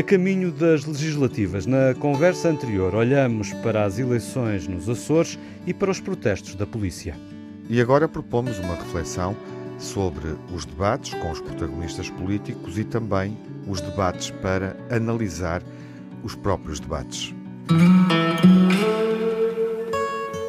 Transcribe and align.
A 0.00 0.02
caminho 0.02 0.50
das 0.50 0.86
legislativas, 0.86 1.66
na 1.66 1.92
conversa 1.92 2.48
anterior, 2.48 2.94
olhamos 2.94 3.52
para 3.62 3.84
as 3.84 3.98
eleições 3.98 4.66
nos 4.66 4.88
Açores 4.88 5.38
e 5.66 5.74
para 5.74 5.90
os 5.90 6.00
protestos 6.00 6.54
da 6.54 6.66
polícia. 6.66 7.14
E 7.68 7.82
agora 7.82 8.08
propomos 8.08 8.58
uma 8.60 8.76
reflexão 8.76 9.36
sobre 9.78 10.34
os 10.54 10.64
debates 10.64 11.12
com 11.12 11.30
os 11.30 11.38
protagonistas 11.42 12.08
políticos 12.08 12.78
e 12.78 12.84
também 12.84 13.36
os 13.68 13.82
debates 13.82 14.30
para 14.30 14.74
analisar 14.90 15.62
os 16.24 16.34
próprios 16.34 16.80
debates. 16.80 17.34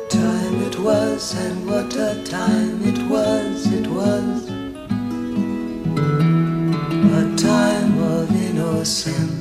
Time 0.08 0.66
it 0.66 0.80
was 0.80 1.36
and 1.36 1.70
what 1.70 1.94
a 2.00 2.16
time 2.24 2.88
it 2.88 3.02
was, 3.10 3.66
it 3.68 3.90
was 3.90 4.50
a 7.12 7.36
time 7.36 8.00
of 8.02 8.32
innocence, 8.34 9.41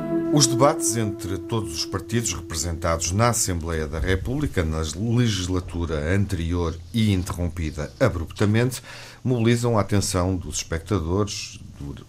Os 0.33 0.47
debates 0.47 0.95
entre 0.95 1.37
todos 1.37 1.75
os 1.75 1.85
partidos 1.85 2.33
representados 2.33 3.11
na 3.11 3.29
Assembleia 3.29 3.85
da 3.85 3.99
República, 3.99 4.63
na 4.63 4.81
legislatura 4.95 6.15
anterior 6.15 6.73
e 6.93 7.11
interrompida 7.11 7.91
abruptamente, 7.99 8.81
mobilizam 9.21 9.77
a 9.77 9.81
atenção 9.81 10.37
dos 10.37 10.57
espectadores, 10.57 11.59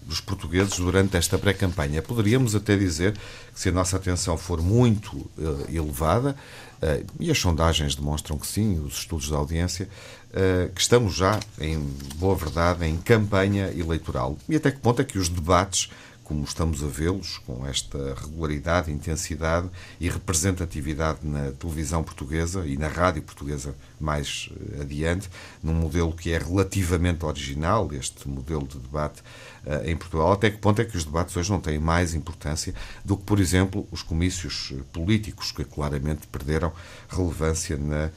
dos 0.06 0.20
portugueses, 0.20 0.76
durante 0.76 1.16
esta 1.16 1.36
pré-campanha. 1.36 2.00
Poderíamos 2.00 2.54
até 2.54 2.76
dizer 2.76 3.12
que, 3.12 3.60
se 3.60 3.70
a 3.70 3.72
nossa 3.72 3.96
atenção 3.96 4.36
for 4.38 4.62
muito 4.62 5.16
uh, 5.16 5.66
elevada, 5.68 6.36
uh, 6.80 7.04
e 7.18 7.28
as 7.28 7.38
sondagens 7.38 7.96
demonstram 7.96 8.38
que 8.38 8.46
sim, 8.46 8.78
os 8.78 8.98
estudos 8.98 9.30
da 9.30 9.36
audiência, 9.36 9.88
uh, 10.28 10.72
que 10.72 10.80
estamos 10.80 11.14
já, 11.14 11.40
em 11.60 11.78
boa 12.16 12.36
verdade, 12.36 12.86
em 12.86 12.96
campanha 12.98 13.72
eleitoral. 13.76 14.38
E 14.48 14.54
até 14.54 14.70
que 14.70 14.78
ponto 14.78 15.02
é 15.02 15.04
que 15.04 15.18
os 15.18 15.28
debates 15.28 15.90
como 16.32 16.44
estamos 16.44 16.82
a 16.82 16.86
vê-los, 16.86 17.36
com 17.46 17.66
esta 17.66 18.14
regularidade, 18.14 18.90
intensidade 18.90 19.68
e 20.00 20.08
representatividade 20.08 21.18
na 21.22 21.52
televisão 21.52 22.02
portuguesa 22.02 22.66
e 22.66 22.78
na 22.78 22.88
rádio 22.88 23.20
portuguesa 23.20 23.74
mais 24.00 24.48
eh, 24.50 24.80
adiante, 24.80 25.28
num 25.62 25.74
modelo 25.74 26.10
que 26.10 26.32
é 26.32 26.38
relativamente 26.38 27.26
original, 27.26 27.86
este 27.92 28.26
modelo 28.26 28.66
de 28.66 28.78
debate 28.78 29.20
uh, 29.66 29.86
em 29.86 29.94
Portugal. 29.94 30.32
Até 30.32 30.50
que 30.50 30.56
ponto 30.56 30.80
é 30.80 30.86
que 30.86 30.96
os 30.96 31.04
debates 31.04 31.36
hoje 31.36 31.50
não 31.50 31.60
têm 31.60 31.78
mais 31.78 32.14
importância 32.14 32.74
do 33.04 33.14
que, 33.14 33.24
por 33.24 33.38
exemplo, 33.38 33.86
os 33.92 34.02
comícios 34.02 34.72
eh, 34.72 34.80
políticos, 34.90 35.52
que 35.52 35.64
claramente 35.64 36.26
perderam 36.28 36.72
relevância 37.10 37.76
na 37.76 38.10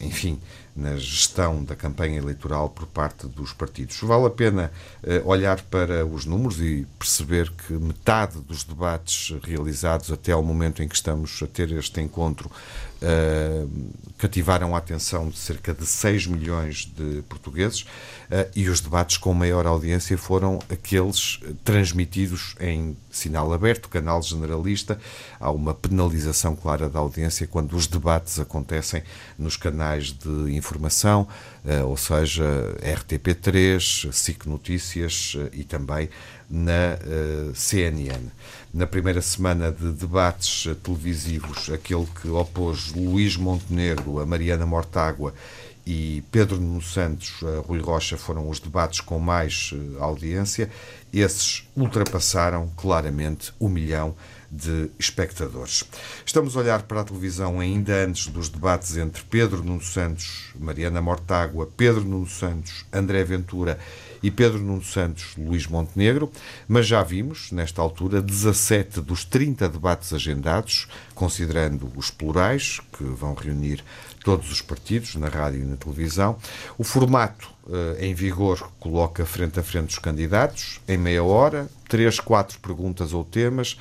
enfim, 0.00 0.40
na 0.76 0.96
gestão 0.96 1.64
da 1.64 1.74
campanha 1.74 2.18
eleitoral 2.18 2.68
por 2.68 2.86
parte 2.86 3.26
dos 3.26 3.52
partidos. 3.52 3.98
Vale 4.00 4.26
a 4.26 4.30
pena 4.30 4.70
eh, 5.02 5.20
olhar 5.24 5.60
para 5.62 6.06
os 6.06 6.24
números 6.24 6.60
e 6.60 6.86
perceber 6.96 7.50
que 7.50 7.72
metade 7.72 8.38
dos 8.40 8.62
debates 8.62 9.34
realizados 9.42 10.12
até 10.12 10.30
ao 10.30 10.42
momento 10.42 10.80
em 10.80 10.86
que 10.86 10.94
estamos 10.94 11.40
a 11.42 11.46
ter 11.48 11.72
este 11.72 12.00
encontro 12.00 12.48
uh, 13.02 13.70
cativaram 14.16 14.74
a 14.74 14.78
atenção 14.78 15.28
de 15.28 15.38
cerca 15.38 15.72
de 15.72 15.86
6 15.86 16.26
milhões 16.26 16.84
de 16.84 17.22
portugueses 17.28 17.82
uh, 17.82 18.48
e 18.54 18.68
os 18.68 18.80
debates 18.80 19.16
com 19.16 19.32
maior 19.32 19.66
audiência 19.66 20.16
foram 20.18 20.58
aqueles 20.68 21.40
transmitidos 21.64 22.54
em 22.60 22.96
sinal 23.10 23.52
aberto, 23.52 23.88
canal 23.88 24.22
generalista. 24.22 24.98
Há 25.40 25.50
uma 25.50 25.74
penalização 25.74 26.54
clara 26.54 26.88
da 26.88 26.98
audiência 26.98 27.46
quando 27.46 27.74
os 27.74 27.86
debates 27.86 28.38
acontecem 28.38 29.02
nos 29.38 29.56
canais 29.56 30.12
de 30.12 30.54
informação, 30.54 31.26
uh, 31.64 31.86
ou 31.86 31.96
seja, 31.96 32.44
RTP3, 32.82 34.12
SIC 34.12 34.46
Notícias 34.46 35.36
e 35.52 35.64
também 35.64 36.08
na 36.50 36.98
CNN. 37.54 38.30
Na 38.72 38.86
primeira 38.86 39.22
semana 39.22 39.72
de 39.72 39.92
debates 39.92 40.68
televisivos, 40.82 41.70
aquele 41.70 42.06
que 42.20 42.28
opôs 42.28 42.92
Luís 42.92 43.34
Montenegro 43.34 44.20
a 44.20 44.26
Mariana 44.26 44.66
Mortágua 44.66 45.32
e 45.86 46.22
Pedro 46.30 46.60
Nuno 46.60 46.82
Santos 46.82 47.40
a 47.42 47.60
Rui 47.66 47.80
Rocha 47.80 48.18
foram 48.18 48.46
os 48.46 48.60
debates 48.60 49.00
com 49.00 49.18
mais 49.18 49.72
uh, 49.72 50.02
audiência. 50.02 50.68
Esses 51.10 51.66
ultrapassaram 51.74 52.70
claramente 52.76 53.54
o 53.58 53.70
milhão 53.70 54.14
de 54.50 54.90
espectadores. 54.98 55.84
Estamos 56.24 56.56
a 56.56 56.60
olhar 56.60 56.82
para 56.82 57.02
a 57.02 57.04
televisão 57.04 57.60
ainda 57.60 58.04
antes 58.04 58.28
dos 58.28 58.48
debates 58.48 58.96
entre 58.96 59.22
Pedro 59.24 59.62
Nuno 59.62 59.82
Santos, 59.82 60.50
Mariana 60.58 61.02
Mortágua, 61.02 61.68
Pedro 61.76 62.04
Nuno 62.04 62.28
Santos, 62.28 62.86
André 62.92 63.24
Ventura 63.24 63.78
e 64.22 64.30
Pedro 64.30 64.58
Nuno 64.58 64.82
Santos, 64.82 65.36
Luís 65.36 65.66
Montenegro, 65.66 66.30
mas 66.66 66.86
já 66.86 67.02
vimos, 67.02 67.52
nesta 67.52 67.80
altura, 67.82 68.22
17 68.22 69.00
dos 69.00 69.24
30 69.24 69.68
debates 69.68 70.12
agendados, 70.12 70.88
considerando 71.14 71.90
os 71.94 72.10
plurais, 72.10 72.80
que 72.96 73.04
vão 73.04 73.34
reunir 73.34 73.84
todos 74.24 74.50
os 74.50 74.60
partidos, 74.60 75.14
na 75.14 75.28
rádio 75.28 75.62
e 75.62 75.64
na 75.64 75.76
televisão. 75.76 76.36
O 76.76 76.84
formato 76.84 77.50
eh, 77.70 78.06
em 78.06 78.14
vigor 78.14 78.70
coloca 78.80 79.24
frente 79.24 79.60
a 79.60 79.62
frente 79.62 79.90
os 79.90 79.98
candidatos, 79.98 80.80
em 80.88 80.98
meia 80.98 81.22
hora, 81.22 81.68
três, 81.88 82.18
quatro 82.18 82.58
perguntas 82.58 83.12
ou 83.12 83.24
temas 83.24 83.76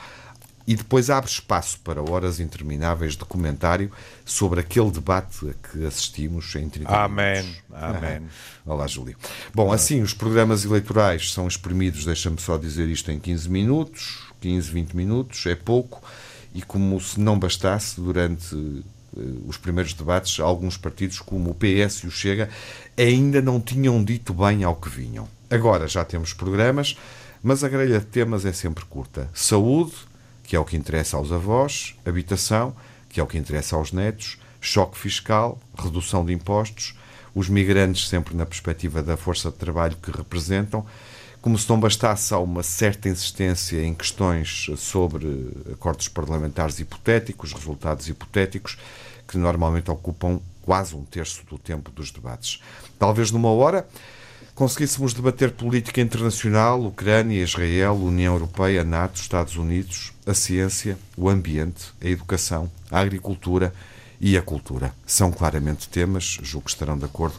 e 0.67 0.75
depois 0.75 1.09
abre 1.09 1.29
espaço 1.29 1.79
para 1.79 2.01
horas 2.01 2.41
intermináveis 2.41 3.13
de 3.16 3.23
comentário 3.23 3.89
sobre 4.25 4.59
aquele 4.59 4.91
debate 4.91 5.50
a 5.50 5.53
que 5.53 5.85
assistimos 5.85 6.53
em 6.55 6.67
30 6.67 6.94
Amém. 6.94 7.55
Amém. 7.72 8.28
Olá, 8.66 8.85
Júlio. 8.85 9.16
Bom, 9.55 9.72
assim, 9.72 10.01
os 10.01 10.13
programas 10.13 10.66
eleitorais 10.66 11.31
são 11.31 11.47
exprimidos, 11.47 12.03
deixa-me 12.03 12.39
só 12.41 12.57
dizer 12.57 12.89
isto, 12.89 13.09
em 13.09 13.17
15 13.17 13.50
minutos, 13.50 14.28
15, 14.41 14.69
20 14.69 14.94
minutos, 14.94 15.45
é 15.45 15.55
pouco, 15.55 16.03
e 16.53 16.61
como 16.61 16.99
se 16.99 17.17
não 17.17 17.39
bastasse, 17.39 18.01
durante 18.01 18.53
uh, 18.53 18.84
os 19.47 19.55
primeiros 19.55 19.94
debates, 19.94 20.38
alguns 20.38 20.75
partidos, 20.75 21.22
como 21.22 21.51
o 21.51 21.55
PS 21.55 21.99
e 22.03 22.07
o 22.07 22.11
Chega, 22.11 22.49
ainda 22.97 23.41
não 23.41 23.61
tinham 23.61 24.03
dito 24.03 24.34
bem 24.34 24.66
ao 24.66 24.75
que 24.75 24.89
vinham. 24.89 25.29
Agora 25.49 25.88
já 25.88 26.03
temos 26.03 26.34
programas, 26.34 26.97
mas 27.41 27.63
a 27.63 27.69
grelha 27.69 27.99
de 27.99 28.05
temas 28.05 28.45
é 28.45 28.51
sempre 28.51 28.84
curta. 28.84 29.29
Saúde, 29.34 29.94
que 30.47 30.56
é 30.56 30.59
o 30.59 30.63
que 30.63 30.78
interessa 30.78 31.18
aos 31.18 31.30
avós, 31.30 31.94
habitação, 32.06 32.74
que 33.09 33.19
é 33.19 33.24
o 33.24 33.28
que 33.28 33.38
interessa 33.38 33.75
aos 33.75 33.91
netos, 33.91 34.40
choque 34.62 34.97
fiscal, 34.97 35.59
redução 35.78 36.25
de 36.25 36.31
impostos, 36.34 36.97
os 37.35 37.50
migrantes 37.50 38.08
sempre 38.08 38.34
na 38.34 38.46
perspectiva 38.46 39.03
da 39.03 39.18
força 39.18 39.52
de 39.52 39.58
trabalho 39.58 39.97
que 39.97 40.09
representam, 40.09 40.85
como 41.41 41.58
se 41.58 41.69
não 41.69 41.78
bastasse 41.78 42.34
há 42.34 42.40
uma 42.40 42.63
certa 42.63 43.09
insistência 43.09 43.84
em 43.84 43.94
questões 43.94 44.68
sobre 44.78 45.52
acordos 45.74 46.08
parlamentares 46.08 46.79
hipotéticos, 46.79 47.52
resultados 47.52 48.08
hipotéticos, 48.08 48.78
que 49.28 49.38
normalmente 49.38 49.91
ocupam 49.91 50.40
quase 50.62 50.96
um 50.96 51.03
terço 51.03 51.46
do 51.50 51.58
tempo 51.58 51.91
dos 51.91 52.09
debates. 52.09 52.62
Talvez 52.97 53.31
numa 53.31 53.52
hora 53.52 53.85
conseguíssemos 54.57 55.13
debater 55.13 55.51
política 55.51 56.01
internacional, 56.01 56.84
Ucrânia, 56.84 57.44
Israel, 57.44 57.94
União 57.94 58.34
Europeia, 58.34 58.84
NATO, 58.84 59.22
Estados 59.22 59.56
Unidos, 59.56 60.12
a 60.25 60.34
ciência, 60.34 60.97
o 61.16 61.29
ambiente, 61.29 61.94
a 62.03 62.07
educação, 62.07 62.67
a 62.90 63.00
agricultura 63.00 63.72
e 64.19 64.35
a 64.35 64.41
cultura. 64.41 64.91
São 65.05 65.31
claramente 65.31 65.87
temas, 65.87 66.40
julgo 66.41 66.66
que 66.66 66.72
estarão 66.72 66.97
de 66.97 67.05
acordo, 67.05 67.35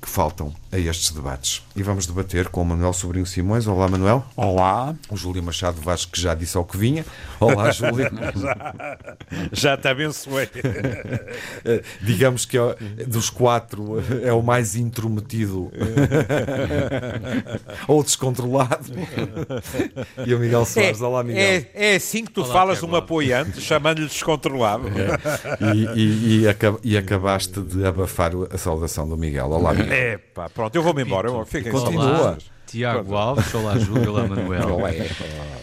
que 0.00 0.08
faltam 0.08 0.52
a 0.72 0.78
estes 0.78 1.10
debates. 1.10 1.62
E 1.74 1.82
vamos 1.82 2.06
debater 2.06 2.48
com 2.48 2.62
o 2.62 2.64
Manuel 2.64 2.92
Sobrinho 2.92 3.26
Simões. 3.26 3.66
Olá, 3.66 3.88
Manuel. 3.88 4.24
Olá. 4.36 4.94
O 5.10 5.16
Júlio 5.16 5.42
Machado 5.42 5.80
Vasco, 5.80 6.12
que 6.12 6.20
já 6.20 6.34
disse 6.34 6.56
ao 6.56 6.64
que 6.64 6.76
vinha. 6.76 7.04
Olá, 7.38 7.70
Júlio. 7.72 8.08
já, 8.36 8.96
já 9.52 9.76
te 9.76 9.88
abençoei. 9.88 10.48
Digamos 12.00 12.44
que 12.44 12.56
é, 12.56 12.76
dos 13.06 13.28
quatro 13.28 14.02
é 14.22 14.32
o 14.32 14.42
mais 14.42 14.76
intrometido 14.76 15.70
ou 17.86 18.02
descontrolado. 18.02 18.92
e 20.24 20.34
o 20.34 20.38
Miguel 20.38 20.64
Soares. 20.64 21.00
É, 21.00 21.04
Olá, 21.04 21.22
Miguel. 21.22 21.42
É, 21.42 21.66
é 21.74 21.94
assim 21.96 22.24
que 22.24 22.30
tu 22.30 22.42
Olá, 22.42 22.52
falas 22.52 22.78
de 22.78 22.86
um 22.86 22.94
apoiante, 22.94 23.60
chamando-lhe 23.60 24.06
descontrolado. 24.06 24.88
É. 24.88 25.74
E, 25.74 25.84
e, 25.96 26.44
e, 26.44 26.92
e, 26.92 26.96
acabaste 26.96 27.60
de 27.60 27.84
abafar 27.84 28.32
a 28.50 28.56
saudação 28.56 29.08
do 29.08 29.16
Miguel. 29.16 29.50
Olá, 29.50 29.74
Miguel. 29.74 29.89
É 29.92 30.18
pá, 30.18 30.48
pronto, 30.48 30.74
eu 30.74 30.82
vou-me 30.82 31.02
embora. 31.02 31.28
Eu, 31.28 31.44
Continua. 31.70 32.38
Tiago 32.70 33.16
Alves, 33.16 33.52
olá 33.52 33.76
Júlio, 33.76 34.12
olá 34.12 34.28
Manuel. 34.28 34.78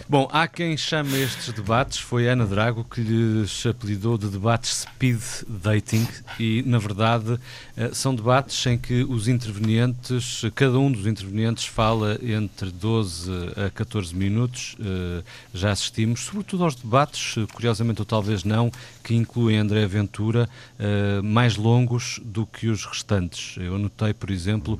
Bom, 0.09 0.27
há 0.29 0.45
quem 0.45 0.75
chame 0.75 1.21
estes 1.21 1.53
debates, 1.53 1.99
foi 1.99 2.27
Ana 2.27 2.45
Drago 2.45 2.83
que 2.83 2.99
lhes 2.99 3.65
apelidou 3.65 4.17
de 4.17 4.27
debates 4.27 4.81
speed 4.81 5.21
dating 5.47 6.05
e, 6.37 6.63
na 6.65 6.77
verdade, 6.77 7.39
eh, 7.77 7.91
são 7.93 8.13
debates 8.13 8.65
em 8.65 8.77
que 8.77 9.03
os 9.03 9.29
intervenientes, 9.29 10.43
cada 10.53 10.77
um 10.77 10.91
dos 10.91 11.05
intervenientes 11.05 11.65
fala 11.65 12.19
entre 12.21 12.71
12 12.71 13.31
a 13.67 13.69
14 13.69 14.13
minutos, 14.13 14.75
eh, 14.79 15.23
já 15.53 15.71
assistimos, 15.71 16.21
sobretudo 16.21 16.65
aos 16.65 16.75
debates, 16.75 17.35
curiosamente 17.53 18.01
ou 18.01 18.05
talvez 18.05 18.43
não, 18.43 18.69
que 19.01 19.15
incluem 19.15 19.57
André 19.57 19.85
Ventura, 19.87 20.49
eh, 20.77 21.21
mais 21.21 21.55
longos 21.55 22.19
do 22.23 22.45
que 22.45 22.67
os 22.67 22.85
restantes. 22.85 23.55
Eu 23.57 23.77
notei, 23.77 24.13
por 24.13 24.29
exemplo, 24.29 24.77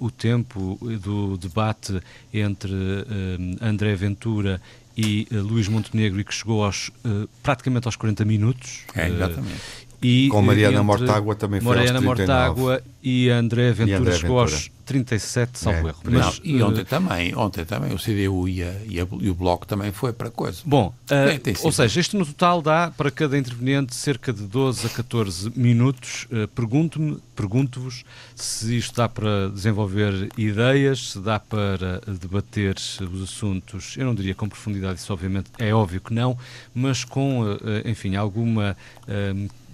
o 0.00 0.10
tempo 0.10 0.78
do 1.02 1.36
debate 1.36 1.61
debate 1.62 2.00
entre 2.32 2.72
uh, 2.72 3.64
André 3.64 3.94
Ventura 3.94 4.60
e 4.96 5.26
uh, 5.30 5.36
Luís 5.36 5.68
Montenegro 5.68 6.20
e 6.20 6.24
que 6.24 6.34
chegou 6.34 6.64
aos, 6.64 6.88
uh, 7.04 7.28
praticamente 7.42 7.86
aos 7.86 7.96
40 7.96 8.24
minutos. 8.24 8.80
É, 8.94 9.08
exatamente. 9.08 9.60
E, 10.02 10.28
Com 10.28 10.42
Mariana 10.42 10.82
Mortágua 10.82 11.34
também 11.36 11.60
foi 11.60 11.76
Mariana 11.76 11.98
aos 11.98 12.04
39. 12.16 12.60
Mortágua 12.60 12.82
e 13.02 13.28
André 13.30 13.70
Ventura 13.72 13.90
E 13.90 13.94
André 13.94 14.12
chegou 14.16 14.38
Ventura. 14.40 14.56
aos 14.56 14.70
37, 14.84 15.58
salvo 15.60 15.86
É. 15.86 15.90
erro. 15.90 15.98
Não, 16.04 16.12
Mas, 16.20 16.40
E 16.42 16.60
ontem 16.62 16.80
eh, 16.80 16.84
também, 16.84 17.36
ontem 17.36 17.64
também 17.64 17.94
o 17.94 17.98
CDU 17.98 18.48
e, 18.48 18.62
a- 18.64 18.74
e 18.84 19.00
a- 19.00 19.06
e 19.20 19.30
o 19.30 19.34
Bloco 19.34 19.64
também 19.64 19.92
foi 19.92 20.12
para 20.12 20.28
coisa. 20.28 20.60
Bom, 20.66 20.92
sido. 21.06 21.64
ou 21.64 21.70
seja, 21.72 22.00
isto 22.00 22.18
no 22.18 22.26
total 22.26 22.60
dá 22.60 22.90
para 22.96 23.10
cada 23.12 23.38
interveniente 23.38 23.94
cerca 23.94 24.32
de 24.32 24.42
12 24.42 24.84
a 24.86 24.90
14 24.90 25.52
minutos. 25.54 26.26
Eh, 26.32 26.48
Pergunto-me, 26.52 27.18
pergunto-vos 27.36 28.04
se 28.34 28.76
isto 28.76 28.96
dá 28.96 29.08
para 29.08 29.48
desenvolver 29.50 30.28
ideias, 30.36 31.12
se 31.12 31.20
dá 31.20 31.38
para 31.38 32.00
debater 32.20 32.74
os 33.00 33.22
assuntos, 33.22 33.94
eu 33.96 34.04
não 34.04 34.14
diria 34.16 34.34
com 34.34 34.48
profundidade, 34.48 34.98
isso 34.98 35.12
obviamente 35.12 35.46
é 35.58 35.72
óbvio 35.72 36.00
que 36.00 36.12
não, 36.12 36.36
mas 36.74 37.04
com, 37.04 37.44
enfim, 37.84 38.16
alguma 38.16 38.76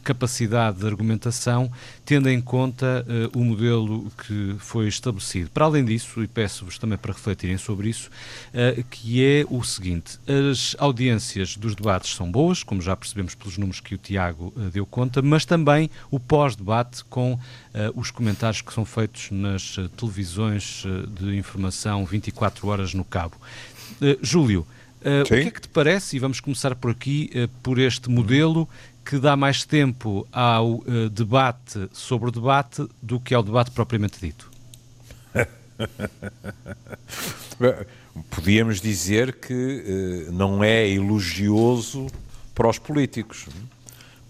capacidade 0.09 0.79
de 0.79 0.87
argumentação, 0.87 1.71
tendo 2.03 2.31
em 2.31 2.41
conta 2.41 3.05
eh, 3.07 3.29
o 3.37 3.45
modelo 3.45 4.11
que 4.27 4.57
foi 4.59 4.89
estabelecido. 4.89 5.51
Para 5.51 5.67
além 5.67 5.85
disso, 5.85 6.23
e 6.23 6.27
peço-vos 6.27 6.79
também 6.79 6.97
para 6.97 7.13
refletirem 7.13 7.59
sobre 7.59 7.91
isso, 7.91 8.11
eh, 8.55 8.83
que 8.91 9.23
é 9.23 9.45
o 9.51 9.63
seguinte: 9.63 10.19
as 10.27 10.75
audiências 10.79 11.59
dos 11.59 11.75
debates 11.75 12.15
são 12.15 12.33
boas, 12.33 12.63
como 12.63 12.81
já 12.81 12.97
percebemos 12.97 13.35
pelos 13.35 13.59
números 13.59 13.81
que 13.81 13.95
o 13.95 13.99
Tiago 13.99 14.51
eh, 14.57 14.71
deu 14.73 14.87
conta, 14.87 15.21
mas 15.21 15.45
também 15.45 15.91
o 16.11 16.19
pós-debate 16.19 17.05
com 17.05 17.39
os 17.95 18.11
comentários 18.11 18.61
que 18.61 18.73
são 18.73 18.85
feitos 18.85 19.31
nas 19.31 19.77
televisões 19.97 20.85
de 21.21 21.37
informação 21.37 22.05
24 22.05 22.67
horas 22.67 22.93
no 22.93 23.05
cabo. 23.05 23.37
Júlio, 24.21 24.67
eh, 25.03 25.23
o 25.23 25.25
que 25.25 25.35
é 25.35 25.51
que 25.51 25.61
te 25.61 25.69
parece, 25.69 26.17
e 26.17 26.19
vamos 26.19 26.41
começar 26.41 26.75
por 26.75 26.91
aqui, 26.91 27.31
eh, 27.33 27.49
por 27.63 27.79
este 27.79 28.11
modelo 28.11 28.69
que 29.09 29.19
dá 29.19 29.35
mais 29.35 29.65
tempo 29.65 30.29
ao 30.31 30.85
eh, 30.87 31.09
debate 31.09 31.89
sobre 31.95 32.29
o 32.29 32.31
debate 32.31 32.87
do 33.01 33.19
que 33.19 33.35
ao 33.35 33.43
debate 33.43 33.71
propriamente 33.71 34.21
dito? 34.21 34.51
Podíamos 38.29 38.83
dizer 38.83 39.37
que 39.37 40.27
eh, 40.29 40.31
não 40.31 40.63
é 40.63 40.87
elogioso 40.87 42.09
para 42.55 42.69
os 42.69 42.79
políticos, 42.79 43.47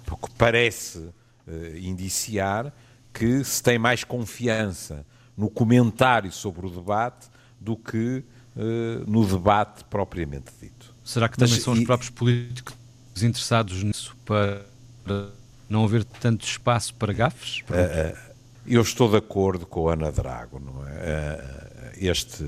porque 0.06 0.28
parece 0.38 1.08
eh, 1.48 1.80
indiciar 1.80 2.72
que 3.12 3.42
se 3.42 3.60
tem 3.60 3.80
mais 3.80 4.04
confiança 4.04 5.04
no 5.36 5.50
comentário 5.50 6.30
sobre 6.30 6.64
o 6.64 6.70
debate 6.70 7.26
do 7.60 7.76
que 7.76 8.22
no 9.06 9.25
debate 9.25 9.84
propriamente 9.84 10.50
dito. 10.60 10.92
Será 11.04 11.28
que 11.28 11.40
Mas 11.40 11.50
também 11.50 11.62
são 11.62 11.75
os 11.75 11.80
e- 11.80 11.84
próprios 11.84 12.10
políticos 12.10 12.75
interessados 13.22 13.82
nisso 13.82 14.16
para, 14.24 14.62
não 15.68 15.84
haver 15.84 16.04
tanto 16.04 16.46
espaço 16.46 16.94
para 16.94 17.12
gafes? 17.12 17.62
Eu 18.66 18.82
estou 18.82 19.10
de 19.10 19.16
acordo 19.16 19.66
com 19.66 19.88
a 19.88 19.94
Ana 19.94 20.12
Drago, 20.12 20.60
é? 20.86 20.98
Eh, 21.00 21.68
Este, 22.00 22.44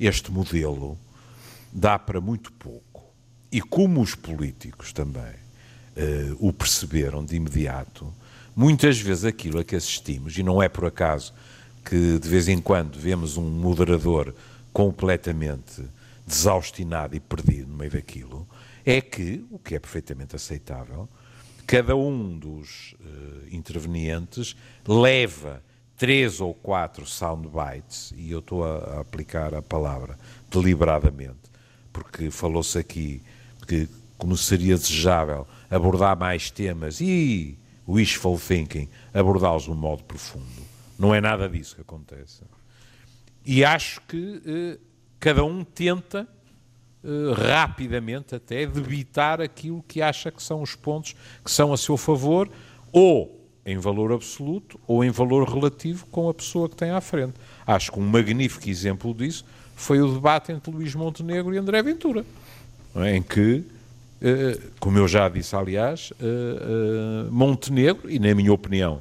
este 0.00 0.32
modelo 0.32 0.98
dá 1.72 1.98
para 1.98 2.20
muito 2.20 2.50
pouco. 2.52 3.04
E 3.52 3.60
como 3.60 4.00
os 4.00 4.14
políticos 4.14 4.92
também 4.92 5.34
eh, 5.96 6.34
o 6.38 6.52
perceberam 6.52 7.24
de 7.24 7.36
imediato, 7.36 8.12
muitas 8.56 8.98
vezes 8.98 9.24
aquilo 9.24 9.60
a 9.60 9.64
que 9.64 9.76
assistimos, 9.76 10.36
e 10.36 10.42
não 10.42 10.62
é 10.62 10.68
por 10.68 10.84
acaso 10.84 11.32
que 11.84 12.18
de 12.18 12.28
vez 12.28 12.48
em 12.48 12.60
quando 12.60 12.98
vemos 12.98 13.36
um 13.36 13.48
moderador 13.48 14.34
completamente 14.72 15.82
desaustinado 16.26 17.14
e 17.16 17.20
perdido 17.20 17.70
no 17.70 17.78
meio 17.78 17.90
daquilo, 17.90 18.46
é 18.90 19.02
que, 19.02 19.44
o 19.50 19.58
que 19.58 19.74
é 19.74 19.78
perfeitamente 19.78 20.34
aceitável, 20.34 21.06
cada 21.66 21.94
um 21.94 22.38
dos 22.38 22.94
eh, 22.98 23.48
intervenientes 23.50 24.56
leva 24.86 25.62
três 25.94 26.40
ou 26.40 26.54
quatro 26.54 27.04
soundbites, 27.04 28.14
e 28.16 28.30
eu 28.30 28.38
estou 28.38 28.64
a, 28.64 28.78
a 28.78 29.00
aplicar 29.00 29.54
a 29.54 29.60
palavra 29.60 30.18
deliberadamente, 30.50 31.50
porque 31.92 32.30
falou-se 32.30 32.78
aqui 32.78 33.22
que 33.66 33.86
como 34.16 34.34
seria 34.38 34.74
desejável 34.74 35.46
abordar 35.70 36.18
mais 36.18 36.50
temas 36.50 36.98
e 36.98 37.58
wishful 37.86 38.38
thinking, 38.38 38.88
abordá-los 39.12 39.64
de 39.64 39.70
um 39.70 39.74
modo 39.74 40.02
profundo. 40.04 40.46
Não 40.98 41.14
é 41.14 41.20
nada 41.20 41.46
disso 41.46 41.74
que 41.74 41.82
acontece. 41.82 42.40
E 43.44 43.62
acho 43.66 44.00
que 44.08 44.42
eh, 44.46 44.78
cada 45.20 45.44
um 45.44 45.62
tenta 45.62 46.26
eh, 47.04 47.32
rapidamente 47.32 48.34
até 48.34 48.66
debitar 48.66 49.40
aquilo 49.40 49.84
que 49.86 50.02
acha 50.02 50.32
que 50.32 50.42
são 50.42 50.62
os 50.62 50.74
pontos 50.74 51.14
que 51.44 51.50
são 51.50 51.72
a 51.72 51.76
seu 51.76 51.96
favor, 51.96 52.50
ou 52.92 53.38
em 53.64 53.78
valor 53.78 54.12
absoluto, 54.12 54.80
ou 54.86 55.04
em 55.04 55.10
valor 55.10 55.48
relativo 55.48 56.06
com 56.06 56.28
a 56.28 56.34
pessoa 56.34 56.68
que 56.68 56.74
tem 56.74 56.90
à 56.90 57.00
frente. 57.00 57.34
Acho 57.66 57.92
que 57.92 58.00
um 58.00 58.02
magnífico 58.02 58.68
exemplo 58.68 59.14
disso 59.14 59.44
foi 59.76 60.00
o 60.00 60.12
debate 60.12 60.50
entre 60.50 60.72
Luís 60.72 60.94
Montenegro 60.94 61.54
e 61.54 61.58
André 61.58 61.82
Ventura, 61.82 62.24
é? 62.96 63.14
em 63.16 63.22
que, 63.22 63.64
eh, 64.20 64.58
como 64.80 64.98
eu 64.98 65.06
já 65.06 65.28
disse, 65.28 65.54
aliás, 65.54 66.12
eh, 66.18 67.28
Montenegro, 67.30 68.10
e 68.10 68.18
na 68.18 68.34
minha 68.34 68.52
opinião 68.52 69.00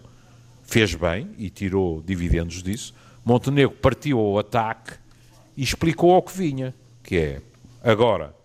fez 0.63 0.93
bem 0.93 1.29
e 1.37 1.49
tirou 1.49 2.03
dividendos 2.05 2.61
disso, 2.61 2.93
Montenegro 3.25 3.75
partiu 3.77 4.19
ao 4.19 4.37
ataque 4.37 4.93
e 5.55 5.63
explicou 5.63 6.13
ao 6.13 6.21
que 6.21 6.37
vinha, 6.37 6.75
que 7.01 7.17
é, 7.17 7.41
agora, 7.91 8.35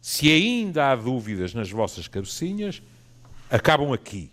se 0.00 0.30
ainda 0.30 0.90
há 0.90 0.96
dúvidas 0.96 1.52
nas 1.52 1.70
vossas 1.70 2.08
cabecinhas, 2.08 2.82
acabam 3.50 3.92
aqui. 3.92 4.30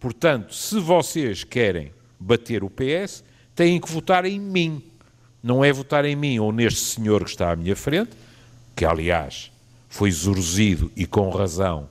Portanto, 0.00 0.54
se 0.54 0.78
vocês 0.80 1.44
querem 1.44 1.92
bater 2.18 2.64
o 2.64 2.70
PS, 2.70 3.22
têm 3.54 3.80
que 3.80 3.90
votar 3.90 4.24
em 4.24 4.38
mim. 4.38 4.82
Não 5.42 5.64
é 5.64 5.72
votar 5.72 6.04
em 6.04 6.16
mim 6.16 6.38
ou 6.38 6.52
neste 6.52 6.80
senhor 6.80 7.24
que 7.24 7.30
está 7.30 7.52
à 7.52 7.56
minha 7.56 7.76
frente, 7.76 8.10
que 8.74 8.84
aliás 8.84 9.52
foi 9.88 10.08
exorzido 10.08 10.90
e 10.96 11.06
com 11.06 11.28
razão 11.30 11.88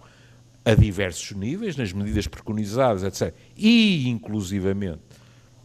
a 0.66 0.74
diversos 0.74 1.32
níveis, 1.32 1.76
nas 1.78 1.94
medidas 1.94 2.28
preconizadas, 2.28 3.04
etc. 3.04 3.34
E 3.56 4.10
inclusivamente 4.10 5.02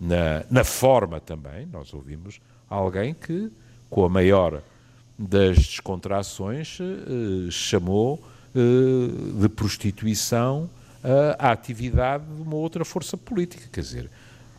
na, 0.01 0.45
na 0.51 0.65
forma 0.65 1.21
também, 1.21 1.67
nós 1.67 1.93
ouvimos 1.95 2.41
alguém 2.69 3.15
que, 3.15 3.51
com 3.89 4.05
a 4.05 4.09
maior 4.09 4.63
das 5.19 5.57
descontrações, 5.57 6.79
eh, 6.81 7.51
chamou 7.51 8.23
eh, 8.55 9.41
de 9.41 9.49
prostituição 9.49 10.69
eh, 11.03 11.37
a 11.39 11.53
atividade 11.53 12.25
de 12.25 12.43
uma 12.43 12.57
outra 12.57 12.85
força 12.85 13.17
política. 13.17 13.65
Quer 13.73 13.81
dizer, 13.81 14.11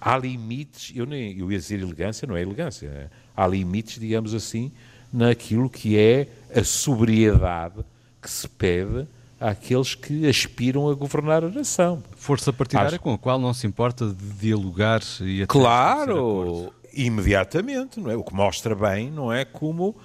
há 0.02 0.18
limites, 0.18 0.92
eu, 0.96 1.06
nem, 1.06 1.38
eu 1.38 1.52
ia 1.52 1.58
dizer 1.60 1.80
elegância, 1.82 2.28
não 2.28 2.36
é 2.36 2.42
elegância, 2.42 2.88
é, 2.88 3.08
há 3.36 3.46
limites, 3.48 4.00
digamos 4.00 4.34
assim, 4.34 4.72
naquilo 5.12 5.70
que 5.70 5.98
é 5.98 6.28
a 6.56 6.64
sobriedade 6.64 7.84
que 8.22 8.30
se 8.30 8.48
pede 8.48 9.08
àqueles 9.40 9.94
que 9.94 10.28
aspiram 10.28 10.90
a 10.90 10.94
governar 10.96 11.44
a 11.44 11.50
nação. 11.50 12.04
Força 12.16 12.52
partidária 12.52 12.88
Acho- 12.90 13.00
com 13.00 13.14
a 13.14 13.18
qual 13.18 13.40
não 13.40 13.54
se 13.54 13.68
importa 13.68 14.08
de 14.08 14.30
dialogar 14.40 15.02
e 15.22 15.44
até. 15.44 15.48
Claro, 15.48 16.74
imediatamente, 16.94 18.00
não 18.00 18.10
é? 18.10 18.16
O 18.16 18.24
que 18.24 18.34
mostra 18.34 18.76
bem, 18.76 19.12
não 19.12 19.32
é 19.32 19.46
como 19.46 19.96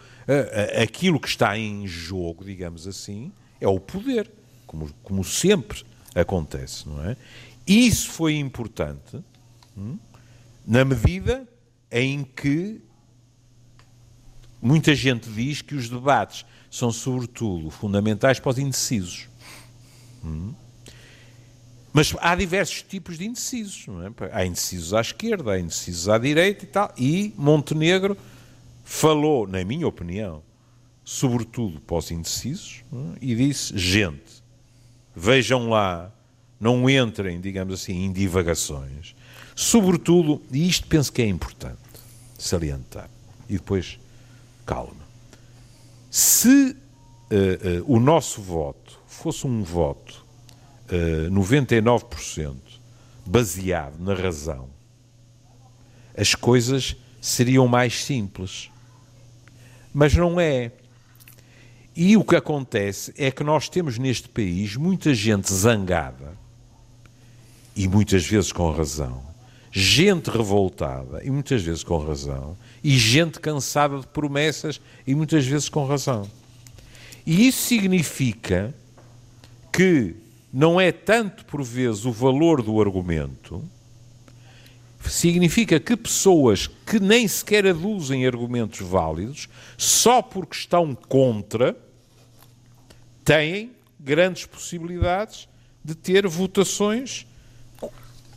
aquilo 0.83 1.19
que 1.21 1.29
está 1.29 1.57
em 1.59 1.87
jogo, 1.87 2.45
digamos 2.45 2.87
assim, 2.87 3.33
é 3.61 3.69
o 3.69 3.79
poder, 3.79 4.31
como, 4.67 4.93
como 5.03 5.25
sempre 5.25 5.85
acontece, 6.15 6.89
não 6.89 7.05
é? 7.05 7.17
Isso 7.67 8.11
foi 8.11 8.37
importante 8.37 9.23
hum, 9.77 9.99
na 10.67 10.85
medida 10.85 11.47
em 11.91 12.25
que 12.25 12.81
muita 14.61 14.95
gente 14.95 15.29
diz 15.31 15.63
que 15.63 15.75
os 15.75 15.89
debates 15.89 16.45
são 16.71 16.91
sobretudo 16.91 17.71
fundamentais 17.71 18.41
para 18.41 18.51
os 18.51 18.59
indecisos. 18.59 19.29
Mas 21.93 22.15
há 22.21 22.35
diversos 22.35 22.83
tipos 22.83 23.19
de 23.19 23.27
indecisos. 23.27 23.87
Não 23.87 24.07
é? 24.07 24.11
Há 24.33 24.47
indecisos 24.47 24.95
à 24.95 25.01
esquerda, 25.01 25.53
há 25.53 25.61
indecisos 25.61 26.09
à 26.09 26.17
direita 26.17 26.65
e 26.65 26.69
tal. 26.69 26.93
E 26.97 27.35
Montenegro 27.37 28.17
falou, 28.93 29.47
na 29.47 29.65
minha 29.65 29.89
opinião, 29.89 30.43
sobretudo 31.03 31.81
para 31.81 31.97
os 31.97 32.11
indecisos, 32.11 32.85
é? 32.93 33.19
e 33.23 33.35
disse: 33.35 33.77
gente, 33.77 34.45
vejam 35.17 35.71
lá, 35.71 36.13
não 36.61 36.89
entrem, 36.89 37.41
digamos 37.41 37.81
assim, 37.81 38.05
em 38.05 38.13
divagações. 38.13 39.17
Sobretudo, 39.57 40.43
e 40.53 40.69
isto 40.69 40.87
penso 40.87 41.11
que 41.11 41.23
é 41.23 41.27
importante 41.27 41.79
salientar, 42.39 43.09
e 43.49 43.55
depois 43.55 43.99
calma. 44.67 45.03
Se 46.11 46.49
uh, 46.51 46.75
uh, 46.75 46.77
o 47.87 47.99
nosso 47.99 48.43
voto 48.43 49.01
fosse 49.07 49.47
um 49.47 49.63
voto 49.63 50.25
uh, 50.91 51.31
99% 51.31 52.57
baseado 53.25 53.99
na 53.99 54.13
razão, 54.13 54.69
as 56.15 56.35
coisas 56.35 56.95
seriam 57.23 57.67
mais 57.67 58.05
simples. 58.05 58.71
Mas 59.93 60.15
não 60.15 60.41
é. 60.41 60.73
E 61.95 62.17
o 62.17 62.25
que 62.25 62.37
acontece 62.37 63.13
é 63.17 63.31
que 63.31 63.45
nós 63.45 63.69
temos 63.69 63.99
neste 63.99 64.29
país 64.29 64.77
muita 64.77 65.15
gente 65.15 65.53
zangada, 65.53 66.33
e 67.77 67.87
muitas 67.87 68.27
vezes 68.27 68.53
com 68.53 68.71
razão, 68.71 69.23
gente 69.71 70.31
revoltada, 70.31 71.23
e 71.25 71.31
muitas 71.31 71.63
vezes 71.63 71.83
com 71.83 71.99
razão, 71.99 72.57
e 72.83 72.97
gente 72.97 73.41
cansada 73.41 73.99
de 73.99 74.07
promessas, 74.07 74.81
e 75.07 75.15
muitas 75.15 75.47
vezes 75.47 75.69
com 75.69 75.87
razão. 75.87 76.29
E 77.27 77.47
isso 77.47 77.67
significa 77.67 78.75
que 79.73 80.17
não 80.53 80.81
é 80.81 80.93
tanto, 80.93 81.45
por 81.47 81.63
vezes, 81.63 82.05
o 82.05 82.13
valor 82.13 82.63
do 82.63 82.81
argumento, 82.81 83.63
significa 85.11 85.81
que 85.81 85.97
pessoas 85.97 86.69
que 86.87 87.01
nem 87.01 87.27
sequer 87.27 87.67
aduzem 87.67 88.27
argumentos 88.27 88.81
válidos, 88.81 89.49
só 89.77 90.23
porque 90.23 90.57
estão 90.57 90.95
contra, 90.95 91.77
têm 93.25 93.73
grandes 93.99 94.47
possibilidades 94.47 95.49
de 95.85 95.95
ter 95.95 96.27
votações 96.27 97.27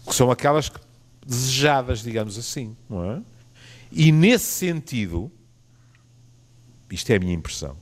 que 0.07 0.13
são 0.13 0.29
aquelas 0.31 0.71
desejadas, 1.25 2.01
digamos 2.01 2.37
assim, 2.37 2.75
não 2.89 3.03
é? 3.03 3.21
E 3.91 4.11
nesse 4.11 4.45
sentido, 4.45 5.31
isto 6.89 7.09
é 7.11 7.15
a 7.15 7.19
minha 7.19 7.33
impressão, 7.33 7.77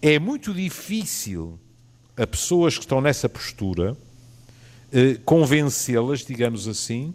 é 0.00 0.18
muito 0.18 0.52
difícil 0.54 1.58
a 2.16 2.26
pessoas 2.26 2.76
que 2.76 2.84
estão 2.84 3.00
nessa 3.00 3.28
postura 3.28 3.96
convencê-las, 5.24 6.20
digamos 6.20 6.66
assim, 6.66 7.14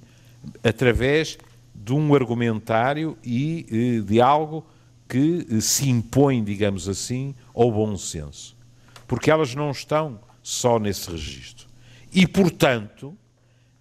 através 0.64 1.38
de 1.74 1.94
um 1.94 2.14
argumentário 2.14 3.18
e 3.24 3.66
eh, 3.70 4.02
de 4.02 4.22
algo 4.22 4.66
que 5.08 5.46
eh, 5.50 5.60
se 5.60 5.90
impõe, 5.90 6.44
digamos 6.44 6.88
assim, 6.88 7.36
ao 7.54 7.72
bom 7.72 7.98
senso. 7.98 8.56
Porque 9.08 9.32
elas 9.32 9.54
não 9.56 9.72
estão 9.72 10.20
só 10.42 10.80
nesse 10.80 11.10
registro. 11.10 11.68
E, 12.14 12.28
portanto, 12.28 13.18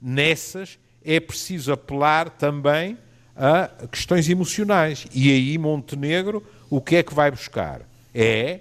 nessas 0.01 0.79
é 1.05 1.21
preciso 1.21 1.73
apelar 1.73 2.31
também 2.31 2.97
a 3.37 3.69
questões 3.91 4.29
emocionais. 4.29 5.07
E 5.13 5.31
aí 5.31 5.59
Montenegro 5.59 6.43
o 6.71 6.81
que 6.81 6.97
é 6.97 7.03
que 7.03 7.15
vai 7.15 7.31
buscar? 7.31 7.83
É 8.15 8.61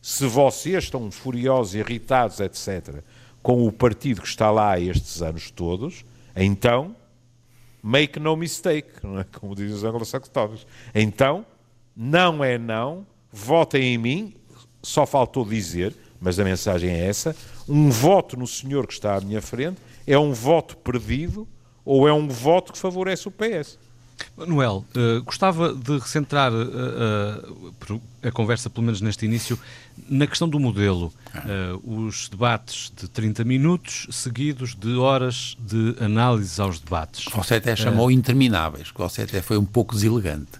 se 0.00 0.26
vocês 0.26 0.84
estão 0.84 1.10
furiosos, 1.10 1.74
irritados, 1.74 2.40
etc., 2.40 3.02
com 3.48 3.66
o 3.66 3.72
partido 3.72 4.20
que 4.20 4.28
está 4.28 4.50
lá 4.50 4.78
estes 4.78 5.22
anos 5.22 5.50
todos, 5.50 6.04
então, 6.36 6.94
make 7.82 8.20
no 8.20 8.36
mistake, 8.36 8.90
não 9.02 9.20
é? 9.20 9.24
como 9.24 9.54
dizem 9.54 9.74
os 9.74 9.84
anglo-saxónicos. 9.84 10.66
Então, 10.94 11.46
não 11.96 12.44
é 12.44 12.58
não, 12.58 13.06
votem 13.32 13.94
em 13.94 13.96
mim, 13.96 14.34
só 14.82 15.06
faltou 15.06 15.46
dizer, 15.46 15.96
mas 16.20 16.38
a 16.38 16.44
mensagem 16.44 16.90
é 16.90 17.06
essa, 17.06 17.34
um 17.66 17.88
voto 17.88 18.36
no 18.36 18.46
senhor 18.46 18.86
que 18.86 18.92
está 18.92 19.16
à 19.16 19.20
minha 19.22 19.40
frente 19.40 19.80
é 20.06 20.18
um 20.18 20.34
voto 20.34 20.76
perdido 20.76 21.48
ou 21.86 22.06
é 22.06 22.12
um 22.12 22.28
voto 22.28 22.70
que 22.70 22.78
favorece 22.78 23.28
o 23.28 23.30
PS. 23.30 23.78
Manuel, 24.36 24.84
uh, 24.94 25.22
gostava 25.24 25.74
de 25.74 25.98
recentrar 25.98 26.52
uh, 26.52 26.56
uh, 27.90 28.00
a 28.22 28.30
conversa, 28.30 28.70
pelo 28.70 28.86
menos 28.86 29.00
neste 29.00 29.26
início, 29.26 29.58
na 30.08 30.26
questão 30.26 30.48
do 30.48 30.58
modelo. 30.60 31.12
os 31.84 32.28
debates 32.28 32.92
de 32.96 33.08
30 33.08 33.44
minutos, 33.44 34.06
seguidos 34.10 34.74
de 34.74 34.94
horas 34.94 35.56
de 35.58 35.96
análise 36.00 36.60
aos 36.60 36.78
debates. 36.78 37.24
Você 37.32 37.56
até 37.56 37.74
chamou 37.74 38.10
intermináveis, 38.10 38.92
você 38.94 39.22
até 39.22 39.42
foi 39.42 39.58
um 39.58 39.64
pouco 39.64 39.94
deselegante. 39.94 40.52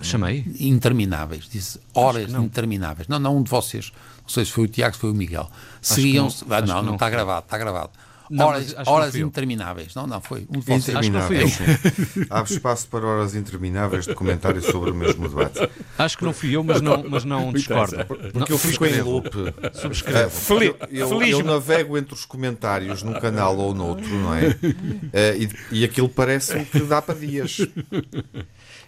Chamei? 0.00 0.44
Intermináveis, 0.58 1.48
disse 1.48 1.80
horas 1.94 2.30
não. 2.30 2.44
intermináveis. 2.44 3.08
Não, 3.08 3.18
não 3.18 3.38
um 3.38 3.42
de 3.42 3.50
vocês. 3.50 3.92
Não 4.22 4.28
sei 4.28 4.44
se 4.44 4.50
foi 4.50 4.64
o 4.64 4.68
Tiago, 4.68 4.94
se 4.94 5.00
foi 5.00 5.10
o 5.10 5.14
Miguel. 5.14 5.48
Seguiam-se. 5.80 6.44
Ah, 6.50 6.60
não, 6.60 6.76
não, 6.76 6.82
não 6.82 6.94
está 6.94 7.08
gravado, 7.08 7.44
está 7.44 7.56
gravado 7.56 7.90
não, 8.30 8.46
horas, 8.46 8.74
horas 8.86 9.16
intermináveis. 9.16 9.94
Não, 9.94 10.06
não, 10.06 10.20
foi 10.20 10.46
um 10.48 10.58
de 10.58 10.66
vocês. 10.66 10.96
Acho 10.96 11.10
que 11.10 11.16
não 11.16 11.22
fui 11.22 11.42
eu. 11.42 12.26
Há 12.30 12.42
espaço 12.42 12.88
para 12.88 13.06
horas 13.06 13.34
intermináveis 13.34 14.06
de 14.06 14.14
comentários 14.14 14.64
sobre 14.66 14.90
o 14.90 14.94
mesmo 14.94 15.28
debate. 15.28 15.68
Acho 15.98 16.18
que 16.18 16.24
não 16.24 16.32
fui 16.32 16.56
eu, 16.56 16.64
mas 16.64 16.80
não, 16.80 17.04
mas 17.08 17.24
não 17.24 17.52
discordo. 17.52 18.04
Porque 18.06 18.38
não, 18.38 18.46
eu 18.48 18.58
fico 18.58 18.86
em 18.86 19.00
loop. 19.02 19.30
Subscrevo. 19.74 20.54
Uh, 20.54 20.62
eu, 20.90 21.08
eu, 21.08 21.22
eu, 21.22 21.42
navego 21.44 21.98
entre 21.98 22.14
os 22.14 22.24
comentários 22.24 23.02
num 23.02 23.14
canal 23.14 23.56
ou 23.56 23.74
noutro, 23.74 24.08
não 24.08 24.34
é? 24.34 24.48
Uh, 24.48 25.42
e, 25.72 25.80
e 25.80 25.84
aquilo 25.84 26.08
parece 26.08 26.64
que 26.64 26.80
dá 26.80 27.02
para 27.02 27.14
dias. 27.14 27.58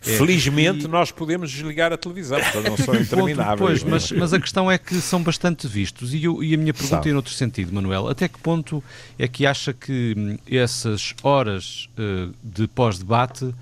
É. 0.07 0.17
Felizmente 0.17 0.85
e... 0.85 0.89
nós 0.89 1.11
podemos 1.11 1.51
desligar 1.51 1.93
a 1.93 1.97
televisão, 1.97 2.39
porque 2.41 2.69
não 2.69 2.77
são 2.77 2.95
intermináveis. 2.95 3.59
Pois, 3.59 3.83
mas, 3.83 4.13
mas 4.13 4.33
a 4.33 4.41
questão 4.41 4.71
é 4.71 4.79
que 4.79 4.95
são 5.01 5.23
bastante 5.23 5.67
vistos. 5.67 6.15
E, 6.15 6.25
eu, 6.25 6.43
e 6.43 6.55
a 6.55 6.57
minha 6.57 6.73
pergunta 6.73 6.97
Sabe. 6.97 7.09
é 7.09 7.13
em 7.13 7.17
outro 7.17 7.33
sentido, 7.33 7.73
Manuel. 7.75 8.09
Até 8.09 8.29
que 8.29 8.39
ponto 8.39 8.83
é 9.19 9.27
que 9.27 9.45
acha 9.45 9.73
que 9.73 10.15
hum, 10.17 10.39
essas 10.51 11.15
horas 11.23 11.89
uh, 11.99 12.33
de 12.43 12.69
pós-debate 12.69 13.53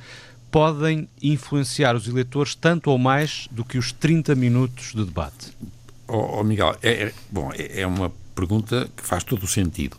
podem 0.50 1.08
influenciar 1.22 1.96
os 1.96 2.06
eleitores 2.06 2.54
tanto 2.54 2.90
ou 2.90 2.98
mais 2.98 3.48
do 3.50 3.64
que 3.64 3.78
os 3.78 3.90
30 3.90 4.34
minutos 4.34 4.92
de 4.94 5.04
debate? 5.04 5.52
Oh, 6.06 6.40
oh 6.40 6.44
Miguel, 6.44 6.76
é, 6.82 7.04
é, 7.04 7.12
bom, 7.30 7.50
é, 7.52 7.80
é 7.80 7.86
uma 7.86 8.12
pergunta 8.34 8.88
que 8.96 9.04
faz 9.04 9.24
todo 9.24 9.44
o 9.44 9.48
sentido. 9.48 9.96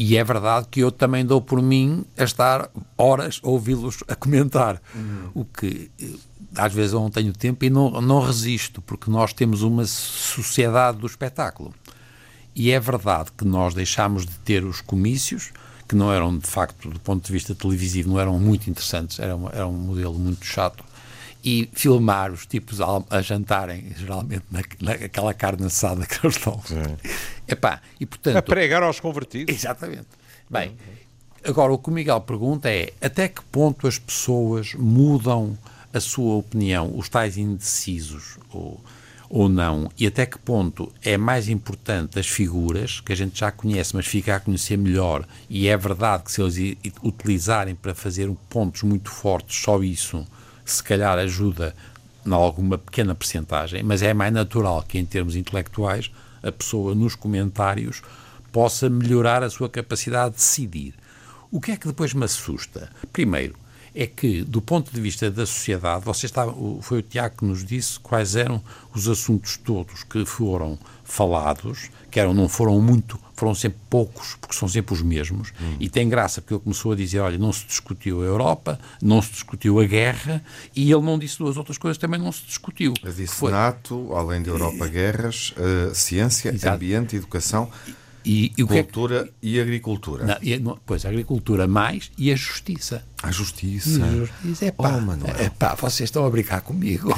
E 0.00 0.16
é 0.16 0.22
verdade 0.22 0.68
que 0.70 0.78
eu 0.78 0.92
também 0.92 1.26
dou 1.26 1.40
por 1.40 1.60
mim 1.60 2.04
a 2.16 2.22
estar 2.22 2.70
horas 2.96 3.40
a 3.42 3.48
ouvi-los 3.48 4.04
a 4.06 4.14
comentar. 4.14 4.80
Uhum. 4.94 5.30
O 5.34 5.44
que 5.44 5.90
eh, 6.00 6.14
às 6.54 6.72
vezes 6.72 6.92
eu 6.92 7.00
não 7.00 7.10
tenho 7.10 7.32
tempo 7.32 7.64
e 7.64 7.68
não, 7.68 8.00
não 8.00 8.20
resisto, 8.24 8.80
porque 8.80 9.10
nós 9.10 9.32
temos 9.32 9.62
uma 9.62 9.84
sociedade 9.84 10.98
do 10.98 11.06
espetáculo. 11.08 11.74
E 12.54 12.70
é 12.70 12.78
verdade 12.78 13.32
que 13.36 13.44
nós 13.44 13.74
deixámos 13.74 14.24
de 14.24 14.38
ter 14.44 14.64
os 14.64 14.80
comícios, 14.80 15.50
que 15.88 15.96
não 15.96 16.12
eram, 16.12 16.38
de 16.38 16.46
facto, 16.46 16.90
do 16.90 17.00
ponto 17.00 17.26
de 17.26 17.32
vista 17.32 17.52
televisivo, 17.52 18.10
não 18.10 18.20
eram 18.20 18.38
muito 18.38 18.70
interessantes, 18.70 19.18
era, 19.18 19.34
uma, 19.34 19.50
era 19.50 19.66
um 19.66 19.72
modelo 19.72 20.16
muito 20.16 20.46
chato 20.46 20.84
e 21.44 21.68
filmar 21.72 22.32
os 22.32 22.46
tipos 22.46 22.80
a, 22.80 23.02
a 23.10 23.22
jantarem, 23.22 23.92
geralmente 23.96 24.44
na, 24.50 24.60
naquela 24.90 25.32
carne 25.32 25.66
assada 25.66 26.04
que 26.04 26.24
eles 26.24 26.36
estão. 26.36 26.60
Epá, 27.46 27.80
e, 27.98 28.06
portanto, 28.06 28.36
a 28.36 28.42
pregar 28.42 28.82
aos 28.82 29.00
convertidos. 29.00 29.54
Exatamente. 29.54 30.08
Bem, 30.50 30.76
agora 31.44 31.72
o 31.72 31.78
que 31.78 31.88
o 31.88 31.92
Miguel 31.92 32.20
pergunta 32.20 32.68
é 32.70 32.92
até 33.00 33.28
que 33.28 33.42
ponto 33.44 33.86
as 33.86 33.98
pessoas 33.98 34.74
mudam 34.74 35.56
a 35.92 36.00
sua 36.00 36.34
opinião, 36.36 36.92
os 36.96 37.08
tais 37.08 37.38
indecisos 37.38 38.38
ou, 38.52 38.80
ou 39.30 39.48
não, 39.48 39.90
e 39.98 40.06
até 40.06 40.26
que 40.26 40.38
ponto 40.38 40.92
é 41.02 41.16
mais 41.16 41.48
importante 41.48 42.18
as 42.18 42.26
figuras, 42.26 43.00
que 43.00 43.12
a 43.12 43.16
gente 43.16 43.38
já 43.38 43.50
conhece, 43.50 43.94
mas 43.94 44.06
fica 44.06 44.36
a 44.36 44.40
conhecer 44.40 44.76
melhor, 44.76 45.26
e 45.48 45.68
é 45.68 45.76
verdade 45.76 46.24
que 46.24 46.32
se 46.32 46.42
eles 46.42 46.76
utilizarem 47.02 47.74
para 47.74 47.94
fazer 47.94 48.30
pontos 48.50 48.82
muito 48.82 49.10
fortes, 49.10 49.62
só 49.62 49.82
isso 49.82 50.26
se 50.72 50.82
calhar 50.82 51.18
ajuda 51.18 51.74
em 52.26 52.32
alguma 52.32 52.76
pequena 52.76 53.14
percentagem, 53.14 53.82
mas 53.82 54.02
é 54.02 54.12
mais 54.12 54.32
natural 54.32 54.82
que, 54.86 54.98
em 54.98 55.04
termos 55.04 55.36
intelectuais, 55.36 56.10
a 56.42 56.52
pessoa 56.52 56.94
nos 56.94 57.14
comentários 57.14 58.02
possa 58.52 58.88
melhorar 58.88 59.42
a 59.42 59.50
sua 59.50 59.68
capacidade 59.68 60.34
de 60.34 60.40
decidir. 60.40 60.94
O 61.50 61.60
que 61.60 61.72
é 61.72 61.76
que 61.76 61.86
depois 61.86 62.12
me 62.12 62.24
assusta? 62.24 62.90
Primeiro, 63.12 63.54
é 63.94 64.06
que, 64.06 64.42
do 64.42 64.60
ponto 64.60 64.92
de 64.92 65.00
vista 65.00 65.30
da 65.30 65.46
sociedade, 65.46 66.04
você 66.04 66.26
estava, 66.26 66.54
foi 66.82 66.98
o 66.98 67.02
Tiago 67.02 67.38
que 67.38 67.44
nos 67.44 67.64
disse 67.64 67.98
quais 67.98 68.36
eram 68.36 68.62
os 68.94 69.08
assuntos 69.08 69.56
todos 69.56 70.04
que 70.04 70.24
foram 70.24 70.78
falados, 71.08 71.90
que 72.10 72.20
eram, 72.20 72.32
não 72.34 72.48
foram 72.48 72.80
muito, 72.80 73.18
foram 73.34 73.54
sempre 73.54 73.78
poucos, 73.88 74.36
porque 74.40 74.54
são 74.54 74.68
sempre 74.68 74.94
os 74.94 75.02
mesmos, 75.02 75.52
hum. 75.60 75.76
e 75.80 75.88
tem 75.88 76.08
graça, 76.08 76.40
porque 76.40 76.54
ele 76.54 76.62
começou 76.62 76.92
a 76.92 76.96
dizer, 76.96 77.18
olha, 77.20 77.38
não 77.38 77.52
se 77.52 77.66
discutiu 77.66 78.22
a 78.22 78.24
Europa, 78.24 78.78
não 79.02 79.20
se 79.22 79.32
discutiu 79.32 79.80
a 79.80 79.84
guerra, 79.84 80.42
e 80.76 80.90
ele 80.92 81.02
não 81.02 81.18
disse 81.18 81.38
duas 81.38 81.56
outras 81.56 81.78
coisas, 81.78 81.98
também 81.98 82.20
não 82.20 82.30
se 82.30 82.44
discutiu. 82.46 82.92
Disse 83.04 83.34
foi... 83.34 83.50
NATO, 83.50 84.14
além 84.14 84.42
da 84.42 84.50
Europa, 84.50 84.86
e... 84.86 84.90
guerras, 84.90 85.52
uh, 85.56 85.94
ciência, 85.94 86.50
Exato. 86.50 86.76
ambiente, 86.76 87.16
educação... 87.16 87.70
E 87.86 88.08
E, 88.24 88.44
e 88.44 88.50
que 88.56 88.62
é 88.62 88.66
que- 88.66 88.82
Cultura 88.92 89.30
e 89.40 89.58
agricultura. 89.60 90.24
não, 90.26 90.36
e, 90.42 90.58
não, 90.58 90.78
pois 90.84 91.06
a 91.06 91.08
agricultura 91.08 91.66
mais 91.66 92.10
e 92.18 92.30
a 92.30 92.36
justiça. 92.36 93.02
A 93.22 93.30
justiça. 93.30 94.04
A 94.04 94.10
justiça 94.10 94.66
é 94.66 94.70
pá, 94.72 95.00
Oh, 95.00 95.42
é 95.42 95.48
pá, 95.48 95.74
vocês 95.76 96.08
estão 96.08 96.26
a 96.26 96.30
brincar 96.30 96.60
comigo. 96.60 97.10
É 97.10 97.14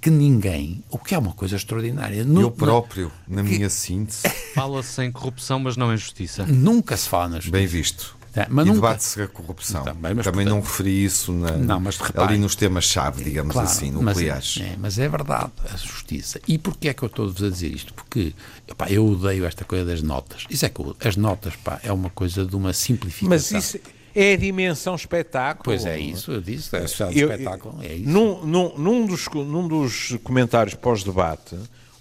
que 0.00 0.10
ninguém, 0.10 0.82
o 0.90 0.98
que 0.98 1.14
é 1.14 1.18
uma 1.18 1.32
coisa 1.32 1.56
extraordinária, 1.56 2.24
nu- 2.24 2.40
Eu 2.40 2.50
próprio, 2.50 3.12
na 3.28 3.42
minha 3.42 3.68
síntese, 3.68 4.22
Fala-se 4.54 5.02
em 5.02 5.12
corrupção, 5.12 5.58
mas 5.60 5.76
não 5.76 5.92
em 5.92 5.96
justiça. 5.96 6.46
nunca 6.46 6.96
se 6.96 7.08
fala 7.08 7.28
na 7.28 7.34
justiça. 7.36 7.52
bem 7.52 7.66
visto. 7.66 8.18
É, 8.32 8.46
mas 8.48 8.64
e 8.64 8.68
nunca- 8.68 8.80
debate-se 8.80 9.20
a 9.22 9.26
corrupção. 9.26 9.82
Também, 9.82 10.14
mas 10.14 10.24
Também 10.24 10.44
portanto- 10.44 10.48
não 10.50 10.60
referi 10.60 11.04
isso 11.04 11.32
na- 11.32 11.50
Não, 11.56 11.80
mas 11.80 11.96
repare- 11.98 12.28
ali 12.34 12.38
nos 12.38 12.54
temas-chave, 12.54 13.24
digamos 13.24 13.52
Claro, 13.52 13.68
assim, 13.68 13.90
mas, 13.90 14.04
nucleares. 14.16 14.58
é, 14.62 14.76
mas 14.78 14.98
é 15.00 15.08
verdade, 15.08 15.50
a 15.68 15.76
justiça. 15.76 16.40
E 16.46 16.56
porquê 16.56 16.90
é 16.90 16.94
que 16.94 17.02
eu 17.02 17.08
estou-vos 17.08 17.42
a 17.42 17.50
dizer 17.50 17.74
isto? 17.74 17.92
Porque 17.92 18.32
epá, 18.68 18.88
eu 18.88 19.04
odeio 19.04 19.44
esta 19.44 19.64
coisa 19.64 19.84
das 19.84 20.00
notas. 20.00 20.44
Isso 20.48 20.64
é 20.64 20.68
que 20.68 20.80
eu- 20.80 20.96
as 21.04 21.16
notas 21.16 21.56
pá, 21.56 21.80
é 21.82 21.92
uma 21.92 22.08
coisa 22.08 22.46
de 22.46 22.54
uma 22.54 22.72
simplificação. 22.72 23.28
Mas 23.30 23.50
isso 23.50 23.78
é 24.14 24.32
a 24.32 24.36
dimensão 24.36 24.94
espetáculo. 24.94 25.64
Pois 25.64 25.84
é 25.86 25.98
isso, 25.98 26.32
eu 26.32 26.40
disse, 26.40 26.74
é 26.76 26.80
Eu- 26.80 26.84
espetáculo, 27.30 27.78
é 27.82 27.94
isso. 27.94 28.08
Num, 28.08 28.44
num, 28.44 28.78
num 28.78 29.06
dos, 29.06 29.26
num 29.28 29.68
dos 29.68 30.16
comentários 30.22 30.74
pós-debate, 30.74 31.56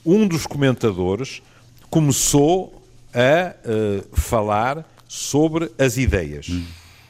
um 0.05 0.27
dos 0.27 0.45
comentadores 0.45 1.41
começou 1.89 2.81
a 3.13 3.19
eh, 3.19 3.55
falar 4.13 4.87
sobre 5.07 5.71
as 5.77 5.97
ideias. 5.97 6.47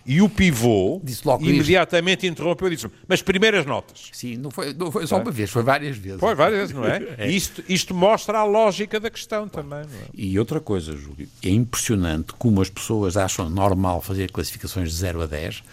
E 0.10 0.24
o 0.24 0.28
pivô 0.28 1.00
Disse 1.04 1.22
logo 1.24 1.44
isso. 1.44 1.54
imediatamente 1.54 2.25
interrompeu 2.25 2.68
e 2.68 2.72
disse: 2.75 2.88
Mas 3.08 3.22
primeiras 3.22 3.63
notas. 3.63 4.10
Sim, 4.12 4.38
não 4.38 4.50
foi, 4.50 4.74
não 4.74 4.92
foi 4.92 5.06
só 5.06 5.18
uma 5.22 5.30
vez, 5.30 5.51
foi 5.51 5.62
várias 5.62 5.96
vezes. 5.96 6.20
Pois, 6.20 6.36
várias 6.36 6.60
vezes, 6.62 6.75
não 6.75 6.84
é? 6.84 7.00
Isto, 7.30 7.63
isto 7.70 7.94
mostra 7.94 8.39
a 8.39 8.44
lógica 8.44 9.00
da 9.00 9.12
questão 9.12 9.48
também. 9.48 9.82
Não 9.82 10.00
é? 10.00 10.10
E 10.12 10.39
outra 10.39 10.60
coisa, 10.60 10.98
Júlio, 10.98 11.28
é 11.44 11.50
impressionante 11.50 12.34
como 12.34 12.60
as 12.60 12.72
pessoas 12.72 13.16
acham 13.18 13.48
normal 13.51 14.01
fazer 14.01 14.32
classificações 14.32 14.89
de 14.89 14.96
0 14.96 15.22
a 15.22 15.25
10. 15.28 15.63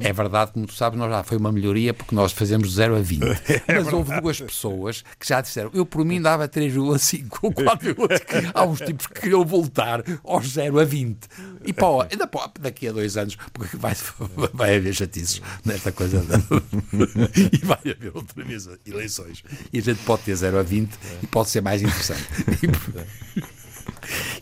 É 0.00 0.12
verdade, 0.12 0.52
como 0.52 0.66
tu 0.66 0.72
sabes, 0.74 0.98
nós 0.98 1.10
já 1.10 1.22
foi 1.22 1.38
uma 1.38 1.50
melhoria 1.52 1.94
porque 1.94 2.14
nós 2.14 2.32
fazemos 2.32 2.68
de 2.70 2.74
0 2.74 2.96
a 2.96 3.00
20. 3.00 3.22
Mas 3.68 3.92
houve 3.92 4.20
duas 4.20 4.40
pessoas 4.40 5.04
que 5.18 5.26
já 5.28 5.40
disseram, 5.40 5.70
eu 5.72 5.86
por 5.86 6.04
mim 6.04 6.20
dava 6.20 6.48
3,5 6.48 7.38
ou 7.42 7.52
4,5. 7.52 8.50
Há 8.54 8.64
uns 8.64 8.80
tipos 8.80 9.06
que 9.06 9.20
queriam 9.20 9.44
voltar 9.44 10.02
aos 10.24 10.48
0 10.50 10.78
a 10.80 10.84
20. 10.84 11.18
E 11.64 11.72
pá, 11.72 11.86
ainda 12.10 12.26
pá, 12.26 12.50
daqui 12.60 12.88
a 12.88 12.92
dois 12.92 13.16
anos, 13.16 13.36
porque 13.52 13.76
vai, 13.76 13.94
vai 14.52 14.76
haver 14.76 14.94
chatices 14.94 15.40
nesta 15.64 15.90
coisa. 15.92 16.20
da- 16.22 16.38
e 17.52 17.64
vai 17.64 17.78
haver 17.78 18.12
outra 18.14 18.44
vez 18.44 18.68
eleições. 18.86 19.42
E 19.72 19.78
a 19.78 19.82
gente 19.82 20.02
pode 20.04 20.22
ter 20.22 20.34
0 20.36 20.58
a 20.58 20.62
20 20.62 20.92
e 21.22 21.26
pode 21.26 21.50
ser 21.50 21.60
mais 21.60 21.82
interessante. 21.82 22.24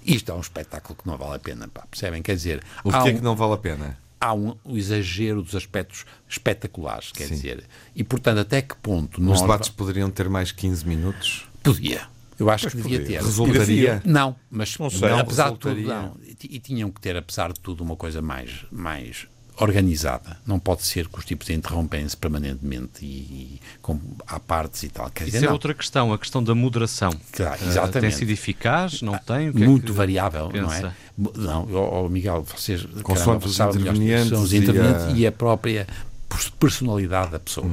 Isto 0.05 0.33
é 0.33 0.35
um 0.35 0.41
espetáculo 0.41 0.97
que 0.97 1.07
não 1.07 1.17
vale 1.17 1.37
a 1.37 1.38
pena, 1.38 1.69
pá, 1.69 1.85
percebem? 1.91 2.23
Quer 2.23 2.37
dizer, 2.37 2.62
O 2.85 2.91
há 2.91 3.03
que 3.03 3.09
é 3.09 3.12
um, 3.12 3.17
que 3.17 3.23
não 3.23 3.35
vale 3.37 3.55
a 3.55 3.59
pena? 3.59 3.99
Há 4.21 4.33
um, 4.35 4.57
um 4.65 4.77
exagero 4.77 5.43
dos 5.43 5.55
aspectos 5.55 6.05
espetaculares, 6.29 7.13
quer 7.13 7.29
dizer, 7.29 7.65
e 7.95 8.03
portanto, 8.05 8.39
até 8.39 8.63
que 8.63 8.75
ponto 8.77 9.21
Os 9.21 9.41
debates 9.41 9.69
poderiam 9.69 10.11
ter 10.11 10.29
mais 10.29 10.53
15 10.53 10.87
minutos? 10.87 11.47
podia. 11.63 12.03
Eu 12.39 12.51
acho 12.51 12.69
que 12.69 12.77
devia 12.77 13.03
ter. 13.03 13.23
Resultaria? 13.23 14.03
Não, 14.05 14.37
mas 14.51 14.77
Não 14.79 14.91
sei. 14.91 15.11
apesar 15.11 15.51
de 15.53 15.59
tudo, 15.59 15.75
resultaria. 15.75 16.03
não. 16.09 16.17
E, 16.23 16.57
e 16.57 16.59
tinham 16.59 16.91
que 16.91 17.01
ter, 17.01 17.17
apesar 17.17 17.51
de 17.53 17.59
tudo, 17.61 17.83
uma 17.83 17.97
coisa 17.97 18.21
mais, 18.21 18.67
mais 18.71 19.27
organizada. 19.59 20.37
Não 20.47 20.59
pode 20.59 20.83
ser 20.85 21.09
que 21.09 21.19
os 21.19 21.25
tipos 21.25 21.49
interrompem-se 21.51 22.17
permanentemente 22.17 23.05
e, 23.05 23.07
e 23.07 23.61
com, 23.81 23.99
há 24.27 24.39
partes 24.39 24.83
e 24.83 24.89
tal. 24.89 25.11
Quer 25.11 25.25
Isso 25.25 25.33
dizer, 25.33 25.45
é 25.45 25.47
não. 25.47 25.53
outra 25.55 25.73
questão, 25.75 26.13
a 26.13 26.19
questão 26.19 26.43
da 26.43 26.55
moderação. 26.55 27.11
Claro, 27.33 27.59
Ah, 27.63 27.67
exatamente. 27.67 28.01
tem 28.01 28.11
sido 28.11 28.31
eficaz? 28.31 29.01
Não 29.03 29.17
tem? 29.19 29.49
O 29.51 29.55
que 29.55 29.63
é 29.63 29.67
muito 29.67 29.87
que 29.87 29.93
variável, 29.93 30.51
não 30.53 30.73
é? 30.73 30.81
pensa? 30.81 30.97
Não, 31.37 31.69
ó, 31.73 32.09
Miguel, 32.09 32.43
vocês 32.45 32.83
Consoante 33.03 33.25
caramba, 33.25 33.47
os 33.47 33.57
sabem 33.57 33.79
melhor 33.79 33.95
que 33.95 33.99
intervenientes 34.01 34.29
são 34.29 34.43
os 34.43 34.53
e 34.53 34.57
intervenientes 34.59 35.03
a- 35.05 35.11
e 35.13 35.27
a... 35.27 35.33
própria 35.33 35.87
pers- 36.29 36.51
personalidade 36.51 37.31
da 37.31 37.39
pessoa. 37.41 37.71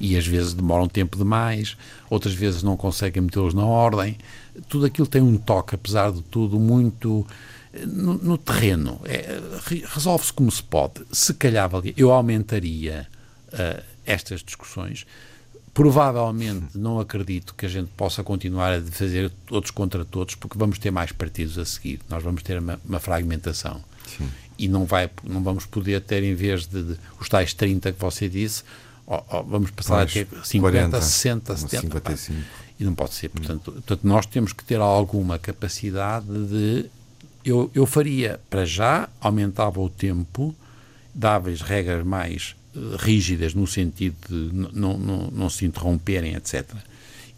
E 0.00 0.16
às 0.16 0.26
vezes 0.26 0.54
demoram 0.54 0.88
tempo 0.88 1.18
demais, 1.18 1.76
outras 2.08 2.32
vezes 2.34 2.62
não 2.62 2.76
conseguem 2.76 3.22
metê-los 3.22 3.52
na 3.52 3.64
ordem. 3.66 4.16
Tudo 4.68 4.86
aquilo 4.86 5.06
tem 5.06 5.20
um 5.20 5.36
toque, 5.36 5.74
apesar 5.74 6.10
de 6.10 6.22
tudo, 6.22 6.58
muito 6.58 7.26
no, 7.86 8.14
no 8.14 8.38
terreno. 8.38 9.00
É, 9.04 9.40
re- 9.66 9.84
Resolve-se 9.86 10.32
como 10.32 10.50
se 10.50 10.62
pode. 10.62 11.02
Se 11.12 11.34
calhar 11.34 11.70
eu 11.96 12.12
aumentaria 12.12 13.06
eh, 13.52 13.82
estas 14.06 14.42
discussões. 14.42 15.06
Provavelmente 15.74 16.76
não 16.76 16.98
acredito 16.98 17.54
que 17.54 17.64
a 17.64 17.68
gente 17.68 17.88
possa 17.96 18.24
continuar 18.24 18.72
a 18.76 18.82
fazer 18.82 19.30
todos 19.46 19.70
contra 19.70 20.04
todos, 20.04 20.34
porque 20.34 20.58
vamos 20.58 20.78
ter 20.78 20.90
mais 20.90 21.12
partidos 21.12 21.56
a 21.56 21.64
seguir. 21.64 22.00
Nós 22.08 22.22
vamos 22.22 22.42
ter 22.42 22.58
uma, 22.58 22.80
uma 22.84 22.98
fragmentação. 22.98 23.80
E 24.58 24.66
não, 24.66 24.84
vai, 24.84 25.08
não 25.22 25.40
vamos 25.42 25.66
poder 25.66 26.00
ter, 26.00 26.24
em 26.24 26.34
vez 26.34 26.66
de, 26.66 26.82
de 26.82 26.96
os 27.20 27.28
tais 27.28 27.54
30 27.54 27.92
que 27.92 28.00
você 28.00 28.28
disse, 28.28 28.64
vamos 29.46 29.70
passar 29.70 29.96
Mais 29.98 30.10
a 30.10 30.12
ter 30.14 30.26
50, 30.42 30.60
40, 30.60 31.00
60, 31.02 31.52
uns 31.52 31.60
70. 31.60 32.00
pá. 32.00 32.16
55. 32.16 32.38
E 32.80 32.84
não 32.84 32.94
pode 32.94 33.14
ser. 33.14 33.28
Portanto, 33.28 33.70
portanto, 33.72 34.00
nós 34.02 34.26
temos 34.26 34.52
que 34.52 34.64
ter 34.64 34.80
alguma 34.80 35.38
capacidade 35.38 36.26
de. 36.26 36.86
Eu, 37.48 37.70
eu 37.74 37.86
faria, 37.86 38.38
para 38.50 38.64
já, 38.66 39.08
aumentava 39.20 39.80
o 39.80 39.88
tempo, 39.88 40.54
dava-lhes 41.14 41.62
regras 41.62 42.04
mais 42.04 42.54
eh, 42.76 42.78
rígidas, 42.98 43.54
no 43.54 43.66
sentido 43.66 44.16
de 44.28 44.50
não, 44.78 45.48
se 45.48 45.64
interromperem, 45.64 46.34
etc. 46.34 46.70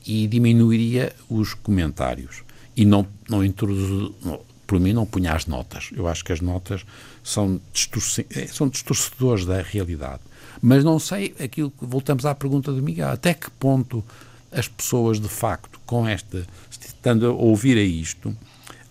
E 0.05 0.27
diminuiria 0.27 1.15
os 1.29 1.55
comentários. 1.55 2.43
E 2.77 2.85
não, 2.85 3.07
não 3.29 3.45
introduz. 3.45 4.13
não- 4.25 4.41
por 4.67 4.79
mim, 4.79 4.93
não 4.93 5.05
punha 5.05 5.33
as 5.33 5.47
notas. 5.47 5.91
Eu 5.93 6.07
acho 6.07 6.25
que 6.25 6.33
as 6.33 6.41
notas 6.41 6.85
são, 7.25 7.61
distorce, 7.73 8.25
eh, 8.31 8.47
são 8.47 8.69
distorcedores 8.69 9.45
da 9.45 9.63
realidade. 9.63 10.21
Mas 10.63 10.83
não 10.85 10.99
sei 10.99 11.35
aquilo. 11.41 11.73
Voltamos 11.81 12.25
à 12.25 12.35
pergunta 12.35 12.73
do 12.73 12.83
Miguel. 12.83 13.09
Até 13.11 13.35
que 13.35 13.51
ponto 13.51 14.05
as 14.53 14.67
pessoas, 14.69 15.21
de 15.21 15.29
facto, 15.29 15.79
com 15.87 16.07
esta. 16.07 16.45
estando 16.81 17.27
a 17.27 17.31
ouvir 17.33 17.77
a 17.79 17.83
isto, 17.83 18.37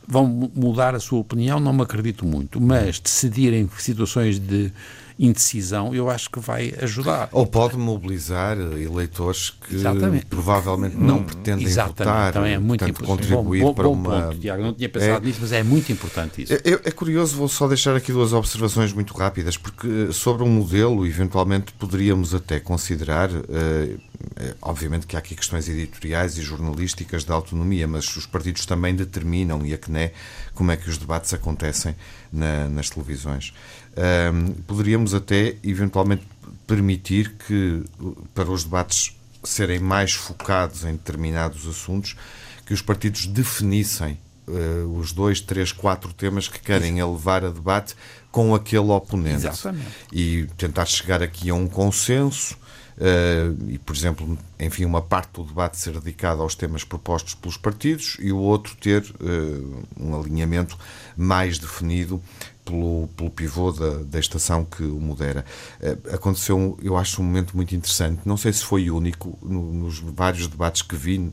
vão 0.10 0.26
mu- 0.28 0.52
mudar 0.56 0.96
a 0.96 1.00
sua 1.00 1.20
opinião? 1.20 1.60
Não 1.60 1.72
me 1.72 1.84
acredito 1.84 2.26
muito. 2.26 2.60
Mas 2.60 3.00
decidirem 3.00 3.70
situações 3.78 4.40
de 4.40 4.72
indecisão, 5.20 5.94
eu 5.94 6.10
acho 6.10 6.30
que 6.30 6.40
vai 6.40 6.74
ajudar. 6.82 7.28
Ou 7.34 7.46
pode 7.46 7.76
mobilizar 7.78 8.58
eleitores 8.58 9.50
que 9.50 9.76
Exatamente. 9.76 10.26
provavelmente 10.28 10.96
não 10.96 11.22
pretendem 11.24 11.68
Exatamente, 11.68 11.98
votar, 12.00 12.32
também 12.34 12.54
é 12.54 12.58
muito 12.58 12.80
portanto, 12.80 13.02
importante. 13.04 13.28
contribuir 13.28 13.60
bom, 13.60 13.68
bom, 13.68 13.74
para 13.74 13.84
bom 13.84 13.94
uma... 13.94 14.22
ponto, 14.30 14.40
Tiago. 14.40 14.64
Não 14.64 14.74
tinha 14.74 14.88
pensado 14.88 15.24
É. 15.26 15.28
nisso, 15.28 15.40
mas 15.42 15.52
é 15.52 15.62
muito 15.62 15.92
importante 15.92 16.42
isso. 16.44 16.54
É, 16.54 16.58
é- 16.64 16.82
é 16.86 16.92
curioso, 16.92 17.36
vou 17.36 17.50
só 17.50 17.68
deixar 17.68 17.96
aqui 17.98 18.14
duas 18.14 18.32
observações 18.32 18.94
muito 18.94 19.14
rápidas, 19.14 19.58
porque 19.58 20.08
eh, 20.10 20.14
sobre 20.14 20.44
um 20.44 20.50
modelo, 20.50 21.06
eventualmente 21.06 21.74
poderíamos 21.74 22.34
até 22.34 22.60
considerar, 22.62 23.30
eh, 23.30 23.98
obviamente 24.62 25.06
que 25.06 25.16
há 25.16 25.20
aqui 25.20 25.36
questões 25.36 25.68
editoriais 25.68 26.38
e 26.38 26.42
jornalísticas 26.42 27.26
de 27.26 27.32
autonomia, 27.34 27.88
mas 27.88 28.16
os 28.16 28.26
partidos 28.26 28.66
também 28.66 28.96
determinam, 28.96 29.66
e 29.66 29.74
a 29.74 29.78
CNE, 29.78 30.12
como 30.54 30.72
é 30.72 30.78
que 30.78 30.90
os 30.90 30.98
debates 30.98 31.34
acontecem 31.34 31.94
na- 32.32 32.70
nas 32.70 32.90
televisões. 32.90 33.54
Ahm, 34.00 34.54
poderíamos 34.66 35.14
até, 35.14 35.58
eventualmente, 35.62 36.26
permitir 36.66 37.34
que, 37.34 37.84
uh, 38.00 38.28
para 38.34 38.50
os 38.50 38.64
debates 38.64 39.14
serem 39.44 39.80
mais 39.80 40.14
focados 40.14 40.86
em 40.86 40.94
determinados 40.94 41.68
assuntos, 41.68 42.16
que 42.66 42.74
os 42.74 42.82
partidos 42.82 43.26
definissem 43.26 44.18
eh, 44.50 44.84
os 44.98 45.12
dois, 45.14 45.40
três, 45.40 45.72
quatro 45.72 46.12
temas 46.14 46.48
que 46.48 46.60
querem 46.60 47.00
elevar 47.00 47.46
a 47.46 47.50
debate 47.50 47.96
com 48.32 48.56
aquele 48.56 48.90
oponente. 48.90 49.48
Exatamente. 49.48 49.88
E 50.12 50.48
tentar 50.58 50.86
chegar 50.86 51.22
aqui 51.22 51.50
a 51.50 51.54
um 51.54 51.68
consenso. 51.68 52.58
eh, 53.00 53.52
e, 53.70 53.78
por 53.78 53.96
exemplo, 53.96 54.38
enfim, 54.60 54.86
uma 54.86 55.02
parte 55.02 55.34
do 55.34 55.44
debate 55.44 55.78
ser 55.78 55.94
dedicada 56.00 56.42
aos 56.42 56.54
temas 56.54 56.84
propostos 56.84 57.34
pelos 57.34 57.56
partidos 57.58 58.18
e 58.20 58.32
o 58.32 58.38
outro 58.38 58.76
ter 58.76 59.04
eh, 59.22 59.82
um 59.98 60.20
alinhamento 60.20 60.78
mais 61.16 61.58
definido 61.58 62.22
pelo, 62.70 63.08
pelo 63.16 63.30
pivô 63.30 63.72
da, 63.72 64.04
da 64.04 64.20
estação 64.20 64.64
que 64.66 64.84
o 64.84 65.00
modera. 65.00 65.44
Eh, 65.82 65.98
aconteceu, 66.14 66.78
eu 66.82 66.96
acho, 66.98 67.22
um 67.22 67.26
momento 67.26 67.56
muito 67.56 67.76
interessante. 67.76 68.22
Não 68.26 68.38
sei 68.38 68.54
se 68.54 68.64
foi 68.64 68.90
único 68.90 69.38
no- 69.42 69.74
nos 69.74 70.00
vários 70.00 70.48
debates 70.48 70.82
que 70.82 70.96
vi, 70.96 71.32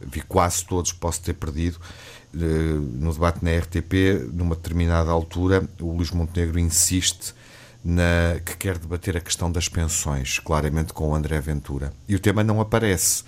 vi 0.00 0.20
quase 0.22 0.64
todos, 0.64 0.92
posso 0.92 1.20
ter 1.22 1.34
perdido. 1.34 1.78
eh, 2.34 2.38
no 2.38 3.12
debate 3.12 3.42
na 3.44 3.50
RTP, 3.52 4.28
numa 4.32 4.54
determinada 4.54 5.10
altura, 5.10 5.66
o 5.80 5.92
Luís 5.96 6.10
Montenegro 6.10 6.58
insiste 6.58 7.32
na, 7.84 8.38
que 8.44 8.56
quer 8.56 8.76
debater 8.78 9.16
a 9.16 9.20
questão 9.20 9.50
das 9.50 9.68
pensões, 9.68 10.38
claramente 10.38 10.92
com 10.92 11.08
o 11.10 11.14
André 11.14 11.40
Ventura. 11.40 11.92
E 12.08 12.14
o 12.14 12.20
tema 12.20 12.44
não 12.44 12.60
aparece, 12.60 13.24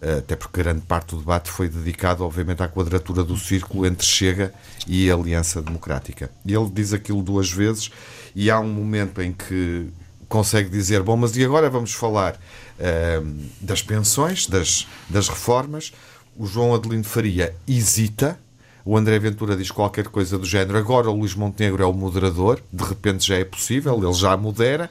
até 0.00 0.36
porque 0.36 0.62
grande 0.62 0.82
parte 0.82 1.10
do 1.10 1.18
debate 1.18 1.50
foi 1.50 1.68
dedicado, 1.68 2.24
obviamente, 2.24 2.62
à 2.62 2.68
quadratura 2.68 3.24
do 3.24 3.36
círculo 3.36 3.84
entre 3.84 4.06
Chega 4.06 4.54
e 4.86 5.10
Aliança 5.10 5.60
Democrática. 5.60 6.30
Ele 6.46 6.70
diz 6.72 6.92
aquilo 6.92 7.22
duas 7.22 7.50
vezes, 7.50 7.90
e 8.34 8.50
há 8.50 8.60
um 8.60 8.68
momento 8.68 9.20
em 9.20 9.32
que 9.32 9.88
consegue 10.28 10.68
dizer: 10.68 11.02
Bom, 11.02 11.16
mas 11.16 11.36
e 11.36 11.44
agora 11.44 11.68
vamos 11.68 11.92
falar 11.92 12.38
eh, 12.78 13.20
das 13.60 13.82
pensões, 13.82 14.46
das, 14.46 14.86
das 15.08 15.28
reformas. 15.28 15.92
O 16.36 16.46
João 16.46 16.72
Adelino 16.72 17.02
Faria 17.02 17.52
hesita, 17.66 18.38
o 18.84 18.96
André 18.96 19.18
Ventura 19.18 19.56
diz 19.56 19.72
qualquer 19.72 20.06
coisa 20.06 20.38
do 20.38 20.46
género, 20.46 20.78
agora 20.78 21.10
o 21.10 21.16
Luís 21.16 21.34
Montenegro 21.34 21.82
é 21.82 21.86
o 21.86 21.92
moderador, 21.92 22.62
de 22.72 22.84
repente 22.84 23.26
já 23.26 23.34
é 23.34 23.44
possível, 23.44 24.00
ele 24.00 24.12
já 24.12 24.36
modera, 24.36 24.88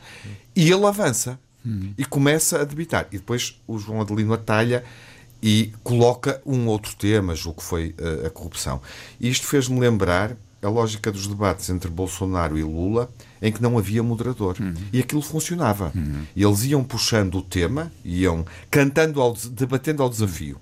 e 0.53 0.69
ele 0.69 0.85
avança 0.85 1.39
e 1.97 2.05
começa 2.05 2.61
a 2.61 2.63
debitar. 2.63 3.07
E 3.11 3.17
depois 3.17 3.59
o 3.67 3.77
João 3.77 4.01
Adelino 4.01 4.33
atalha 4.33 4.83
e 5.41 5.71
coloca 5.83 6.41
um 6.45 6.67
outro 6.67 6.95
tema, 6.95 7.35
julgo 7.35 7.59
que 7.59 7.65
foi 7.65 7.95
uh, 7.99 8.27
a 8.27 8.29
corrupção. 8.29 8.81
E 9.19 9.29
isto 9.29 9.45
fez-me 9.45 9.79
lembrar 9.79 10.35
a 10.61 10.69
lógica 10.69 11.11
dos 11.11 11.27
debates 11.27 11.69
entre 11.69 11.89
Bolsonaro 11.89 12.57
e 12.57 12.63
Lula, 12.63 13.09
em 13.41 13.51
que 13.51 13.61
não 13.61 13.77
havia 13.77 14.01
moderador. 14.01 14.57
Uhum. 14.59 14.73
E 14.91 14.99
aquilo 14.99 15.21
funcionava. 15.21 15.91
Uhum. 15.95 16.23
Eles 16.35 16.63
iam 16.65 16.83
puxando 16.83 17.35
o 17.35 17.41
tema, 17.41 17.91
iam 18.03 18.45
cantando, 18.71 19.21
ao, 19.21 19.33
debatendo 19.51 20.01
ao 20.01 20.09
desafio. 20.09 20.59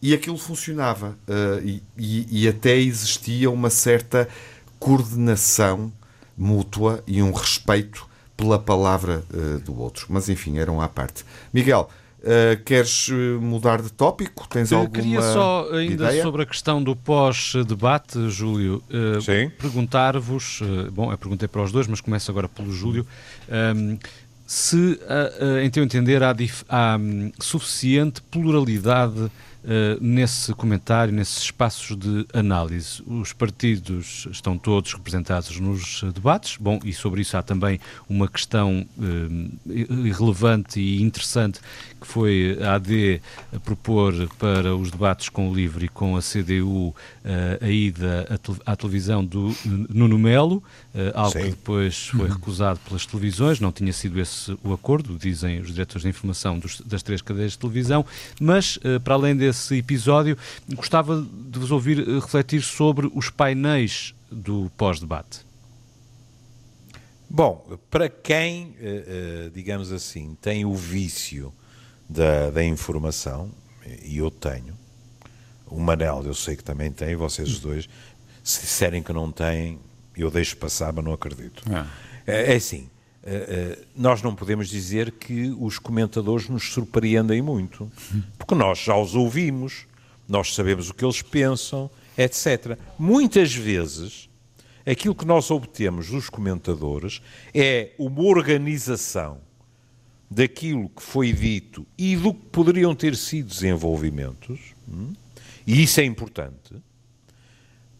E 0.00 0.12
aquilo 0.12 0.36
funcionava. 0.36 1.16
Uh, 1.26 1.66
e, 1.66 1.82
e, 1.96 2.42
e, 2.42 2.48
até 2.48 2.76
existia 2.76 3.50
uma 3.50 3.70
certa 3.70 4.28
coordenação 4.78 5.92
mútua 6.36 7.02
e 7.06 7.22
um 7.22 7.32
respeito 7.32 8.06
pela 8.42 8.58
palavra 8.58 9.22
uh, 9.32 9.60
do 9.60 9.80
outro. 9.80 10.06
Mas 10.08 10.28
enfim, 10.28 10.58
eram 10.58 10.80
à 10.80 10.88
parte. 10.88 11.24
Miguel, 11.52 11.88
Uh, 12.22 12.54
queres 12.62 13.08
eh, 13.10 13.14
mudar 13.40 13.82
de 13.82 13.90
tópico? 13.90 14.46
Tens 14.48 14.70
Eu 14.70 14.78
alguma 14.78 15.02
Queria 15.02 15.20
só, 15.20 15.68
ainda 15.72 16.04
ideia? 16.04 16.22
sobre 16.22 16.42
a 16.42 16.46
questão 16.46 16.80
do 16.80 16.94
pós-debate, 16.94 18.30
Júlio, 18.30 18.80
uh, 18.88 19.50
perguntar-vos, 19.58 20.60
uh, 20.60 20.88
bom, 20.92 21.10
eu 21.10 21.18
perguntei 21.18 21.48
para 21.48 21.60
os 21.64 21.72
dois, 21.72 21.88
mas 21.88 22.00
começo 22.00 22.30
agora 22.30 22.48
pelo 22.48 22.70
Júlio, 22.70 23.04
um, 23.76 23.98
se, 24.46 25.00
em 25.64 25.68
teu 25.68 25.82
entender, 25.82 26.22
há, 26.22 26.32
há 26.68 26.96
um, 26.96 27.32
suficiente 27.40 28.22
pluralidade 28.22 29.28
nesse 30.00 30.52
comentário, 30.54 31.12
nesses 31.12 31.44
espaços 31.44 31.96
de 31.96 32.26
análise. 32.32 33.02
Os 33.06 33.32
partidos 33.32 34.26
estão 34.30 34.58
todos 34.58 34.92
representados 34.92 35.58
nos 35.60 36.02
debates, 36.14 36.56
bom, 36.56 36.80
e 36.84 36.92
sobre 36.92 37.20
isso 37.22 37.36
há 37.36 37.42
também 37.42 37.80
uma 38.08 38.28
questão 38.28 38.86
uh, 38.98 39.72
irrelevante 40.04 40.80
e 40.80 41.02
interessante 41.02 41.60
que 42.00 42.06
foi 42.06 42.58
a 42.60 42.74
AD 42.74 43.20
a 43.54 43.60
propor 43.60 44.12
para 44.38 44.74
os 44.74 44.90
debates 44.90 45.28
com 45.28 45.48
o 45.48 45.54
LIVRE 45.54 45.86
e 45.86 45.88
com 45.88 46.16
a 46.16 46.20
CDU 46.20 46.88
uh, 46.88 46.94
a 47.60 47.68
ida 47.68 48.26
à 48.66 48.74
televisão 48.74 49.24
do 49.24 49.54
Nuno 49.64 50.18
Melo, 50.18 50.62
algo 51.14 51.32
Sim. 51.32 51.44
que 51.44 51.50
depois 51.50 52.08
foi 52.08 52.26
uhum. 52.26 52.32
recusado 52.34 52.80
pelas 52.86 53.06
televisões, 53.06 53.60
não 53.60 53.70
tinha 53.70 53.92
sido 53.92 54.20
esse 54.20 54.56
o 54.62 54.72
acordo, 54.72 55.16
dizem 55.16 55.60
os 55.60 55.68
diretores 55.68 56.02
de 56.02 56.08
informação 56.08 56.58
dos, 56.58 56.80
das 56.80 57.02
três 57.02 57.22
cadeias 57.22 57.52
de 57.52 57.58
televisão, 57.58 58.04
mas 58.40 58.78
para 59.04 59.14
além 59.14 59.36
desse 59.36 59.51
esse 59.52 59.76
episódio. 59.76 60.36
Gostava 60.74 61.20
de 61.22 61.58
vos 61.58 61.70
ouvir 61.70 62.00
eh, 62.00 62.14
refletir 62.14 62.62
sobre 62.62 63.10
os 63.14 63.30
painéis 63.30 64.14
do 64.30 64.70
pós-debate. 64.76 65.40
Bom, 67.30 67.78
para 67.90 68.08
quem, 68.08 68.74
eh, 68.80 69.04
eh, 69.06 69.50
digamos 69.54 69.92
assim, 69.92 70.36
tem 70.40 70.64
o 70.64 70.74
vício 70.74 71.52
da, 72.08 72.50
da 72.50 72.64
informação, 72.64 73.50
e 74.02 74.18
eu 74.18 74.30
tenho, 74.30 74.76
o 75.66 75.80
Manel 75.80 76.22
eu 76.24 76.34
sei 76.34 76.56
que 76.56 76.62
também 76.62 76.92
tem, 76.92 77.16
vocês 77.16 77.48
os 77.48 77.60
dois, 77.60 77.88
se 78.44 78.60
disserem 78.60 79.02
que 79.02 79.12
não 79.12 79.32
têm, 79.32 79.78
eu 80.16 80.30
deixo 80.30 80.56
passar, 80.56 80.92
mas 80.92 81.04
não 81.04 81.12
acredito. 81.12 81.62
Ah. 81.72 81.86
É, 82.26 82.52
é 82.52 82.56
assim, 82.56 82.88
nós 83.96 84.20
não 84.22 84.34
podemos 84.34 84.68
dizer 84.68 85.12
que 85.12 85.54
os 85.58 85.78
comentadores 85.78 86.48
nos 86.48 86.72
surpreendem 86.72 87.40
muito, 87.40 87.90
porque 88.36 88.54
nós 88.54 88.78
já 88.78 88.96
os 88.96 89.14
ouvimos, 89.14 89.86
nós 90.28 90.54
sabemos 90.54 90.90
o 90.90 90.94
que 90.94 91.04
eles 91.04 91.22
pensam, 91.22 91.90
etc. 92.16 92.78
Muitas 92.98 93.54
vezes, 93.54 94.28
aquilo 94.84 95.14
que 95.14 95.24
nós 95.24 95.50
obtemos 95.50 96.10
dos 96.10 96.28
comentadores 96.28 97.22
é 97.54 97.92
uma 97.98 98.22
organização 98.22 99.38
daquilo 100.30 100.88
que 100.88 101.02
foi 101.02 101.32
dito 101.32 101.86
e 101.96 102.16
do 102.16 102.32
que 102.32 102.46
poderiam 102.46 102.94
ter 102.94 103.14
sido 103.14 103.48
desenvolvimentos, 103.48 104.58
hum? 104.88 105.12
e 105.66 105.82
isso 105.82 106.00
é 106.00 106.04
importante. 106.04 106.74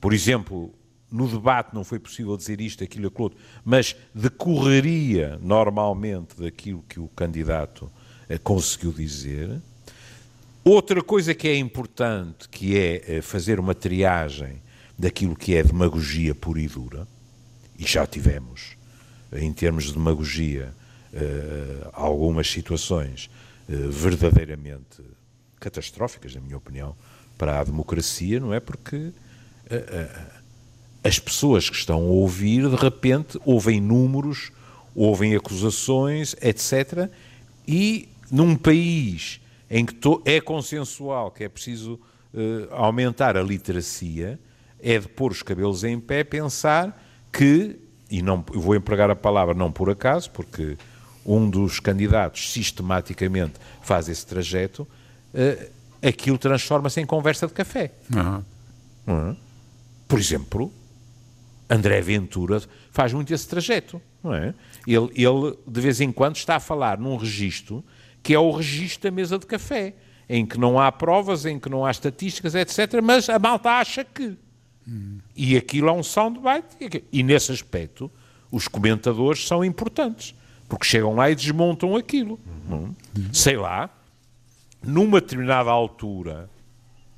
Por 0.00 0.12
exemplo, 0.12 0.72
no 1.12 1.28
debate 1.28 1.74
não 1.74 1.84
foi 1.84 1.98
possível 1.98 2.36
dizer 2.36 2.60
isto, 2.60 2.82
aquilo, 2.82 3.08
aquilo 3.08 3.24
outro, 3.24 3.38
mas 3.64 3.94
decorreria 4.14 5.38
normalmente 5.42 6.40
daquilo 6.40 6.82
que 6.88 6.98
o 6.98 7.08
candidato 7.08 7.90
eh, 8.28 8.38
conseguiu 8.38 8.92
dizer. 8.92 9.60
Outra 10.64 11.02
coisa 11.02 11.34
que 11.34 11.46
é 11.48 11.56
importante, 11.56 12.48
que 12.48 12.78
é 12.78 13.16
eh, 13.18 13.22
fazer 13.22 13.60
uma 13.60 13.74
triagem 13.74 14.62
daquilo 14.98 15.36
que 15.36 15.54
é 15.54 15.62
demagogia 15.62 16.34
pura 16.34 16.60
e 16.60 16.68
dura, 16.68 17.06
e 17.78 17.84
já 17.84 18.06
tivemos, 18.06 18.76
em 19.32 19.52
termos 19.52 19.84
de 19.84 19.92
demagogia, 19.92 20.72
eh, 21.12 21.90
algumas 21.92 22.50
situações 22.50 23.30
verdadeiramente 23.68 25.02
catastróficas, 25.58 26.34
na 26.34 26.40
minha 26.40 26.56
opinião, 26.56 26.96
para 27.38 27.60
a 27.60 27.64
democracia, 27.64 28.38
não 28.40 28.52
é? 28.52 28.60
Porque 28.60 29.12
as 31.04 31.18
pessoas 31.18 31.68
que 31.68 31.76
estão 31.76 31.98
a 31.98 32.10
ouvir, 32.10 32.68
de 32.68 32.76
repente, 32.76 33.38
ouvem 33.44 33.80
números, 33.80 34.52
ouvem 34.94 35.34
acusações, 35.34 36.36
etc. 36.40 37.10
E 37.66 38.08
num 38.30 38.54
país 38.54 39.40
em 39.68 39.84
que 39.84 39.96
é 40.24 40.40
consensual 40.40 41.30
que 41.30 41.44
é 41.44 41.48
preciso 41.48 41.94
uh, 42.34 42.72
aumentar 42.72 43.36
a 43.36 43.42
literacia, 43.42 44.38
é 44.80 44.98
de 44.98 45.08
pôr 45.08 45.32
os 45.32 45.42
cabelos 45.42 45.82
em 45.82 45.98
pé, 45.98 46.22
pensar 46.22 47.02
que, 47.32 47.78
e 48.10 48.20
não 48.20 48.44
vou 48.52 48.74
empregar 48.74 49.10
a 49.10 49.16
palavra 49.16 49.54
não 49.54 49.72
por 49.72 49.88
acaso, 49.88 50.30
porque 50.30 50.76
um 51.24 51.48
dos 51.48 51.80
candidatos 51.80 52.52
sistematicamente 52.52 53.54
faz 53.80 54.08
esse 54.08 54.26
trajeto, 54.26 54.86
uh, 55.34 55.70
aquilo 56.06 56.36
transforma-se 56.36 57.00
em 57.00 57.06
conversa 57.06 57.46
de 57.46 57.52
café. 57.54 57.92
Uhum. 58.14 58.44
Uhum. 59.06 59.36
Por 60.06 60.18
exemplo, 60.18 60.72
André 61.72 62.00
Ventura 62.02 62.62
faz 62.90 63.12
muito 63.12 63.32
esse 63.32 63.48
trajeto, 63.48 64.00
não 64.22 64.34
é? 64.34 64.54
Ele, 64.86 65.08
ele, 65.14 65.56
de 65.66 65.80
vez 65.80 66.00
em 66.00 66.12
quando, 66.12 66.36
está 66.36 66.56
a 66.56 66.60
falar 66.60 66.98
num 66.98 67.16
registro 67.16 67.82
que 68.22 68.34
é 68.34 68.38
o 68.38 68.50
registro 68.50 69.10
da 69.10 69.14
mesa 69.14 69.38
de 69.38 69.46
café, 69.46 69.94
em 70.28 70.46
que 70.46 70.58
não 70.58 70.78
há 70.78 70.92
provas, 70.92 71.44
em 71.44 71.58
que 71.58 71.68
não 71.68 71.84
há 71.84 71.90
estatísticas, 71.90 72.54
etc., 72.54 73.00
mas 73.02 73.28
a 73.28 73.38
malta 73.38 73.70
acha 73.70 74.04
que. 74.04 74.36
Hum. 74.86 75.18
E 75.34 75.56
aquilo 75.56 75.88
é 75.88 75.92
um 75.92 76.02
soundbite. 76.02 77.02
E, 77.10 77.22
nesse 77.22 77.50
aspecto, 77.50 78.10
os 78.50 78.68
comentadores 78.68 79.46
são 79.46 79.64
importantes, 79.64 80.34
porque 80.68 80.84
chegam 80.84 81.14
lá 81.14 81.30
e 81.30 81.34
desmontam 81.34 81.96
aquilo. 81.96 82.38
Uhum. 82.68 82.94
Sei 83.32 83.56
lá, 83.56 83.90
numa 84.84 85.20
determinada 85.20 85.70
altura, 85.70 86.48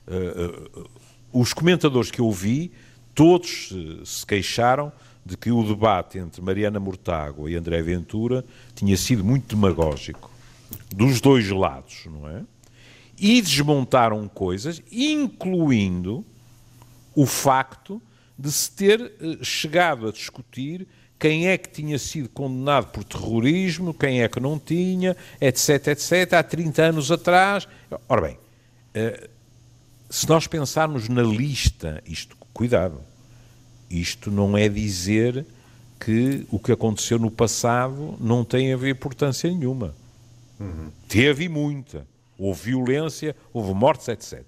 uh, 0.06 0.80
uh, 0.80 0.90
os 1.32 1.52
comentadores 1.52 2.10
que 2.10 2.20
eu 2.20 2.30
vi 2.30 2.72
todos 3.14 3.72
se 4.04 4.26
queixaram 4.26 4.92
de 5.24 5.36
que 5.36 5.50
o 5.50 5.62
debate 5.62 6.18
entre 6.18 6.42
Mariana 6.42 6.78
Mortágua 6.78 7.50
e 7.50 7.54
André 7.54 7.80
Ventura 7.80 8.44
tinha 8.74 8.96
sido 8.96 9.24
muito 9.24 9.54
demagógico, 9.54 10.30
dos 10.94 11.20
dois 11.20 11.48
lados, 11.48 12.06
não 12.06 12.28
é? 12.28 12.42
E 13.18 13.40
desmontaram 13.40 14.28
coisas, 14.28 14.82
incluindo 14.90 16.24
o 17.14 17.24
facto 17.24 18.02
de 18.36 18.50
se 18.50 18.70
ter 18.72 19.00
eh, 19.00 19.38
chegado 19.42 20.08
a 20.08 20.12
discutir 20.12 20.86
quem 21.18 21.46
é 21.46 21.56
que 21.56 21.70
tinha 21.70 21.98
sido 21.98 22.28
condenado 22.28 22.88
por 22.88 23.04
terrorismo, 23.04 23.94
quem 23.94 24.20
é 24.20 24.28
que 24.28 24.40
não 24.40 24.58
tinha, 24.58 25.16
etc, 25.40 25.88
etc, 25.88 26.34
há 26.34 26.42
30 26.42 26.82
anos 26.82 27.10
atrás. 27.10 27.68
Ora 28.08 28.20
bem, 28.20 28.38
eh, 28.92 29.30
se 30.10 30.28
nós 30.28 30.46
pensarmos 30.46 31.08
na 31.08 31.22
lista, 31.22 32.02
isto 32.04 32.36
cuidado. 32.54 33.00
Isto 33.90 34.30
não 34.30 34.56
é 34.56 34.68
dizer 34.68 35.44
que 36.00 36.46
o 36.50 36.58
que 36.58 36.72
aconteceu 36.72 37.18
no 37.18 37.30
passado 37.30 38.16
não 38.20 38.44
tem 38.44 38.72
a 38.72 38.76
ver 38.76 38.90
importância 38.90 39.50
nenhuma. 39.50 39.94
Uhum. 40.58 40.90
Teve 41.08 41.48
muita. 41.48 42.06
Houve 42.38 42.70
violência, 42.70 43.36
houve 43.52 43.74
mortes, 43.74 44.08
etc. 44.08 44.42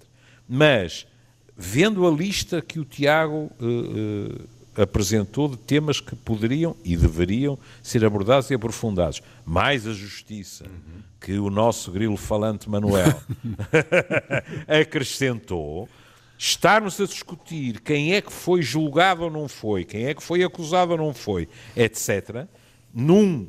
Mas, 0.47 1.07
vendo 1.55 2.07
a 2.07 2.11
lista 2.11 2.61
que 2.61 2.79
o 2.79 2.85
Tiago 2.85 3.51
uh, 3.59 3.65
uh, 3.65 4.81
apresentou 4.81 5.47
de 5.47 5.57
temas 5.57 5.99
que 5.99 6.15
poderiam 6.15 6.75
e 6.83 6.95
deveriam 6.95 7.57
ser 7.81 8.05
abordados 8.05 8.49
e 8.49 8.53
aprofundados, 8.53 9.21
mais 9.45 9.87
a 9.87 9.93
justiça, 9.93 10.65
uhum. 10.65 11.01
que 11.19 11.39
o 11.39 11.49
nosso 11.49 11.91
grilo 11.91 12.17
falante 12.17 12.69
Manuel 12.69 13.07
acrescentou, 14.67 15.89
estarmos 16.37 16.99
a 17.01 17.05
discutir 17.05 17.81
quem 17.81 18.13
é 18.13 18.21
que 18.21 18.31
foi 18.31 18.61
julgado 18.61 19.23
ou 19.23 19.31
não 19.31 19.47
foi, 19.47 19.83
quem 19.83 20.05
é 20.05 20.13
que 20.13 20.21
foi 20.21 20.43
acusado 20.43 20.91
ou 20.91 20.97
não 20.97 21.13
foi, 21.13 21.49
etc., 21.75 22.45
num 22.93 23.47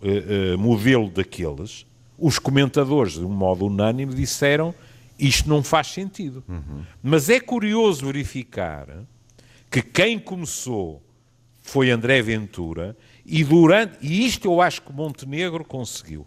uh, 0.00 0.54
uh, 0.54 0.58
modelo 0.58 1.08
daqueles, 1.08 1.86
os 2.18 2.38
comentadores, 2.38 3.14
de 3.14 3.24
um 3.24 3.28
modo 3.28 3.66
unânime, 3.66 4.14
disseram 4.14 4.74
isto 5.18 5.48
não 5.48 5.62
faz 5.62 5.88
sentido. 5.88 6.44
Mas 7.02 7.30
é 7.30 7.40
curioso 7.40 8.06
verificar 8.06 8.86
que 9.70 9.82
quem 9.82 10.18
começou 10.18 11.02
foi 11.62 11.90
André 11.90 12.20
Ventura 12.22 12.96
e 13.24 13.42
durante 13.42 13.96
e 14.00 14.26
isto 14.26 14.46
eu 14.46 14.60
acho 14.60 14.82
que 14.82 14.92
Montenegro 14.92 15.64
conseguiu. 15.64 16.26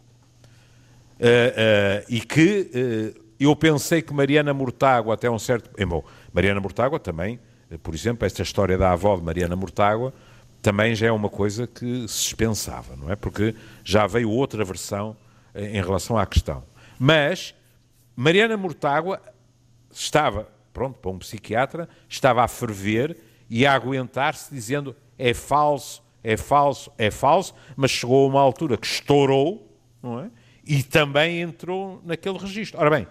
Uh, 1.19 2.05
e 2.07 2.21
que 2.21 3.13
eu 3.45 3.55
pensei 3.55 4.01
que 4.01 4.13
Mariana 4.13 4.53
Mortágua 4.53 5.13
até 5.13 5.29
um 5.29 5.39
certo... 5.39 5.69
Bom, 5.85 6.03
Mariana 6.33 6.59
Mortágua 6.59 6.99
também, 6.99 7.39
por 7.83 7.93
exemplo, 7.93 8.25
esta 8.25 8.41
história 8.41 8.77
da 8.77 8.91
avó 8.91 9.15
de 9.15 9.23
Mariana 9.23 9.55
Mortágua 9.55 10.13
também 10.61 10.93
já 10.93 11.07
é 11.07 11.11
uma 11.11 11.29
coisa 11.29 11.67
que 11.67 12.07
se 12.07 12.23
dispensava, 12.23 12.95
não 12.95 13.09
é? 13.09 13.15
Porque 13.15 13.55
já 13.83 14.05
veio 14.05 14.29
outra 14.29 14.65
versão 14.65 15.15
em 15.55 15.81
relação 15.81 16.17
à 16.17 16.25
questão. 16.25 16.63
Mas 16.99 17.55
Mariana 18.15 18.57
Mortágua 18.57 19.21
estava, 19.89 20.49
pronto, 20.73 20.99
para 20.99 21.11
um 21.11 21.17
psiquiatra, 21.17 21.87
estava 22.09 22.43
a 22.43 22.47
ferver 22.47 23.17
e 23.49 23.65
a 23.65 23.73
aguentar-se 23.73 24.53
dizendo 24.53 24.95
é 25.17 25.33
falso, 25.33 26.03
é 26.21 26.35
falso, 26.35 26.91
é 26.97 27.09
falso, 27.09 27.55
mas 27.77 27.91
chegou 27.91 28.25
a 28.25 28.29
uma 28.29 28.41
altura 28.41 28.77
que 28.77 28.85
estourou, 28.85 29.73
não 30.03 30.19
é? 30.19 30.29
E 30.65 30.83
também 30.83 31.41
entrou 31.41 32.01
naquele 32.03 32.37
registro. 32.37 32.79
Ora 32.79 32.89
bem, 32.89 33.07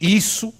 isso 0.00 0.52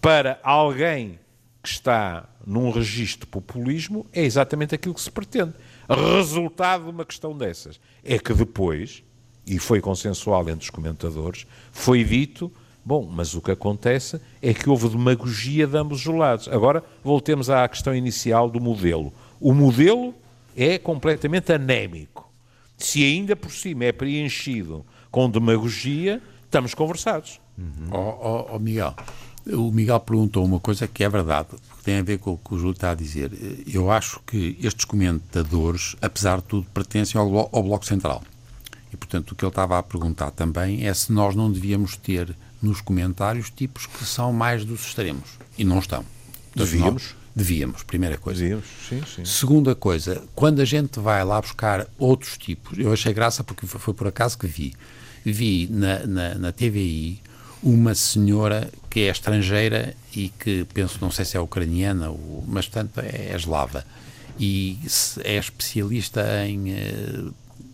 para 0.00 0.38
alguém 0.42 1.18
que 1.62 1.68
está 1.68 2.28
num 2.46 2.70
registro 2.70 3.26
populismo 3.26 4.06
é 4.12 4.24
exatamente 4.24 4.74
aquilo 4.74 4.94
que 4.94 5.00
se 5.00 5.10
pretende. 5.10 5.52
Resultado 5.88 6.84
de 6.84 6.90
uma 6.90 7.04
questão 7.04 7.36
dessas 7.36 7.80
é 8.04 8.18
que 8.18 8.32
depois, 8.32 9.02
e 9.46 9.58
foi 9.58 9.80
consensual 9.80 10.48
entre 10.48 10.64
os 10.64 10.70
comentadores, 10.70 11.46
foi 11.72 12.04
dito 12.04 12.52
Bom, 12.86 13.04
mas 13.04 13.34
o 13.34 13.40
que 13.40 13.50
acontece 13.50 14.20
é 14.40 14.54
que 14.54 14.70
houve 14.70 14.88
demagogia 14.88 15.66
de 15.66 15.76
ambos 15.76 16.06
os 16.06 16.14
lados. 16.14 16.46
Agora, 16.46 16.84
voltemos 17.02 17.50
à 17.50 17.66
questão 17.66 17.92
inicial 17.92 18.48
do 18.48 18.60
modelo. 18.60 19.12
O 19.40 19.52
modelo 19.52 20.14
é 20.56 20.78
completamente 20.78 21.52
anémico. 21.52 22.32
Se 22.78 23.02
ainda 23.02 23.34
por 23.34 23.50
cima 23.50 23.86
é 23.86 23.90
preenchido 23.90 24.86
com 25.10 25.28
demagogia, 25.28 26.22
estamos 26.44 26.74
conversados. 26.74 27.40
Uhum. 27.58 27.88
Oh, 27.90 27.96
oh, 27.96 28.56
oh, 28.56 28.58
Miguel, 28.58 28.94
o 29.46 29.70
Miguel 29.70 30.00
perguntou 30.00 30.44
uma 30.44 30.60
coisa 30.60 30.86
que 30.86 31.04
é 31.04 31.08
verdade, 31.08 31.48
que 31.78 31.84
tem 31.84 31.98
a 31.98 32.02
ver 32.02 32.18
com 32.18 32.32
o 32.32 32.38
que 32.38 32.54
o 32.54 32.58
Júlio 32.58 32.72
está 32.72 32.90
a 32.90 32.94
dizer. 32.94 33.32
Eu 33.66 33.90
acho 33.90 34.20
que 34.26 34.58
estes 34.62 34.84
comentadores, 34.84 35.96
apesar 36.02 36.38
de 36.38 36.44
tudo, 36.44 36.66
pertencem 36.74 37.20
ao, 37.20 37.50
ao 37.52 37.62
Bloco 37.62 37.86
Central. 37.86 38.22
E, 38.92 38.96
portanto, 38.96 39.32
o 39.32 39.34
que 39.34 39.44
ele 39.44 39.50
estava 39.50 39.78
a 39.78 39.82
perguntar 39.82 40.30
também 40.30 40.86
é 40.86 40.94
se 40.94 41.12
nós 41.12 41.34
não 41.34 41.50
devíamos 41.50 41.96
ter 41.96 42.34
nos 42.60 42.80
comentários 42.80 43.50
tipos 43.50 43.86
que 43.86 44.04
são 44.04 44.32
mais 44.32 44.64
dos 44.64 44.86
extremos. 44.86 45.38
E 45.56 45.64
não 45.64 45.78
estão. 45.78 46.04
Devíamos. 46.54 47.14
Devíamos, 47.34 47.82
primeira 47.82 48.16
coisa. 48.16 48.40
Devíamos, 48.40 48.64
sim, 48.88 49.02
sim. 49.14 49.24
Segunda 49.24 49.74
coisa, 49.74 50.22
quando 50.34 50.60
a 50.60 50.64
gente 50.64 50.98
vai 50.98 51.22
lá 51.22 51.40
buscar 51.40 51.86
outros 51.98 52.38
tipos, 52.38 52.78
eu 52.78 52.92
achei 52.92 53.12
graça 53.12 53.44
porque 53.44 53.66
foi 53.66 53.92
por 53.92 54.06
acaso 54.06 54.38
que 54.38 54.46
vi. 54.46 54.74
Vi 55.24 55.68
na, 55.70 56.06
na, 56.06 56.34
na 56.36 56.52
TVI 56.52 57.20
uma 57.66 57.96
senhora 57.96 58.70
que 58.88 59.00
é 59.00 59.10
estrangeira 59.10 59.92
e 60.14 60.28
que 60.28 60.64
penso, 60.72 60.98
não 61.00 61.10
sei 61.10 61.24
se 61.24 61.36
é 61.36 61.40
ucraniana, 61.40 62.10
ou, 62.10 62.44
mas 62.46 62.68
portanto 62.68 63.00
é, 63.00 63.32
é 63.32 63.36
eslava. 63.36 63.84
E 64.38 64.78
é 65.24 65.36
especialista 65.36 66.46
em, 66.46 66.70
eh, 66.70 67.24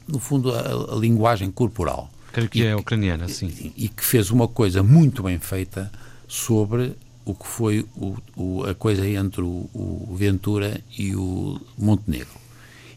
no 0.08 0.18
fundo, 0.18 0.50
a, 0.54 0.94
a 0.94 0.96
linguagem 0.96 1.50
corporal. 1.50 2.10
Creio 2.32 2.48
que 2.48 2.60
e, 2.60 2.66
é 2.66 2.74
ucraniana, 2.74 3.28
sim. 3.28 3.48
E, 3.48 3.84
e, 3.84 3.88
que 3.88 4.02
fez 4.02 4.30
uma 4.30 4.48
coisa 4.48 4.82
muito 4.82 5.22
bem 5.22 5.38
feita 5.38 5.92
sobre 6.26 6.94
o 7.26 7.34
que 7.34 7.46
foi 7.46 7.86
o, 7.94 8.16
o, 8.34 8.64
a 8.64 8.74
coisa 8.74 9.06
entre 9.06 9.42
o, 9.42 9.68
o, 9.74 10.14
Ventura 10.16 10.80
e 10.96 11.14
o 11.14 11.60
Montenegro. 11.76 12.41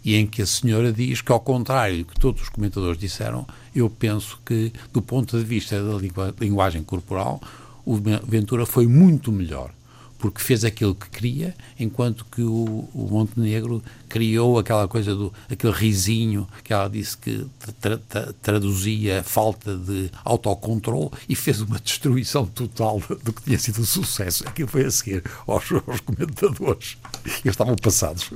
E 0.06 0.16
em 0.16 0.28
que 0.28 0.44
a 0.44 0.46
senhora 0.46 0.94
diz 0.94 1.22
que, 1.22 1.32
ao 1.32 1.40
contrário 1.40 1.98
do 1.98 2.06
que 2.06 2.20
todos 2.20 2.44
os 2.44 2.50
comentadores 2.50 3.00
disseram, 3.00 3.46
eu 3.76 3.90
penso 3.90 4.40
que, 4.46 4.72
do 4.94 5.02
ponto 5.02 5.38
de 5.38 5.44
vista 5.44 5.84
da 5.84 5.98
linguagem 6.40 6.84
corporal, 6.84 7.42
o 7.84 7.96
Ventura 7.96 8.66
foi 8.68 8.86
muito 8.86 9.32
melhor 9.32 9.72
porque 10.18 10.42
fez 10.42 10.64
aquilo 10.64 10.96
que 10.96 11.10
queria, 11.10 11.54
enquanto 11.80 12.26
que 12.26 12.42
o, 12.42 12.90
o 12.94 13.08
Montenegro 13.12 13.84
criou 14.10 14.58
aquela 14.58 14.88
coisa 14.88 15.14
do 15.14 15.32
aquele 15.50 15.74
risinho 15.74 16.48
que 16.64 16.74
ela 16.74 16.90
disse 16.90 17.18
que 17.18 17.46
tra, 17.80 17.98
tra, 17.98 18.34
traduzia 18.42 19.24
falta 19.24 19.76
de 19.78 20.10
autocontrole 20.24 21.12
e 21.28 21.36
fez 21.36 21.62
uma 21.62 21.80
destruição 21.80 22.46
total 22.46 23.02
do 23.24 23.34
que 23.34 23.44
tinha 23.44 23.60
sido 23.60 23.82
o 23.82 23.86
sucesso. 23.86 24.48
Aquilo 24.48 24.68
foi 24.68 24.86
a 24.86 24.92
seguir 24.92 25.24
aos, 25.46 25.72
aos 25.72 26.00
comentadores. 26.00 26.98
Eles 27.26 27.46
estavam 27.46 27.76
passados. 27.76 28.32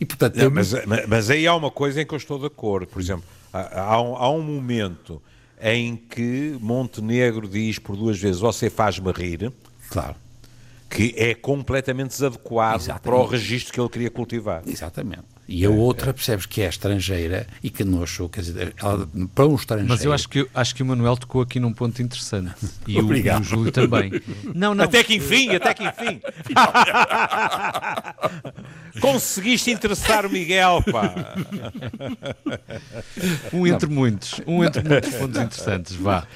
E, 0.00 0.04
portanto, 0.04 0.36
Não, 0.36 0.50
mas, 0.50 0.72
mas 1.08 1.30
aí 1.30 1.46
há 1.46 1.54
uma 1.54 1.70
coisa 1.70 2.02
em 2.02 2.06
que 2.06 2.14
eu 2.14 2.18
estou 2.18 2.38
de 2.38 2.46
acordo. 2.46 2.86
Por 2.86 3.00
exemplo, 3.00 3.24
há, 3.52 3.94
há, 3.94 4.02
um, 4.02 4.16
há 4.16 4.30
um 4.30 4.42
momento 4.42 5.22
em 5.60 5.96
que 5.96 6.56
Montenegro 6.60 7.48
diz 7.48 7.78
por 7.78 7.96
duas 7.96 8.18
vezes: 8.18 8.40
Você 8.40 8.70
faz-me 8.70 9.10
rir. 9.12 9.52
Claro 9.90 10.16
que 10.88 11.14
é 11.16 11.34
completamente 11.34 12.10
desadequado 12.10 12.80
Exatamente. 12.80 13.02
para 13.02 13.16
o 13.16 13.26
registro 13.26 13.72
que 13.72 13.80
ele 13.80 13.88
queria 13.88 14.10
cultivar. 14.10 14.62
Exatamente. 14.66 15.24
E 15.48 15.64
a 15.64 15.70
outra, 15.70 16.12
percebes 16.12 16.44
que 16.44 16.60
é 16.60 16.68
estrangeira 16.68 17.46
e 17.62 17.70
que 17.70 17.84
não 17.84 18.02
achou, 18.02 18.28
quer 18.28 18.40
dizer, 18.40 18.74
ela, 18.78 19.08
para 19.34 19.46
um 19.46 19.54
estrangeiro. 19.54 19.88
Mas 19.88 20.04
eu 20.04 20.12
acho 20.12 20.28
que, 20.28 20.46
acho 20.52 20.74
que 20.74 20.82
o 20.82 20.86
Manuel 20.86 21.16
tocou 21.16 21.40
aqui 21.40 21.60
num 21.60 21.72
ponto 21.72 22.02
interessante. 22.02 22.52
E, 22.86 23.00
o, 23.00 23.14
e 23.14 23.30
o 23.30 23.42
Júlio 23.42 23.70
também. 23.70 24.10
Não, 24.54 24.74
não. 24.74 24.84
Até 24.84 25.04
que 25.04 25.14
enfim, 25.14 25.54
até 25.54 25.72
que 25.72 25.84
enfim. 25.84 26.20
Conseguiste 29.00 29.70
interessar 29.70 30.26
o 30.26 30.30
Miguel, 30.30 30.82
pá. 30.90 31.14
Um 33.52 33.66
entre 33.66 33.88
não. 33.88 33.94
muitos, 33.94 34.40
um 34.46 34.64
entre 34.64 34.82
muitos 34.82 35.14
pontos 35.14 35.40
interessantes, 35.40 35.94
vá. 35.94 36.26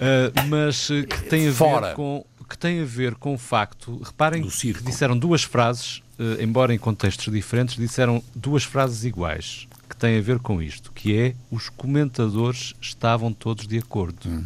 Uh, 0.00 0.48
mas 0.48 0.88
uh, 0.90 1.06
que 1.06 1.22
tem 1.24 1.48
a 1.48 1.50
ver 1.50 1.56
Fora. 1.56 1.94
com 1.94 2.24
que 2.50 2.58
tem 2.58 2.82
a 2.82 2.84
ver 2.84 3.14
com 3.14 3.32
o 3.32 3.38
facto, 3.38 4.02
reparem 4.02 4.42
que 4.42 4.82
disseram 4.82 5.16
duas 5.16 5.44
frases, 5.44 6.02
eh, 6.09 6.09
embora 6.40 6.74
em 6.74 6.78
contextos 6.78 7.32
diferentes, 7.32 7.76
disseram 7.76 8.22
duas 8.34 8.64
frases 8.64 9.04
iguais, 9.04 9.66
que 9.88 9.96
têm 9.96 10.18
a 10.18 10.22
ver 10.22 10.38
com 10.38 10.62
isto, 10.62 10.92
que 10.92 11.16
é 11.16 11.34
os 11.50 11.68
comentadores 11.68 12.74
estavam 12.80 13.32
todos 13.32 13.66
de 13.66 13.78
acordo. 13.78 14.28
Hum. 14.28 14.44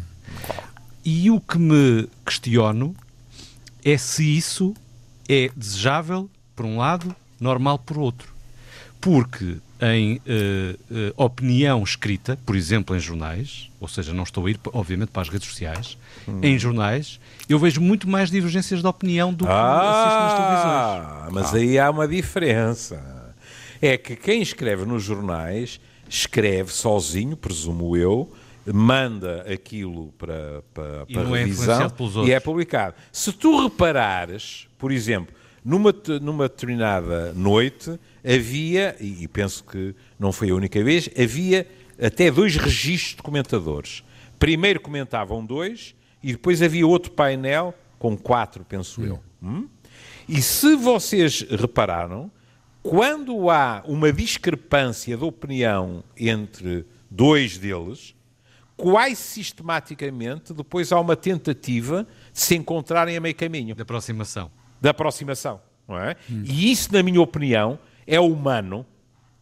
E 1.03 1.29
o 1.29 1.39
que 1.39 1.57
me 1.57 2.09
questiono 2.25 2.95
é 3.83 3.97
se 3.97 4.35
isso 4.35 4.73
é 5.29 5.51
desejável, 5.55 6.29
por 6.55 6.65
um 6.65 6.77
lado, 6.77 7.15
normal 7.39 7.77
por 7.77 7.97
outro. 7.97 8.33
Porque 8.99 9.57
em 9.81 10.15
uh, 10.15 10.19
uh, 11.19 11.23
opinião 11.23 11.83
escrita, 11.83 12.37
por 12.45 12.55
exemplo, 12.55 12.95
em 12.95 12.99
jornais, 12.99 13.69
ou 13.79 13.87
seja, 13.87 14.13
não 14.13 14.23
estou 14.23 14.45
a 14.45 14.51
ir, 14.51 14.59
obviamente, 14.73 15.09
para 15.09 15.21
as 15.21 15.29
redes 15.29 15.47
sociais, 15.47 15.97
hum. 16.27 16.39
em 16.41 16.57
jornais, 16.57 17.19
eu 17.49 17.59
vejo 17.59 17.81
muito 17.81 18.07
mais 18.07 18.31
divergências 18.31 18.81
de 18.81 18.87
opinião 18.87 19.33
do 19.33 19.45
que 19.45 19.51
ah, 19.51 19.91
assisto 19.91 20.19
nas 20.21 20.33
televisões. 20.33 21.33
Mas 21.33 21.53
ah. 21.53 21.57
aí 21.57 21.79
há 21.79 21.89
uma 21.89 22.07
diferença. 22.07 23.25
É 23.81 23.97
que 23.97 24.15
quem 24.15 24.41
escreve 24.41 24.85
nos 24.85 25.03
jornais 25.03 25.79
escreve 26.07 26.71
sozinho, 26.71 27.35
presumo 27.35 27.97
eu, 27.97 28.31
manda 28.73 29.45
aquilo 29.51 30.11
para, 30.17 30.63
para, 30.73 31.05
para 31.05 31.21
é 31.21 31.43
revisão 31.43 31.91
é 32.23 32.27
e 32.27 32.31
é 32.31 32.39
publicado. 32.39 32.95
Se 33.11 33.31
tu 33.31 33.63
reparares, 33.63 34.67
por 34.77 34.91
exemplo, 34.91 35.35
numa, 35.63 35.93
numa 36.21 36.47
determinada 36.47 37.33
noite 37.33 37.99
havia, 38.25 38.95
e 38.99 39.27
penso 39.27 39.63
que 39.63 39.95
não 40.17 40.31
foi 40.31 40.49
a 40.49 40.55
única 40.55 40.83
vez, 40.83 41.09
havia 41.17 41.67
até 42.01 42.31
dois 42.31 42.55
registros 42.55 43.15
de 43.15 43.21
comentadores. 43.21 44.03
Primeiro 44.39 44.79
comentavam 44.79 45.45
dois 45.45 45.95
e 46.23 46.31
depois 46.31 46.61
havia 46.61 46.85
outro 46.85 47.11
painel 47.11 47.73
com 47.99 48.17
quatro, 48.17 48.65
penso 48.65 49.03
eu. 49.03 49.19
Hum? 49.41 49.67
E 50.27 50.41
se 50.41 50.75
vocês 50.75 51.41
repararam, 51.49 52.31
quando 52.81 53.49
há 53.49 53.83
uma 53.85 54.11
discrepância 54.11 55.15
de 55.15 55.23
opinião 55.23 56.03
entre 56.17 56.85
dois 57.09 57.57
deles, 57.57 58.15
quase 58.75 59.15
sistematicamente 59.15 60.53
depois 60.53 60.91
há 60.91 60.99
uma 60.99 61.15
tentativa 61.15 62.05
de 62.33 62.39
se 62.39 62.55
encontrarem 62.55 63.15
a 63.15 63.21
meio 63.21 63.35
caminho. 63.35 63.75
De 63.75 63.81
aproximação. 63.81 64.51
Da 64.81 64.89
aproximação. 64.89 65.61
Não 65.87 65.97
é? 65.97 66.15
Hum. 66.29 66.43
E 66.43 66.71
isso, 66.71 66.91
na 66.91 67.01
minha 67.01 67.21
opinião, 67.21 67.79
é 68.07 68.19
humano. 68.19 68.85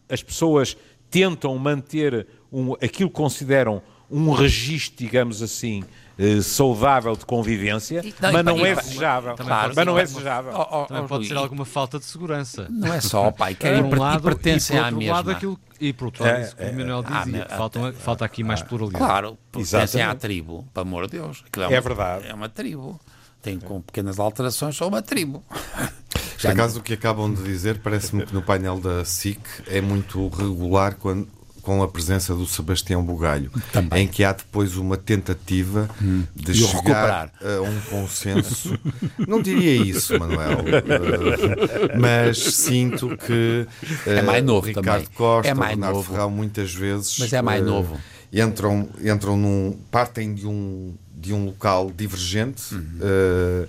As 0.09 0.21
pessoas 0.23 0.75
tentam 1.09 1.57
manter 1.57 2.27
um, 2.51 2.73
aquilo 2.73 3.09
que 3.09 3.15
consideram 3.15 3.81
um 4.09 4.31
registro, 4.31 4.97
digamos 5.03 5.41
assim, 5.41 5.83
eh, 6.19 6.39
saudável 6.41 7.15
de 7.15 7.25
convivência, 7.25 8.01
E- 8.05 8.13
não, 8.21 8.31
mas 8.31 8.45
não 8.45 8.57
e- 8.59 8.65
é 8.67 8.75
desejável. 8.75 9.35
Claro, 9.35 9.73
mas 9.75 9.85
não 9.87 9.97
é 9.97 10.03
desejável. 10.03 10.51
Oh, 10.55 10.81
oh, 10.81 10.85
Também 10.85 11.07
pode 11.07 11.27
ser 11.27 11.37
alguma 11.37 11.65
falta 11.65 11.97
de 11.97 12.05
segurança. 12.05 12.67
Não 12.69 12.93
é 12.93 13.01
só, 13.01 13.31
pai, 13.31 13.55
querem 13.55 13.81
Por 13.83 13.93
um 13.93 13.95
e 13.95 13.99
lado, 13.99 14.21
pertencem 14.23 14.75
por 14.77 14.81
à 14.83 14.85
outro 14.85 14.99
mesma. 14.99 15.15
lado 15.15 15.31
aquilo 15.31 15.59
e 15.79 15.93
por 15.93 16.05
outro 16.05 16.23
lado, 16.23 16.35
É, 16.37 16.41
isso 16.43 16.55
que 16.55 16.63
é, 16.63 16.69
o 16.69 16.75
Manuel 16.75 17.03
ah, 17.07 17.23
dizia, 17.23 17.47
falta, 17.49 17.93
falta 17.93 18.25
aqui 18.25 18.43
mais 18.43 18.61
pluralidade. 18.61 19.03
Claro, 19.03 19.37
pertencem 19.51 20.01
à 20.03 20.13
tribo, 20.13 20.67
pelo 20.73 20.85
amor 20.87 21.07
de 21.07 21.17
Deus. 21.17 21.43
É 21.55 21.59
uma- 21.67 21.81
verdade. 21.81 22.27
É 22.27 22.33
uma 22.35 22.49
tribo. 22.49 22.99
Tem 23.41 23.59
com 23.59 23.81
pequenas 23.81 24.19
alterações, 24.19 24.75
só 24.75 24.87
uma 24.87 25.01
tribo. 25.01 25.43
Por 26.43 26.51
acaso, 26.51 26.79
o 26.79 26.83
que 26.83 26.93
acabam 26.93 27.33
de 27.33 27.43
dizer, 27.43 27.79
parece-me 27.79 28.25
que 28.25 28.33
no 28.33 28.41
painel 28.41 28.79
da 28.79 29.03
SIC 29.05 29.39
é 29.67 29.81
muito 29.81 30.27
regular 30.27 30.95
quando, 30.95 31.27
com 31.61 31.81
a 31.81 31.87
presença 31.87 32.35
do 32.35 32.45
Sebastião 32.45 33.01
Bugalho, 33.03 33.49
Também. 33.71 34.03
em 34.03 34.07
que 34.07 34.23
há 34.23 34.33
depois 34.33 34.75
uma 34.75 34.97
tentativa 34.97 35.89
de 36.35 36.51
De 36.51 36.55
chegar 36.67 37.31
a 37.41 37.61
um 37.61 37.79
consenso. 37.89 38.77
Não 39.25 39.41
diria 39.41 39.75
isso, 39.81 40.19
Manuel, 40.19 40.59
eh, 40.67 41.97
mas 41.97 42.37
sinto 42.37 43.15
que 43.17 43.65
eh, 44.05 44.17
É 44.17 44.21
mais 44.21 44.43
novo 44.43 44.67
Ricardo 44.67 45.03
também. 45.03 45.07
Costa, 45.15 45.49
É 45.49 45.53
mais 45.53 45.71
Bernardo 45.71 45.95
novo. 45.95 46.11
Ferrão, 46.11 46.29
muitas 46.29 46.73
vezes 46.73 47.17
Mas 47.19 47.31
é 47.33 47.41
mais 47.41 47.61
eh, 47.61 47.65
novo. 47.65 47.97
entram, 48.33 48.89
entram 49.01 49.37
num. 49.37 49.77
partem 49.89 50.33
de 50.33 50.45
um, 50.45 50.93
de 51.15 51.33
um 51.33 51.45
local 51.45 51.91
divergente, 51.95 52.75
Uhum. 52.75 52.99
eh, 53.01 53.67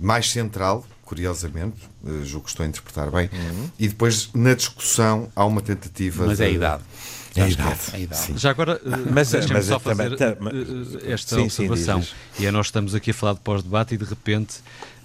mais 0.00 0.30
central, 0.30 0.84
curiosamente, 1.06 1.76
eh, 2.04 2.24
julgo 2.24 2.44
que 2.44 2.50
estou 2.50 2.64
a 2.64 2.68
interpretar 2.68 3.10
bem, 3.10 3.30
Uhum. 3.32 3.70
e 3.78 3.88
depois 3.88 4.28
na 4.34 4.52
discussão 4.54 5.30
há 5.34 5.44
uma 5.46 5.62
tentativa. 5.62 6.26
Mas 6.26 6.38
de, 6.38 6.44
é 6.44 6.46
a 6.48 6.50
idade. 6.50 6.82
É 7.36 7.42
a 7.44 7.48
idade, 7.48 7.80
é 7.92 7.96
a 7.96 7.98
idade. 8.00 8.20
sim. 8.22 8.38
Já 8.38 8.50
agora, 8.50 8.80
eh, 8.84 8.88
Mas- 9.12 9.30
deixem-me 9.30 9.54
mas 9.54 9.66
só 9.66 9.76
é 9.76 9.78
também- 9.78 10.10
fazer 10.10 10.16
tá- 10.16 10.36
eh, 11.06 11.12
esta 11.12 11.36
Sim, 11.36 11.48
sim, 11.48 11.64
observação. 11.68 12.00
diz, 12.00 12.14
E 12.38 12.46
é 12.46 12.50
nós 12.50 12.66
estamos 12.66 12.94
aqui 12.94 13.10
a 13.10 13.14
falar 13.14 13.34
de 13.34 13.40
pós-debate 13.40 13.94
e 13.94 13.98
de 13.98 14.04
repente 14.04 14.56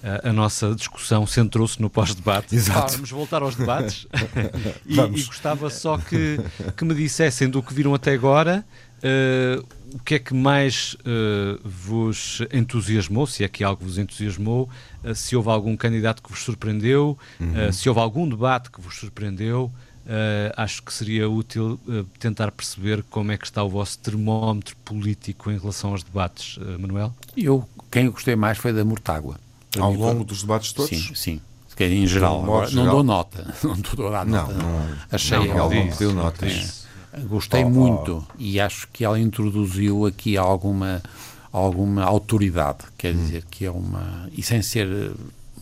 eh, 0.04 0.20
a 0.24 0.32
nossa 0.32 0.74
discussão 0.74 1.26
centrou-se 1.26 1.80
no 1.80 1.88
pós-debate. 1.88 2.54
Exato. 2.56 2.94
Vamos 2.94 3.10
voltar 3.10 3.42
aos 3.42 3.54
debates 3.54 4.06
e, 4.86 4.98
e 4.98 5.22
gostava 5.22 5.70
só 5.70 5.96
que, 5.98 6.40
que 6.76 6.84
me 6.84 6.94
dissessem 6.94 7.48
do 7.48 7.62
que 7.62 7.72
viram 7.72 7.94
até 7.94 8.12
agora. 8.12 8.64
eh, 9.02 9.60
o 9.94 9.98
que 9.98 10.14
é 10.14 10.18
que 10.18 10.32
mais 10.32 10.96
eh, 11.04 11.58
vos 11.62 12.40
entusiasmou, 12.50 13.26
se 13.26 13.44
é 13.44 13.48
que 13.48 13.62
algo 13.62 13.84
vos 13.84 13.98
entusiasmou, 13.98 14.68
eh, 15.04 15.12
se 15.14 15.36
houve 15.36 15.50
algum 15.50 15.76
candidato 15.76 16.22
que 16.22 16.30
vos 16.30 16.42
surpreendeu, 16.42 17.18
eh, 17.54 17.70
se 17.72 17.88
houve 17.90 18.00
algum 18.00 18.26
debate 18.28 18.70
que 18.70 18.80
vos 18.80 18.96
surpreendeu, 18.96 19.70
eh, 20.06 20.52
acho 20.56 20.82
que 20.82 20.92
seria 20.92 21.28
útil 21.28 21.78
eh, 21.88 22.04
tentar 22.18 22.50
perceber 22.50 23.02
como 23.10 23.32
é 23.32 23.36
que 23.38 23.44
está 23.44 23.62
o 23.62 23.68
vosso 23.68 23.98
termómetro 23.98 24.74
político 24.84 25.50
em 25.50 25.58
relação 25.58 25.90
aos 25.90 26.02
debates, 26.02 26.58
eh, 26.60 26.78
Manuel. 26.78 27.14
Eu, 27.36 27.68
quem 27.90 28.10
gostei 28.10 28.36
mais 28.36 28.58
foi 28.58 28.72
da 28.72 28.84
Mortágua. 28.84 29.38
Para 29.70 29.82
Ao 29.84 29.92
mim 29.92 29.98
longo 29.98 30.16
foi- 30.18 30.24
dos 30.26 30.40
debates 30.42 30.72
todos? 30.72 30.90
Sim, 30.90 31.14
sim. 31.14 31.40
Se 31.68 31.76
quer, 31.76 31.90
em 31.90 32.06
geral. 32.06 32.42
Agora, 32.42 32.66
não 32.66 32.70
geral. 32.82 32.90
dou 32.96 33.02
nota. 33.04 33.54
Não 33.64 33.72
estou 33.74 34.08
a 34.08 34.10
dar 34.10 34.26
Não, 34.26 34.46
nota. 34.46 34.52
não- 34.54 34.88
Achei 35.10 35.38
não, 35.38 35.44
ela- 35.46 35.74
não 35.74 35.86
não 35.86 35.96
deu 35.96 36.12
não 36.14 36.22
notas. 36.24 36.52
disse. 36.52 36.82
Gostei 37.26 37.62
Oh, 37.64 37.66
oh. 37.66 37.70
muito 37.70 38.26
e 38.38 38.58
acho 38.60 38.88
que 38.92 39.04
ela 39.04 39.18
introduziu 39.20 40.06
aqui 40.06 40.36
alguma, 40.36 41.02
alguma 41.50 42.02
autoridade, 42.04 42.84
quer 42.98 43.14
dizer, 43.14 43.44
que 43.50 43.64
é 43.66 43.70
uma. 43.70 44.28
e 44.32 44.42
sem 44.42 44.60
ser 44.62 45.12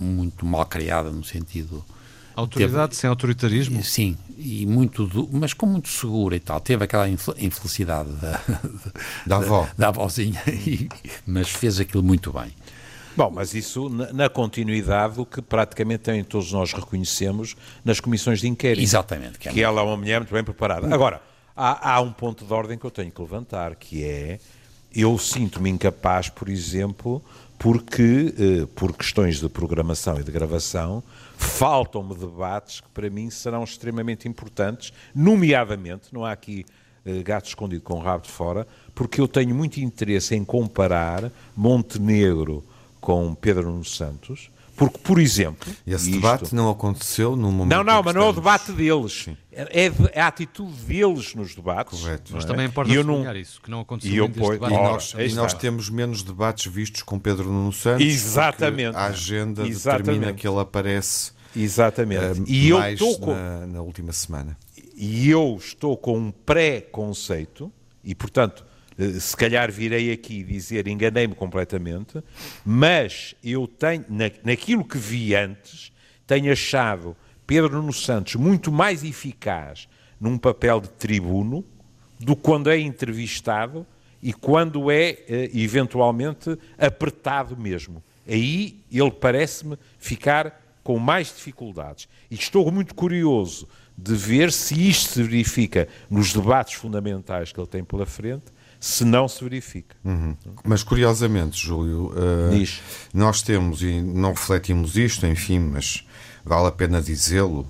muito 0.00 0.44
mal 0.46 0.64
criada 0.66 1.10
no 1.10 1.22
sentido. 1.24 1.84
Autoridade 2.36 2.96
sem 2.96 3.08
autoritarismo? 3.10 3.82
Sim, 3.82 4.16
e 4.38 4.64
muito 4.66 5.08
mas 5.32 5.52
com 5.52 5.66
muito 5.66 5.88
segura 5.88 6.36
e 6.36 6.40
tal. 6.40 6.60
Teve 6.60 6.84
aquela 6.84 7.08
infel- 7.08 7.34
infelicidade 7.38 8.10
da, 8.12 8.40
Da 9.26 9.36
avó. 9.36 9.68
da 9.76 9.88
avózinha, 9.88 10.40
e- 10.48 10.88
mas 11.26 11.48
fez 11.50 11.78
aquilo 11.80 12.02
muito 12.02 12.32
bem. 12.32 12.50
Bom, 13.16 13.30
mas 13.30 13.52
isso 13.54 13.88
na, 13.90 14.12
na 14.12 14.28
continuidade 14.28 15.16
do 15.16 15.26
que 15.26 15.42
praticamente 15.42 16.04
também 16.04 16.22
todos 16.24 16.52
nós 16.52 16.72
reconhecemos 16.72 17.56
nas 17.84 17.98
comissões 18.00 18.40
de 18.40 18.48
inquérito. 18.48 18.82
Exatamente. 18.82 19.38
Que 19.38 19.48
é 19.48 19.52
Que 19.52 19.62
ela 19.62 19.80
é 19.80 19.84
uma 19.84 19.96
mulher 19.96 20.20
muito 20.20 20.32
bem 20.32 20.44
preparada. 20.44 20.92
Agora, 20.94 21.20
há, 21.56 21.94
há 21.94 22.00
um 22.00 22.12
ponto 22.12 22.44
de 22.46 22.52
ordem 22.52 22.78
que 22.78 22.84
eu 22.86 22.90
tenho 22.90 23.10
que 23.10 23.20
levantar, 23.20 23.74
que 23.74 24.04
é 24.04 24.38
eu 24.94 25.18
sinto-me 25.18 25.68
incapaz, 25.68 26.28
por 26.28 26.48
exemplo, 26.48 27.22
porque 27.58 28.34
eh, 28.38 28.66
por 28.74 28.96
questões 28.96 29.38
de 29.40 29.48
programação 29.48 30.18
e 30.18 30.22
de 30.24 30.30
gravação 30.32 31.02
faltam-me 31.40 32.14
debates 32.14 32.80
que 32.80 32.88
para 32.90 33.08
mim 33.10 33.30
serão 33.30 33.64
extremamente 33.64 34.28
importantes, 34.28 34.92
nomeadamente, 35.14 36.12
não 36.12 36.24
há 36.24 36.32
aqui 36.32 36.64
eh, 37.04 37.22
gato 37.22 37.46
escondido 37.46 37.82
com 37.82 37.94
o 37.94 38.02
rabo 38.02 38.24
de 38.24 38.30
fora, 38.30 38.66
porque 38.94 39.20
eu 39.20 39.26
tenho 39.26 39.54
muito 39.54 39.80
interesse 39.80 40.34
em 40.34 40.44
comparar 40.44 41.32
Montenegro 41.56 42.62
com 43.00 43.34
Pedro 43.34 43.70
Nuno 43.70 43.84
Santos, 43.84 44.50
porque, 44.80 44.96
por 45.00 45.20
exemplo... 45.20 45.70
Esse 45.86 46.06
e 46.06 46.10
isto- 46.12 46.12
debate 46.22 46.54
não 46.54 46.70
aconteceu 46.70 47.36
no 47.36 47.52
momento. 47.52 47.76
não, 47.76 47.84
não, 47.84 48.02
mas 48.02 48.14
não 48.14 48.22
é 48.22 48.28
o 48.30 48.32
debate 48.32 48.72
deles. 48.72 49.28
É, 49.52 49.84
é 49.88 49.92
é 50.14 50.20
a 50.22 50.26
atitude 50.26 50.72
deles 50.86 51.34
nos 51.34 51.54
debates. 51.54 52.00
Correto. 52.00 52.32
Mas 52.34 52.44
não 52.46 52.50
é? 52.50 52.54
também 52.54 52.66
importa 52.66 52.90
E 52.90 52.94
eu 52.94 53.04
não- 53.04 53.36
isso, 53.36 53.60
que 53.60 53.70
não 53.70 53.80
aconteceu 53.80 54.10
E 54.10 54.16
eu 54.16 54.26
debate. 54.26 54.64
E 54.64 54.76
nós, 54.76 55.14
e 55.18 55.34
nós 55.34 55.52
temos 55.52 55.90
menos 55.90 56.22
debates 56.22 56.72
vistos 56.72 57.02
com 57.02 57.18
Pedro 57.18 57.44
Nuno 57.44 57.74
Santos. 57.74 58.06
Exatamente. 58.06 58.96
A 58.96 59.04
agenda 59.04 59.68
Exatamente. 59.68 60.06
determina 60.06 60.32
que 60.32 60.48
ele 60.48 60.58
aparece 60.60 61.32
Exatamente. 61.54 62.40
eh, 62.40 62.44
e 62.46 62.70
eu 62.70 62.82
estou 62.82 63.18
com, 63.20 63.34
na, 63.34 63.66
na 63.66 63.82
última 63.82 64.12
semana. 64.12 64.56
e 64.96 65.28
eu 65.28 65.58
estou 65.60 65.94
com 65.94 66.16
um 66.16 66.30
pré-conceito 66.30 67.70
e, 68.02 68.14
portanto, 68.14 68.64
se 69.18 69.36
calhar 69.36 69.70
virei 69.70 70.12
aqui 70.12 70.42
dizer 70.42 70.86
enganei-me 70.86 71.34
completamente, 71.34 72.22
mas 72.64 73.34
eu 73.42 73.66
tenho, 73.66 74.04
na, 74.08 74.30
naquilo 74.44 74.84
que 74.84 74.98
vi 74.98 75.34
antes, 75.34 75.92
tenho 76.26 76.52
achado 76.52 77.16
Pedro 77.46 77.76
Nuno 77.76 77.92
Santos 77.92 78.34
muito 78.36 78.70
mais 78.70 79.02
eficaz 79.02 79.88
num 80.20 80.36
papel 80.36 80.80
de 80.80 80.88
tribuno 80.90 81.64
do 82.18 82.36
que 82.36 82.42
quando 82.42 82.70
é 82.70 82.78
entrevistado 82.78 83.86
e 84.22 84.32
quando 84.32 84.90
é 84.90 85.16
eh, 85.26 85.50
eventualmente 85.54 86.58
apertado 86.78 87.56
mesmo. 87.56 88.02
Aí 88.28 88.80
ele 88.92 89.10
parece-me 89.10 89.78
ficar 89.98 90.78
com 90.84 90.98
mais 90.98 91.28
dificuldades. 91.28 92.08
E 92.30 92.34
estou 92.34 92.70
muito 92.70 92.94
curioso 92.94 93.66
de 93.96 94.14
ver 94.14 94.52
se 94.52 94.88
isto 94.88 95.14
se 95.14 95.22
verifica 95.22 95.88
nos 96.08 96.32
debates 96.32 96.74
fundamentais 96.74 97.52
que 97.52 97.60
ele 97.60 97.66
tem 97.66 97.82
pela 97.82 98.06
frente, 98.06 98.44
se 98.80 99.04
não 99.04 99.28
se 99.28 99.44
verifica. 99.44 99.94
Mas 100.64 100.82
curiosamente, 100.82 101.64
Júlio, 101.64 102.12
Diz. 102.50 102.80
nós 103.12 103.42
temos, 103.42 103.82
e 103.82 104.00
não 104.00 104.30
refletimos 104.30 104.96
isto, 104.96 105.26
enfim, 105.26 105.58
mas 105.58 106.04
vale 106.44 106.68
a 106.68 106.72
pena 106.72 107.02
dizê-lo, 107.02 107.66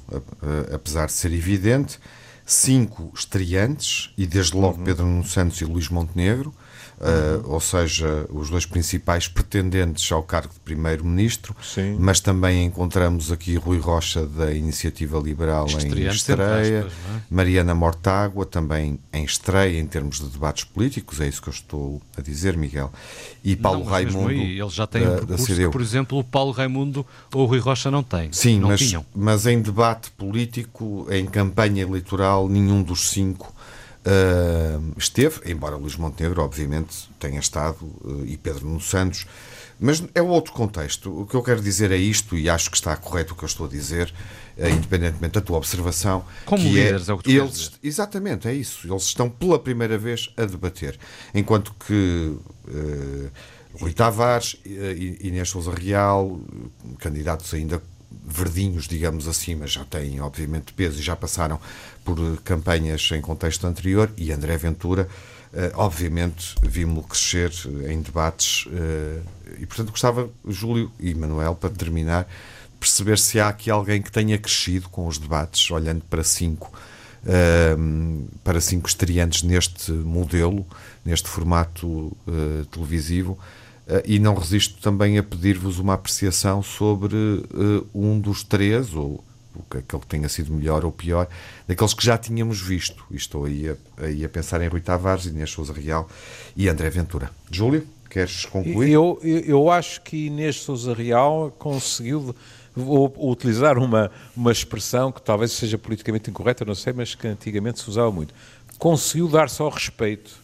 apesar 0.73 1.07
de 1.07 1.13
ser 1.13 1.33
evidente, 1.33 1.99
cinco 2.47 3.13
estreantes, 3.15 4.11
e 4.17 4.25
desde 4.27 4.57
logo 4.57 4.79
Uhum. 4.79 4.85
Pedro 4.85 5.05
Nuno 5.05 5.25
Santos 5.25 5.61
e 5.61 5.65
Luís 5.65 5.89
Montenegro, 5.89 6.55
eh, 7.03 7.41
ou 7.45 7.59
seja, 7.61 8.27
os 8.29 8.51
dois 8.51 8.67
principais 8.67 9.27
pretendentes 9.27 10.13
ao 10.13 10.23
cargo 10.23 10.53
de 10.53 10.61
Primeiro-Ministro, 10.61 11.57
mas 11.99 12.21
também 12.21 12.67
encontramos 12.67 13.33
aqui 13.33 13.57
Rui 13.57 13.79
Rocha 13.79 14.27
da 14.27 14.53
Iniciativa 14.53 15.19
Liberal 15.19 15.65
em 15.65 15.77
Estreante, 15.79 16.03
entre 16.03 16.15
estreia, 16.15 16.81
aspas, 16.81 16.93
é? 16.93 17.21
Mariana 17.31 17.75
Mortágua, 17.75 18.45
também 18.45 18.99
em 19.15 19.25
estreia 19.25 19.81
em 19.81 19.87
termos 19.87 20.19
de 20.19 20.27
debates 20.27 20.65
políticos, 20.65 21.23
é 21.23 21.29
isso 21.29 21.41
que 21.41 21.49
eu 21.49 21.55
estou 21.55 22.03
a 22.19 22.21
dizer, 22.21 22.55
Miguel. 22.55 22.93
E 23.43 23.57
Paulo 23.57 23.81
Não, 23.81 23.87
Raimundo. 23.87 24.29
aí, 24.29 24.61
ele 24.61 24.69
já 24.69 24.87
tem 24.87 25.03
da, 25.03 25.09
um 25.09 25.15
da 25.15 25.21
percurso 25.21 25.55
que, 25.55 25.69
por 25.71 25.81
exemplo, 25.81 26.19
o 26.19 26.25
Paulo 26.25 26.53
Raimundo 26.53 27.07
ou 27.33 27.45
o 27.45 27.47
Rui 27.47 27.61
Rocha 27.61 27.91
não 27.91 28.03
têm. 28.03 28.31
Sim, 28.31 28.61
não 28.61 28.69
mas, 28.69 28.81
tinham. 28.81 29.07
mas 29.15 29.47
em 29.47 29.63
debate 29.63 30.11
político, 30.11 31.07
em 31.11 31.25
campanha 31.25 31.83
eleitoral, 31.83 32.47
nenhum 32.47 32.83
dos 32.83 33.09
cinco 33.09 33.55
ah, 34.05 34.81
esteve, 34.97 35.51
embora 35.51 35.77
Luís 35.77 35.97
Montenegro, 35.97 36.43
obviamente, 36.43 37.09
tenha 37.19 37.39
estado, 37.39 37.79
ah, 38.05 38.25
e 38.25 38.37
Pedro 38.37 38.67
Nuno 38.67 38.81
Santos. 38.81 39.27
Mas 39.79 40.05
é 40.15 40.21
outro 40.21 40.53
contexto. 40.53 41.23
O 41.23 41.27
que 41.27 41.35
eu 41.35 41.43
quero 41.43 41.61
dizer 41.63 41.91
é 41.91 41.97
isto, 41.97 42.37
e 42.37 42.51
acho 42.51 42.71
que 42.71 42.77
está 42.77 42.95
correto 42.97 43.33
o 43.33 43.37
que 43.37 43.45
eu 43.45 43.47
estou 43.47 43.67
a 43.67 43.69
dizer, 43.69 44.13
ah, 44.59 44.69
independentemente 44.69 45.35
da 45.35 45.41
tua 45.41 45.59
observação. 45.59 46.25
Como 46.45 46.63
que 46.63 46.69
líderes, 46.69 47.09
é 47.09 47.13
o 47.13 47.19
que 47.19 47.25
tu 47.25 47.31
eles. 47.31 47.73
Exatamente, 47.83 48.49
é 48.49 48.55
isso. 48.55 48.87
Eles 48.87 49.05
estão 49.05 49.29
pela 49.29 49.59
primeira 49.59 49.97
vez 49.97 50.31
a 50.37 50.45
debater. 50.45 50.99
Enquanto 51.35 51.75
que 51.87 52.37
Rui 53.81 53.93
Tavares, 53.93 54.57
Inês 54.65 55.49
Souza 55.49 55.73
Real, 55.73 56.41
candidatos 56.99 57.53
ainda 57.55 57.83
verdinhos, 58.11 58.89
digamos 58.89 59.29
assim, 59.29 59.55
mas 59.55 59.73
já 59.73 59.85
têm, 59.85 60.21
obviamente, 60.21 60.73
peso 60.73 60.99
e 60.99 61.03
já 61.03 61.15
passaram 61.15 61.61
por 62.05 62.19
eh, 62.19 62.39
campanhas 62.45 63.09
em 63.13 63.21
contexto 63.21 63.67
anterior, 63.67 64.11
e 64.17 64.33
André 64.33 64.57
Ventura, 64.57 65.09
eh, 65.53 65.73
obviamente, 65.75 66.55
vimos-lo 66.63 67.03
crescer 67.05 67.53
eh, 67.85 67.93
em 67.93 68.01
debates. 68.01 68.67
e, 69.59 69.67
portanto, 69.67 69.91
gostava, 69.91 70.31
Júlio 70.47 70.91
e 70.99 71.15
Manuel, 71.15 71.55
para 71.55 71.71
terminar, 71.71 72.29
perceber 72.79 73.19
se 73.19 73.39
há 73.39 73.49
aqui 73.49 73.71
alguém 73.71 74.01
que 74.01 74.11
tenha 74.11 74.39
crescido 74.39 74.89
com 74.89 75.07
os 75.07 75.19
debates, 75.19 75.71
olhando 75.71 76.03
para 76.09 76.25
cinco 76.25 76.73
uh, 77.25 78.29
para 78.43 78.61
cinco 78.61 78.89
estreantes 78.89 79.43
neste 79.43 79.93
modelo, 79.93 80.67
neste 81.05 81.29
formato 81.29 81.87
uh, 81.87 82.65
televisivo. 82.71 83.39
Uh, 83.91 84.03
e 84.05 84.21
não 84.21 84.35
resisto 84.35 84.81
também 84.81 85.19
a 85.19 85.23
pedir-vos 85.23 85.81
uma 85.81 85.95
apreciação 85.95 86.63
sobre 86.63 87.17
um 87.93 88.21
dos 88.21 88.45
três, 88.45 88.95
ou 88.95 89.25
aquele 89.69 90.01
que 90.03 90.07
tenha 90.07 90.29
sido 90.29 90.53
melhor 90.53 90.85
ou 90.85 90.93
pior, 90.93 91.27
daqueles 91.67 91.93
que 91.93 92.05
já 92.05 92.17
tínhamos 92.17 92.61
visto. 92.61 93.05
E 93.11 93.17
estou 93.17 93.47
aí 93.47 93.69
a, 93.69 94.05
aí 94.05 94.25
a 94.25 94.29
pensar 94.29 94.63
em 94.63 94.69
Rui 94.69 94.81
Tavares, 94.81 95.27
Inês 95.27 95.51
Souza 95.51 95.73
Real 95.73 96.09
e 96.57 96.69
André 96.69 96.89
Ventura. 96.89 97.31
Júlio, 97.51 97.87
queres 98.09 98.45
concluir? 98.45 98.93
Eu, 98.93 99.19
eu, 99.23 99.41
eu 99.41 99.71
acho 99.71 100.01
que 100.03 100.27
Inês 100.27 100.57
Souza 100.57 100.95
Real 100.95 101.55
conseguiu 101.59 102.35
vou 102.75 103.13
utilizar 103.31 103.79
uma, 103.79 104.11
uma 104.37 104.53
expressão 104.53 105.11
que 105.11 105.21
talvez 105.21 105.53
seja 105.53 105.77
politicamente 105.77 106.31
incorreta, 106.31 106.65
não 106.65 106.75
sei, 106.75 106.93
mas 106.93 107.15
que 107.15 107.27
antigamente 107.27 107.81
se 107.81 107.91
usava 107.91 108.11
muito. 108.11 108.33
Conseguiu 108.79 109.29
dar 109.29 109.51
só 109.51 109.69
respeito. 109.69 110.40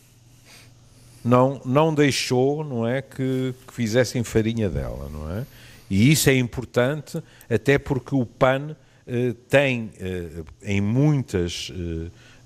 Não, 1.26 1.60
não 1.64 1.94
deixou, 1.94 2.64
não 2.64 2.86
é, 2.86 3.02
que, 3.02 3.54
que 3.66 3.72
fizessem 3.72 4.22
farinha 4.22 4.68
dela, 4.68 5.08
não 5.12 5.30
é? 5.30 5.44
E 5.90 6.10
isso 6.10 6.28
é 6.30 6.34
importante, 6.34 7.22
até 7.48 7.78
porque 7.78 8.14
o 8.14 8.26
PAN 8.26 8.76
eh, 9.06 9.34
tem, 9.48 9.92
eh, 10.00 10.42
em 10.62 10.80
muitas 10.80 11.72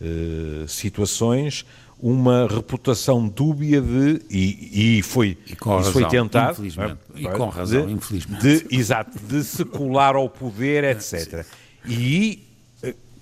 eh, 0.00 0.66
situações, 0.68 1.64
uma 1.98 2.46
reputação 2.46 3.26
dúbia 3.26 3.80
de 3.80 4.22
e, 4.30 4.98
e 4.98 5.02
foi 5.02 5.38
e 5.46 5.56
com 5.56 5.76
razão, 5.76 5.92
foi 5.92 6.06
tentado 6.06 6.52
infelizmente. 6.52 6.98
É? 7.14 7.20
e 7.20 7.28
com 7.28 7.48
razão 7.48 7.86
de, 7.86 7.92
infelizmente 7.92 8.40
de, 8.40 8.74
exato 8.74 9.18
de 9.18 9.44
secular 9.44 10.16
ao 10.16 10.26
poder 10.26 10.82
etc 10.84 11.44
e 11.84 12.42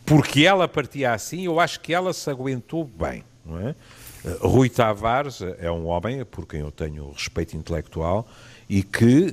porque 0.06 0.44
ela 0.44 0.68
partia 0.68 1.12
assim 1.12 1.44
eu 1.44 1.58
acho 1.58 1.80
que 1.80 1.92
ela 1.92 2.12
se 2.12 2.30
aguentou 2.30 2.84
bem 2.84 3.24
não 3.44 3.58
é 3.58 3.74
Rui 4.40 4.68
Tavares 4.68 5.40
é 5.58 5.70
um 5.70 5.86
homem 5.86 6.24
por 6.24 6.46
quem 6.46 6.60
eu 6.60 6.70
tenho 6.70 7.10
respeito 7.12 7.56
intelectual 7.56 8.28
e 8.68 8.82
que 8.82 9.32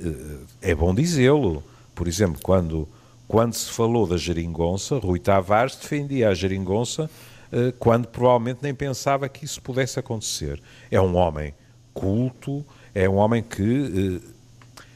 é 0.62 0.74
bom 0.74 0.94
dizê-lo 0.94 1.62
por 1.94 2.06
exemplo 2.06 2.40
quando 2.42 2.88
quando 3.26 3.54
se 3.54 3.70
falou 3.70 4.06
da 4.06 4.16
geringonça 4.16 4.98
Rui 4.98 5.18
Tavares 5.18 5.76
defendia 5.76 6.28
a 6.28 6.34
geringonça 6.34 7.10
eh, 7.52 7.72
quando 7.78 8.08
provavelmente 8.08 8.58
nem 8.62 8.74
pensava 8.74 9.28
que 9.28 9.44
isso 9.44 9.62
pudesse 9.62 9.98
acontecer. 9.98 10.60
É 10.90 11.00
um 11.00 11.16
homem 11.16 11.54
culto, 11.94 12.64
é 12.94 13.08
um 13.08 13.16
homem 13.16 13.42
que, 13.42 14.20
eh, 14.22 14.86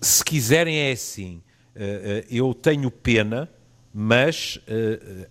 se 0.00 0.24
quiserem, 0.24 0.76
é 0.78 0.92
assim. 0.92 1.42
Eh, 1.74 2.24
eu 2.30 2.54
tenho 2.54 2.90
pena, 2.90 3.48
mas 3.92 4.60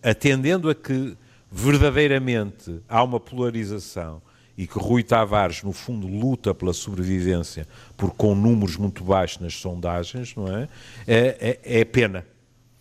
atendendo 0.03 0.69
a 0.69 0.75
que 0.75 1.15
verdadeiramente 1.51 2.81
há 2.87 3.03
uma 3.03 3.19
polarização 3.19 4.21
e 4.57 4.65
que 4.65 4.79
Rui 4.79 5.03
Tavares, 5.03 5.61
no 5.61 5.71
fundo, 5.71 6.07
luta 6.07 6.53
pela 6.53 6.73
sobrevivência, 6.73 7.67
por 7.95 8.11
com 8.15 8.33
números 8.33 8.75
muito 8.75 9.03
baixos 9.03 9.39
nas 9.39 9.53
sondagens, 9.53 10.35
não 10.35 10.47
é? 10.47 10.67
É, 11.07 11.59
é, 11.63 11.81
é 11.81 11.85
pena, 11.85 12.25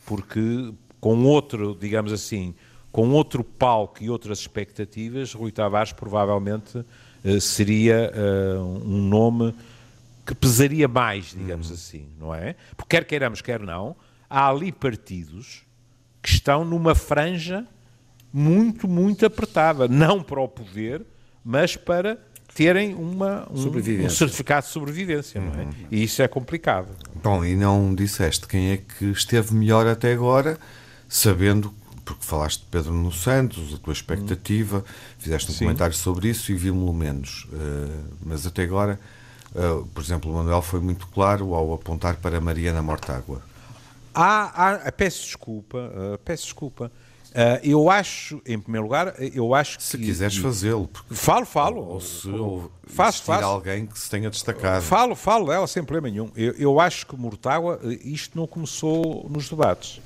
porque 0.07 0.73
com 0.99 1.23
outro, 1.25 1.77
digamos 1.79 2.13
assim, 2.13 2.55
com 2.91 3.11
outro 3.11 3.45
palco 3.45 4.03
e 4.03 4.09
outras 4.09 4.39
expectativas, 4.39 5.35
Rui 5.35 5.53
Tavares 5.53 5.93
provavelmente 5.93 6.79
uh, 6.79 7.41
seria 7.43 8.11
uh, 8.15 8.63
um 8.63 9.03
nome 9.03 9.55
que 10.25 10.35
pesaria 10.35 10.89
mais, 10.89 11.27
digamos 11.27 11.69
uhum. 11.69 11.75
assim, 11.75 12.09
não 12.19 12.35
é? 12.35 12.57
Porque 12.75 12.97
quer 12.97 13.05
queiramos, 13.05 13.43
quer 13.43 13.61
não, 13.61 13.95
há 14.31 14.49
ali 14.49 14.73
partidos 14.73 15.63
que 16.23 16.31
estão 16.31 16.65
numa 16.65 16.95
franja 16.95 17.67
muito, 18.37 18.87
muito 18.87 19.25
apertada, 19.25 19.89
não 19.89 20.23
para 20.23 20.43
o 20.43 20.47
poder, 20.47 21.01
mas 21.43 21.75
para 21.75 22.19
terem 22.55 22.95
uma, 22.95 23.49
um, 23.51 24.05
um 24.05 24.11
certificado 24.11 24.67
de 24.67 24.73
sobrevivência, 24.73 25.41
uhum. 25.41 25.47
não 25.47 25.61
é? 25.61 25.65
Uhum. 25.65 25.73
E 25.91 26.03
isso 26.03 26.21
é 26.21 26.29
complicado. 26.29 26.89
Bom, 27.23 27.43
e 27.43 27.57
não 27.57 27.95
disseste 27.95 28.47
quem 28.47 28.73
é 28.73 28.77
que 28.77 29.07
esteve 29.07 29.55
melhor 29.55 29.87
até 29.87 30.13
agora, 30.13 30.59
sabendo 31.09 31.73
porque 32.05 32.25
falaste 32.25 32.61
de 32.61 32.67
Pedro 32.67 32.93
no 32.93 33.11
Santos, 33.11 33.75
a 33.75 33.79
tua 33.79 33.93
expectativa, 33.93 34.85
fizeste 35.19 35.51
um 35.51 35.55
Sim. 35.55 35.65
comentário 35.65 35.95
sobre 35.95 36.29
isso 36.29 36.53
e 36.53 36.55
vimos-lo 36.55 36.93
menos. 36.93 37.49
Uh, 37.53 38.05
mas 38.25 38.47
até 38.47 38.63
agora, 38.63 39.01
uh, 39.55 39.85
por 39.87 40.05
exemplo, 40.05 40.31
o 40.31 40.35
Manuel 40.35 40.63
foi 40.63 40.79
muito 40.79 41.07
claro 41.09 41.55
ao 41.55 41.75
apontar 41.75 42.17
para 42.17 42.41
Mariana 42.41 42.81
Mortágua. 42.81 43.43
Ah, 44.15 44.77
ah 44.85 44.93
peço 44.93 45.25
desculpa, 45.25 45.79
uh, 45.79 46.19
peço 46.19 46.45
desculpa. 46.45 46.93
Eu 47.63 47.91
acho, 47.91 48.41
em 48.47 48.59
primeiro 48.59 48.85
lugar, 48.85 49.15
eu 49.35 49.55
acho 49.55 49.77
que. 49.77 49.85
Se 49.85 49.99
quiseres 49.99 50.37
fazê-lo. 50.39 50.89
Falo, 51.11 51.45
falo. 51.45 51.81
Ou, 51.83 52.01
se 52.01 52.29
ou 52.29 52.71
faço, 52.87 53.23
faço. 53.25 53.45
alguém 53.45 53.87
que 53.87 53.99
se 53.99 54.09
tenha 54.09 54.31
destacado. 54.31 54.83
Falo, 54.83 55.15
falo 55.15 55.47
dela 55.47 55.67
sem 55.67 55.85
problema 55.85 56.09
nenhum. 56.09 56.31
Eu, 56.35 56.53
eu 56.55 56.81
acho 56.81 57.07
que 57.07 57.15
Mortágua, 57.17 57.81
isto 58.03 58.39
não 58.39 58.47
começou 58.47 59.29
nos 59.29 59.49
debates. 59.49 60.01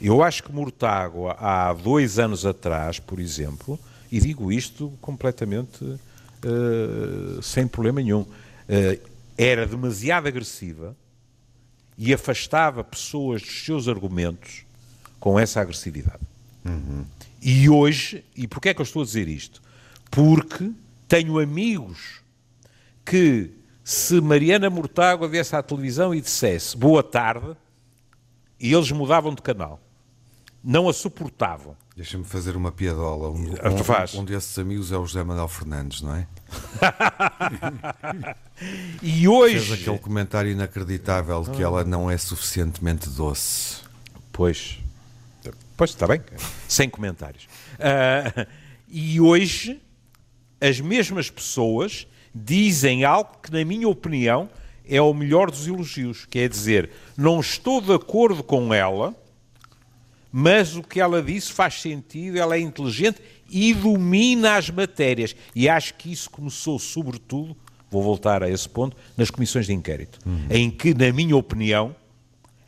Eu 0.00 0.22
acho 0.22 0.42
que 0.42 0.50
Mortágua, 0.50 1.36
há 1.38 1.74
dois 1.74 2.18
anos 2.18 2.46
atrás, 2.46 2.98
por 2.98 3.20
exemplo, 3.20 3.78
e 4.10 4.18
digo 4.18 4.50
isto 4.50 4.90
completamente 5.00 5.84
uh, 5.84 7.42
sem 7.42 7.68
problema 7.68 8.00
nenhum, 8.00 8.22
uh, 8.22 9.10
era 9.36 9.66
demasiado 9.66 10.26
agressiva 10.26 10.96
e 11.98 12.14
afastava 12.14 12.82
pessoas 12.82 13.42
dos 13.42 13.64
seus 13.64 13.88
argumentos 13.88 14.64
com 15.18 15.38
essa 15.38 15.60
agressividade. 15.60 16.29
Uhum. 16.64 17.04
E 17.42 17.68
hoje, 17.68 18.24
e 18.36 18.46
porquê 18.46 18.70
é 18.70 18.74
que 18.74 18.80
eu 18.80 18.84
estou 18.84 19.02
a 19.02 19.04
dizer 19.04 19.28
isto? 19.28 19.62
Porque 20.10 20.72
tenho 21.08 21.38
amigos 21.38 22.20
que, 23.04 23.52
se 23.82 24.20
Mariana 24.20 24.68
Mortágua 24.68 25.28
viesse 25.28 25.56
à 25.56 25.62
televisão 25.62 26.14
e 26.14 26.20
dissesse 26.20 26.76
boa 26.76 27.02
tarde, 27.02 27.56
e 28.58 28.72
eles 28.72 28.90
mudavam 28.92 29.34
de 29.34 29.42
canal 29.42 29.80
não 30.62 30.88
a 30.88 30.92
suportavam. 30.92 31.76
Deixa-me 31.96 32.24
fazer 32.24 32.56
uma 32.56 32.70
piadola. 32.70 33.30
Um, 33.30 33.50
um, 33.50 34.20
um, 34.20 34.24
desses 34.24 34.58
amigos 34.58 34.92
é 34.92 34.96
o 34.96 35.04
José 35.04 35.22
Manuel 35.24 35.48
Fernandes, 35.48 36.02
não 36.02 36.14
é? 36.14 36.26
e 39.02 39.26
hoje. 39.26 39.66
Fez 39.66 39.80
aquele 39.80 39.98
comentário 39.98 40.50
inacreditável 40.50 41.42
de 41.42 41.50
que 41.50 41.62
ela 41.62 41.84
não 41.84 42.10
é 42.10 42.16
suficientemente 42.16 43.08
doce. 43.10 43.78
Pois. 44.32 44.78
Pois, 45.80 45.92
está 45.92 46.06
bem. 46.06 46.20
Sem 46.68 46.90
comentários. 46.90 47.44
Uh, 47.78 48.46
e 48.86 49.18
hoje, 49.18 49.80
as 50.60 50.78
mesmas 50.78 51.30
pessoas 51.30 52.06
dizem 52.34 53.02
algo 53.02 53.38
que, 53.42 53.50
na 53.50 53.64
minha 53.64 53.88
opinião, 53.88 54.50
é 54.86 55.00
o 55.00 55.14
melhor 55.14 55.50
dos 55.50 55.66
elogios. 55.66 56.26
Que 56.26 56.40
é 56.40 56.48
dizer, 56.48 56.90
não 57.16 57.40
estou 57.40 57.80
de 57.80 57.94
acordo 57.94 58.44
com 58.44 58.74
ela 58.74 59.16
mas 60.30 60.76
o 60.76 60.82
que 60.82 61.00
ela 61.00 61.22
disse 61.22 61.50
faz 61.50 61.80
sentido, 61.80 62.38
ela 62.38 62.56
é 62.56 62.60
inteligente 62.60 63.20
e 63.50 63.72
domina 63.72 64.56
as 64.56 64.68
matérias. 64.68 65.34
E 65.56 65.66
acho 65.66 65.94
que 65.94 66.12
isso 66.12 66.30
começou, 66.30 66.78
sobretudo, 66.78 67.56
vou 67.90 68.02
voltar 68.02 68.42
a 68.42 68.50
esse 68.50 68.68
ponto, 68.68 68.96
nas 69.16 69.30
comissões 69.30 69.66
de 69.66 69.72
inquérito, 69.72 70.18
uhum. 70.24 70.46
em 70.50 70.70
que, 70.70 70.92
na 70.94 71.10
minha 71.10 71.34
opinião, 71.34 71.96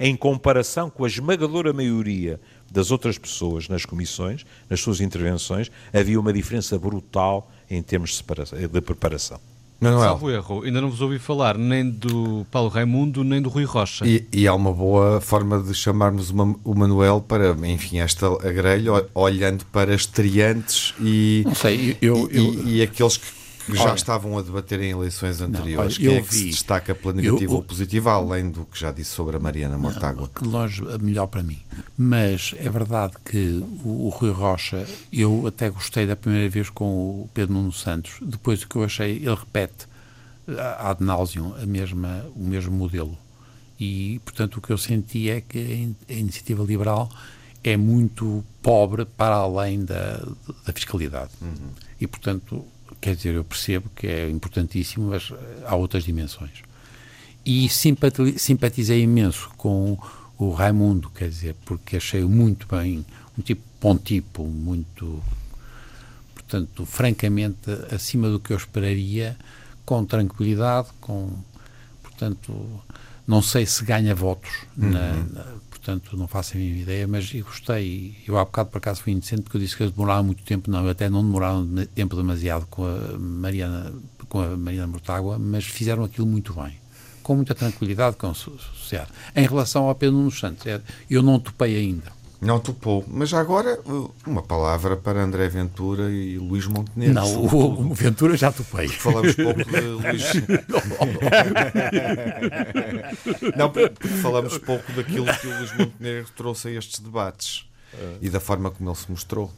em 0.00 0.16
comparação 0.16 0.90
com 0.90 1.04
a 1.04 1.06
esmagadora 1.06 1.72
maioria 1.72 2.40
das 2.72 2.90
outras 2.90 3.18
pessoas 3.18 3.68
nas 3.68 3.84
comissões, 3.84 4.44
nas 4.68 4.80
suas 4.80 5.00
intervenções, 5.00 5.70
havia 5.92 6.18
uma 6.18 6.32
diferença 6.32 6.78
brutal 6.78 7.50
em 7.70 7.82
termos 7.82 8.22
de, 8.22 8.68
de 8.68 8.80
preparação. 8.80 9.38
Manuel. 9.82 10.00
Salvo 10.00 10.30
erro, 10.30 10.62
ainda 10.62 10.80
não 10.80 10.88
vos 10.88 11.00
ouvi 11.00 11.18
falar 11.18 11.58
nem 11.58 11.90
do 11.90 12.46
Paulo 12.52 12.68
Raimundo 12.68 13.24
nem 13.24 13.42
do 13.42 13.48
Rui 13.48 13.64
Rocha. 13.64 14.06
E, 14.06 14.24
e 14.32 14.46
há 14.46 14.54
uma 14.54 14.72
boa 14.72 15.20
forma 15.20 15.60
de 15.60 15.74
chamarmos 15.74 16.30
o 16.30 16.74
Manuel 16.74 17.20
para, 17.20 17.50
enfim, 17.66 17.98
esta 17.98 18.28
grelha, 18.52 18.92
olhando 19.12 19.66
para 19.66 19.92
estreantes 19.92 20.94
e, 21.00 21.42
não 21.44 21.54
sei, 21.56 21.96
eu, 22.00 22.28
e, 22.30 22.36
eu, 22.36 22.54
e, 22.54 22.76
e 22.76 22.82
aqueles 22.82 23.16
que 23.16 23.41
já 23.68 23.84
olha, 23.84 23.94
estavam 23.94 24.36
a 24.38 24.42
debater 24.42 24.80
em 24.80 24.90
eleições 24.90 25.40
anteriores. 25.40 25.98
Não, 25.98 26.06
olha, 26.06 26.14
Quem 26.14 26.18
é 26.18 26.22
que 26.22 26.34
vi, 26.34 26.38
se 26.38 26.44
destaca 26.50 26.94
pela 26.94 27.14
negativa 27.14 27.52
eu, 27.52 27.56
ou 27.56 27.62
positiva, 27.62 28.12
além 28.12 28.50
do 28.50 28.64
que 28.64 28.78
já 28.78 28.90
disse 28.90 29.10
sobre 29.10 29.36
a 29.36 29.40
Mariana 29.40 29.78
Mortágua? 29.78 30.30
Que 30.34 30.44
longe, 30.44 30.82
melhor 31.00 31.26
para 31.26 31.42
mim. 31.42 31.58
Mas 31.96 32.54
é 32.58 32.68
verdade 32.68 33.14
que 33.24 33.64
o, 33.84 34.06
o, 34.06 34.08
Rui 34.08 34.30
Rocha, 34.30 34.86
eu 35.12 35.46
até 35.46 35.70
gostei 35.70 36.06
da 36.06 36.16
primeira 36.16 36.48
vez 36.48 36.70
com 36.70 36.84
o 36.84 37.30
Pedro 37.32 37.54
Nuno 37.54 37.72
Santos. 37.72 38.14
Depois 38.20 38.60
do 38.60 38.68
que 38.68 38.76
eu 38.76 38.84
achei, 38.84 39.16
ele 39.16 39.34
repete 39.34 39.86
ad 40.78 41.02
nauseum 41.02 41.54
a 41.60 41.66
mesma, 41.66 42.24
o 42.34 42.42
mesmo 42.42 42.76
modelo. 42.76 43.16
E, 43.78 44.20
portanto, 44.24 44.56
o 44.56 44.60
que 44.60 44.70
eu 44.70 44.78
senti 44.78 45.28
é 45.28 45.40
que 45.40 45.94
a 46.08 46.12
iniciativa 46.12 46.62
liberal 46.62 47.10
é 47.64 47.76
muito 47.76 48.44
pobre 48.60 49.04
para 49.04 49.36
além 49.36 49.84
da, 49.84 50.18
da 50.64 50.72
fiscalidade. 50.72 51.30
Uhum. 51.40 51.70
E, 52.00 52.06
portanto, 52.06 52.64
quer 53.02 53.16
dizer, 53.16 53.34
eu 53.34 53.42
percebo 53.42 53.90
que 53.96 54.06
é 54.06 54.30
importantíssimo, 54.30 55.08
mas 55.10 55.30
eh, 55.32 55.64
há 55.66 55.74
outras 55.74 56.04
dimensões. 56.04 56.62
E 57.44 57.68
simpatizei 57.68 59.02
imenso 59.02 59.50
com 59.56 59.98
o 60.38 60.50
Raimundo, 60.52 61.10
quer 61.10 61.28
dizer, 61.28 61.56
porque 61.64 61.96
achei 61.96 62.22
muito 62.22 62.66
bem 62.68 63.04
um 63.36 63.42
tipo 63.42 63.62
pontipo, 63.80 64.44
muito, 64.44 65.20
portanto, 66.32 66.86
francamente, 66.86 67.58
acima 67.92 68.30
do 68.30 68.38
que 68.38 68.52
eu 68.52 68.56
esperaria, 68.56 69.36
com 69.84 70.04
tranquilidade, 70.04 70.88
com, 71.00 71.30
portanto, 72.00 72.80
não 73.26 73.42
sei 73.42 73.66
se 73.66 73.84
ganha 73.84 74.14
votos, 74.14 74.52
uhum. 74.78 74.90
na, 74.90 75.12
na, 75.14 75.46
portanto, 75.82 76.16
não 76.16 76.28
faço 76.28 76.56
a 76.56 76.60
mínima 76.60 76.82
ideia, 76.82 77.08
mas 77.08 77.34
eu 77.34 77.44
gostei. 77.44 78.16
Eu 78.26 78.38
há 78.38 78.44
bocado, 78.44 78.70
por 78.70 78.78
acaso, 78.78 79.02
fui 79.02 79.12
indecente 79.12 79.42
porque 79.42 79.56
eu 79.56 79.60
disse 79.60 79.76
que 79.76 79.82
eles 79.82 79.92
demoravam 79.92 80.24
muito 80.24 80.44
tempo, 80.44 80.70
não, 80.70 80.88
até 80.88 81.10
não 81.10 81.22
demoraram 81.22 81.68
tempo 81.94 82.14
demasiado 82.14 82.66
com 82.66 82.84
a 82.84 83.18
Mariana, 83.18 83.92
com 84.28 84.40
a 84.40 84.56
Mariana 84.56 84.86
Mortágua, 84.86 85.38
mas 85.38 85.64
fizeram 85.64 86.04
aquilo 86.04 86.26
muito 86.26 86.54
bem 86.54 86.80
com 87.22 87.36
muita 87.36 87.54
tranquilidade 87.54 88.16
com 88.16 88.34
sociedade. 88.34 89.10
Em 89.34 89.46
relação 89.46 89.84
ao 89.84 89.94
Pedro 89.94 90.16
Nuno 90.16 90.32
Santos, 90.32 90.66
é, 90.66 90.80
eu 91.08 91.22
não 91.22 91.38
topei 91.38 91.76
ainda. 91.76 92.10
Não 92.42 92.58
topou. 92.58 93.04
Mas 93.06 93.28
já 93.28 93.38
agora, 93.38 93.78
uma 94.26 94.42
palavra 94.42 94.96
para 94.96 95.22
André 95.22 95.48
Ventura 95.48 96.10
e 96.10 96.36
Luís 96.38 96.66
Montenegro. 96.66 97.14
Não, 97.14 97.36
o, 97.36 97.90
o, 97.90 97.94
Ventura 97.94 98.36
já 98.36 98.50
topei. 98.50 98.88
Falamos 98.88 99.36
pouco 99.36 99.64
de 99.64 99.70
Luís. 99.80 100.32
não, 103.56 103.70
porque 103.70 104.08
falamos 104.08 104.58
pouco 104.58 104.92
daquilo 104.92 105.26
que 105.26 105.46
o 105.46 105.56
Luís 105.56 105.78
Montenegro 105.78 106.28
trouxe 106.36 106.66
a 106.66 106.72
estes 106.72 106.98
debates 106.98 107.64
e 108.20 108.28
da 108.28 108.40
forma 108.40 108.72
como 108.72 108.90
ele 108.90 108.96
se 108.96 109.08
mostrou. 109.08 109.48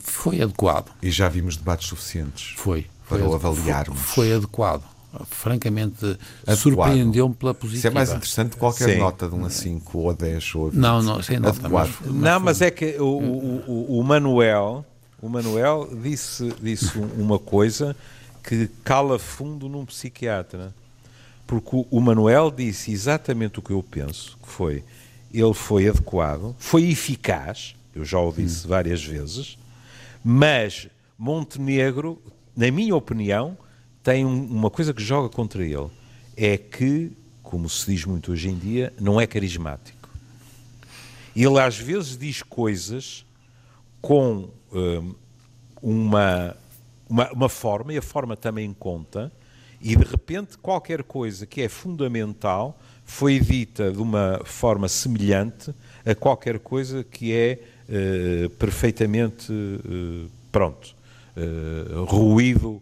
Foi 0.00 0.40
adequado. 0.40 0.90
E 1.02 1.10
já 1.10 1.28
vimos 1.28 1.58
debates 1.58 1.86
suficientes. 1.86 2.54
Foi. 2.56 2.86
Para 3.06 3.18
foi 3.18 3.28
o 3.28 3.34
avaliarmos. 3.34 4.00
Foi, 4.00 4.28
foi 4.28 4.32
adequado 4.36 4.84
francamente 5.26 6.18
surpreendeu-me 6.56 7.34
pela 7.34 7.52
positiva. 7.52 7.78
Isso 7.78 7.86
é 7.88 7.90
mais 7.90 8.10
interessante 8.10 8.50
que 8.50 8.56
qualquer 8.56 8.90
Sim. 8.90 8.98
nota 8.98 9.28
de 9.28 9.34
1 9.34 9.44
a 9.44 9.50
5 9.50 9.98
ou 9.98 10.10
a 10.10 10.12
10 10.12 10.54
ou 10.54 10.66
a 10.66 10.70
20. 10.70 10.78
Não, 10.80 11.02
não, 11.02 11.22
sem 11.22 11.38
nota. 11.38 11.68
Mas, 11.68 11.90
mas, 12.00 12.14
não, 12.14 12.40
mas 12.40 12.60
é 12.62 12.70
que 12.70 12.96
o, 12.98 13.04
o, 13.04 13.98
o, 13.98 14.04
Manuel, 14.04 14.84
o 15.20 15.28
Manuel 15.28 15.88
disse, 16.02 16.52
disse 16.60 16.98
uma 16.98 17.38
coisa 17.38 17.94
que 18.42 18.68
cala 18.82 19.18
fundo 19.18 19.68
num 19.68 19.84
psiquiatra. 19.84 20.74
Porque 21.46 21.86
o 21.90 22.00
Manuel 22.00 22.50
disse 22.50 22.92
exatamente 22.92 23.58
o 23.58 23.62
que 23.62 23.72
eu 23.72 23.82
penso, 23.82 24.38
que 24.42 24.48
foi, 24.48 24.82
ele 25.32 25.52
foi 25.52 25.88
adequado, 25.88 26.54
foi 26.58 26.88
eficaz, 26.88 27.74
eu 27.94 28.04
já 28.04 28.18
o 28.18 28.32
disse 28.32 28.64
hum. 28.64 28.70
várias 28.70 29.04
vezes, 29.04 29.58
mas 30.24 30.88
Montenegro, 31.18 32.20
na 32.56 32.70
minha 32.70 32.96
opinião, 32.96 33.56
tem 34.02 34.24
uma 34.24 34.70
coisa 34.70 34.92
que 34.92 35.02
joga 35.02 35.28
contra 35.28 35.64
ele. 35.64 35.90
É 36.36 36.56
que, 36.56 37.12
como 37.42 37.68
se 37.68 37.90
diz 37.90 38.04
muito 38.04 38.32
hoje 38.32 38.48
em 38.48 38.58
dia, 38.58 38.92
não 39.00 39.20
é 39.20 39.26
carismático. 39.26 40.08
Ele 41.34 41.58
às 41.58 41.78
vezes 41.78 42.16
diz 42.16 42.42
coisas 42.42 43.24
com 44.00 44.48
hum, 44.72 45.14
uma, 45.80 46.56
uma, 47.08 47.32
uma 47.32 47.48
forma, 47.48 47.92
e 47.92 47.98
a 47.98 48.02
forma 48.02 48.36
também 48.36 48.72
conta, 48.72 49.32
e 49.80 49.96
de 49.96 50.04
repente 50.04 50.56
qualquer 50.58 51.02
coisa 51.02 51.46
que 51.46 51.60
é 51.60 51.68
fundamental 51.68 52.78
foi 53.04 53.40
dita 53.40 53.90
de 53.90 53.98
uma 53.98 54.40
forma 54.44 54.88
semelhante 54.88 55.74
a 56.06 56.14
qualquer 56.14 56.58
coisa 56.60 57.02
que 57.02 57.32
é 57.32 57.58
uh, 57.88 58.50
perfeitamente 58.50 59.52
uh, 59.52 60.30
pronto, 60.50 60.94
uh, 61.36 62.04
ruído 62.04 62.80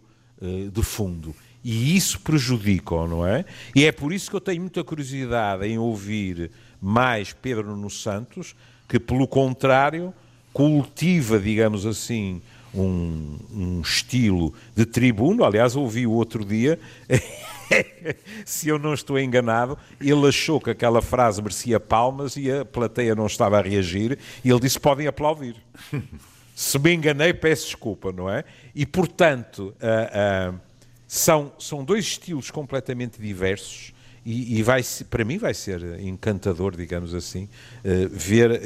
de 0.71 0.83
fundo. 0.83 1.35
E 1.63 1.95
isso 1.95 2.19
prejudica, 2.19 2.95
não 3.07 3.25
é? 3.25 3.45
E 3.75 3.85
é 3.85 3.91
por 3.91 4.11
isso 4.11 4.29
que 4.29 4.35
eu 4.35 4.41
tenho 4.41 4.61
muita 4.61 4.83
curiosidade 4.83 5.65
em 5.67 5.77
ouvir 5.77 6.49
mais 6.81 7.33
Pedro 7.33 7.67
Nuno 7.67 7.89
Santos, 7.89 8.55
que, 8.89 8.99
pelo 8.99 9.27
contrário, 9.27 10.11
cultiva, 10.51 11.39
digamos 11.39 11.85
assim, 11.85 12.41
um, 12.73 13.37
um 13.53 13.81
estilo 13.81 14.53
de 14.75 14.85
tribuno. 14.85 15.43
Aliás, 15.43 15.75
ouvi 15.75 16.07
o 16.07 16.11
outro 16.11 16.43
dia, 16.43 16.79
se 18.43 18.67
eu 18.69 18.79
não 18.79 18.95
estou 18.95 19.19
enganado, 19.19 19.77
ele 19.99 20.27
achou 20.27 20.59
que 20.59 20.71
aquela 20.71 21.01
frase 21.01 21.41
merecia 21.41 21.79
palmas 21.79 22.35
e 22.35 22.51
a 22.51 22.65
plateia 22.65 23.13
não 23.13 23.27
estava 23.27 23.59
a 23.59 23.61
reagir, 23.61 24.17
e 24.43 24.49
ele 24.49 24.59
disse: 24.59 24.79
podem 24.79 25.05
aplaudir. 25.05 25.55
Se 26.61 26.77
me 26.77 26.93
enganei, 26.93 27.33
peço 27.33 27.65
desculpa, 27.65 28.11
não 28.11 28.29
é? 28.29 28.43
E, 28.75 28.85
portanto, 28.85 29.73
uh, 29.81 30.53
uh, 30.53 30.59
são, 31.07 31.51
são 31.57 31.83
dois 31.83 32.05
estilos 32.05 32.51
completamente 32.51 33.19
diversos 33.19 33.91
e, 34.23 34.59
e, 34.59 34.61
vai, 34.61 34.83
para 35.09 35.25
mim 35.25 35.39
vai 35.39 35.55
ser 35.55 35.99
encantador, 35.99 36.75
digamos 36.77 37.15
assim, 37.15 37.45
uh, 37.45 38.07
ver 38.11 38.61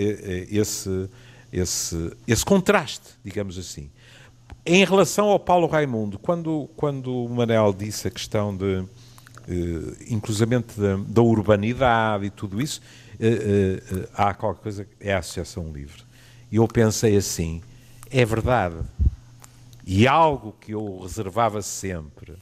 esse, 0.51 1.09
esse, 1.53 2.11
esse 2.27 2.43
contraste, 2.43 3.11
digamos 3.23 3.57
assim. 3.57 3.89
Em 4.65 4.83
relação 4.83 5.29
ao 5.29 5.39
Paulo 5.39 5.65
Raimundo, 5.65 6.19
quando, 6.19 6.69
quando 6.75 7.15
o 7.15 7.29
Manel 7.29 7.73
disse 7.73 8.09
a 8.09 8.11
questão 8.11 8.53
de, 8.53 8.65
uh, 8.75 8.87
inclusivamente 10.09 10.77
da, 10.77 10.97
da, 10.97 11.21
urbanidade 11.21 12.25
e 12.25 12.29
tudo 12.29 12.61
isso, 12.61 12.81
uh, 13.21 13.95
uh, 13.99 14.09
há 14.13 14.33
qualquer 14.33 14.61
coisa, 14.61 14.87
é 14.99 15.13
a 15.13 15.19
Associação 15.19 15.71
Livre. 15.71 16.03
E 16.51 16.57
eu 16.57 16.67
pensei 16.67 17.15
assim, 17.15 17.61
é 18.19 18.25
verdade. 18.25 18.77
E 19.85 20.07
algo 20.07 20.55
que 20.59 20.71
eu 20.71 21.01
reservava 21.01 21.61
sempre 21.61 22.33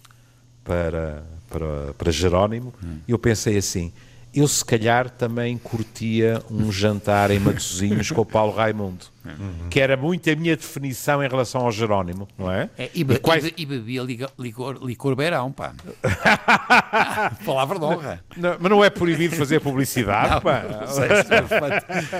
para, 0.64 1.24
para, 1.50 1.94
para 1.98 2.12
Jerónimo, 2.12 2.74
hum. 2.82 3.00
eu 3.08 3.18
pensei 3.18 3.58
assim: 3.58 3.92
eu 4.34 4.48
se 4.48 4.64
calhar 4.64 5.10
também 5.10 5.58
curtia 5.58 6.42
um 6.50 6.72
jantar 6.72 7.32
em 7.32 7.40
Matosinhos 7.40 8.12
com 8.12 8.22
o 8.22 8.26
Paulo 8.26 8.54
Raimundo, 8.54 9.06
uhum. 9.26 9.70
que 9.70 9.80
era 9.80 9.96
muito 9.96 10.30
a 10.30 10.36
minha 10.36 10.56
definição 10.56 11.24
em 11.24 11.28
relação 11.28 11.62
ao 11.62 11.72
Jerónimo, 11.72 12.28
não 12.38 12.52
é? 12.52 12.70
é 12.78 12.90
e, 12.94 13.04
be, 13.04 13.16
e, 13.16 13.20
quais... 13.20 13.52
e, 13.56 13.66
bebia 13.66 14.04
licor, 14.38 14.84
licor 14.84 15.16
beirão, 15.16 15.52
pá. 15.52 15.74
Palavra 17.46 17.80
de 17.80 17.86
honra. 17.86 18.24
Não, 18.36 18.58
mas 18.60 18.72
não 18.72 18.84
é 18.84 18.90
proibido 18.90 19.36
fazer 19.36 19.60
publicidade, 19.60 20.36
não, 20.36 20.42
pá. 20.42 20.64
Sei, 20.88 21.08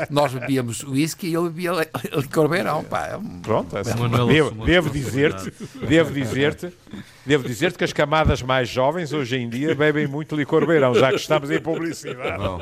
nós 0.10 0.34
bebíamos 0.34 0.84
whisky 0.84 1.28
e 1.28 1.36
ele 1.36 1.50
bebia 1.50 1.72
licor 2.16 2.48
beirão, 2.48 2.84
pá. 2.84 3.20
Pronto, 3.42 3.78
é 3.78 3.82
assim. 3.82 3.94
devo, 4.28 4.66
devo 4.66 4.90
dizer-te, 4.90 5.54
devo 5.86 6.12
dizer-te 6.12 6.74
Devo 7.26 7.48
dizer-te 7.48 7.78
que 7.78 7.84
as 7.86 7.94
camadas 7.94 8.42
mais 8.42 8.68
jovens 8.68 9.14
hoje 9.14 9.38
em 9.38 9.48
dia 9.48 9.74
bebem 9.74 10.08
muito 10.08 10.36
licor 10.36 10.66
beirão, 10.68 10.94
já 10.94 11.10
que 11.10 11.16
estamos 11.16 11.50
em 11.50 11.60
publicidade. 11.60 12.38
Bom, 12.38 12.60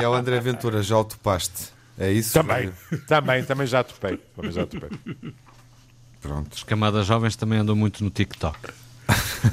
e 0.00 0.04
ao 0.04 0.14
André 0.14 0.40
Ventura 0.40 0.82
já 0.82 0.98
o 0.98 1.04
topaste? 1.04 1.75
É 1.98 2.10
isso? 2.12 2.32
Também, 2.32 2.72
também, 3.06 3.44
também 3.44 3.66
já 3.66 3.82
topei. 3.82 4.18
Também 4.34 4.52
já 4.52 4.66
topei. 4.66 4.90
Pronto. 6.20 6.50
As 6.54 6.62
camadas 6.62 7.06
jovens 7.06 7.36
também 7.36 7.58
andam 7.58 7.76
muito 7.76 8.02
no 8.02 8.10
TikTok. 8.10 8.58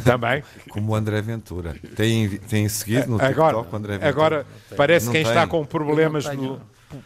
Também. 0.04 0.44
Como 0.70 0.92
o 0.92 0.96
André 0.96 1.22
Ventura. 1.22 1.76
Tem, 1.96 2.38
tem 2.38 2.68
seguido 2.68 3.12
no 3.12 3.18
TikTok 3.18 3.40
agora, 3.40 3.58
o 3.58 3.76
André 3.76 3.94
Ventura? 3.94 4.10
Agora, 4.10 4.46
parece 4.76 5.06
que 5.08 5.12
quem 5.12 5.22
está 5.22 5.46
com 5.46 5.64
problemas 5.66 6.26
no, 6.36 6.60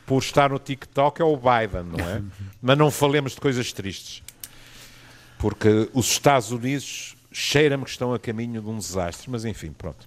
por 0.05 0.19
estar 0.19 0.49
no 0.49 0.59
TikTok 0.59 1.21
é 1.21 1.25
o 1.25 1.35
Biden, 1.35 1.83
não 1.83 2.09
é? 2.09 2.21
Mas 2.61 2.77
não 2.77 2.89
falemos 2.89 3.33
de 3.33 3.41
coisas 3.41 3.73
tristes 3.73 4.23
porque 5.37 5.89
os 5.93 6.09
Estados 6.09 6.51
Unidos 6.51 7.15
cheira-me 7.31 7.83
que 7.83 7.91
estão 7.91 8.13
a 8.13 8.19
caminho 8.19 8.61
de 8.61 8.67
um 8.67 8.77
desastre, 8.77 9.29
mas 9.29 9.45
enfim, 9.45 9.71
pronto. 9.71 10.05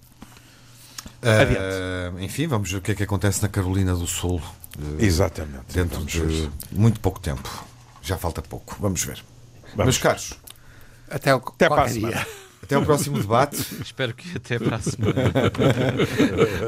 Uh, 1.23 2.19
enfim, 2.19 2.47
vamos 2.47 2.71
ver 2.71 2.77
o 2.77 2.81
que 2.81 2.91
é 2.91 2.95
que 2.95 3.03
acontece 3.03 3.41
na 3.41 3.47
Carolina 3.47 3.95
do 3.95 4.05
Sul. 4.05 4.41
Uh, 4.77 5.03
Exatamente. 5.03 5.73
Dentro 5.73 6.03
de 6.05 6.19
ver. 6.19 6.49
muito 6.71 6.99
pouco 6.99 7.19
tempo. 7.19 7.49
Já 8.01 8.17
falta 8.17 8.41
pouco. 8.41 8.75
Vamos 8.79 9.03
ver. 9.03 9.23
Vamos. 9.75 9.85
Meus 9.85 9.97
caros, 9.97 10.33
até, 11.09 11.35
o, 11.35 11.37
até 11.37 11.69
para 11.69 11.83
a 11.83 11.89
semana. 11.89 12.27
Até 12.63 12.77
o 12.77 12.85
próximo 12.85 13.19
debate. 13.21 13.57
Espero 13.81 14.13
que 14.13 14.37
até 14.37 14.59
para 14.59 14.77
a 14.77 14.81
semana. 14.81 15.13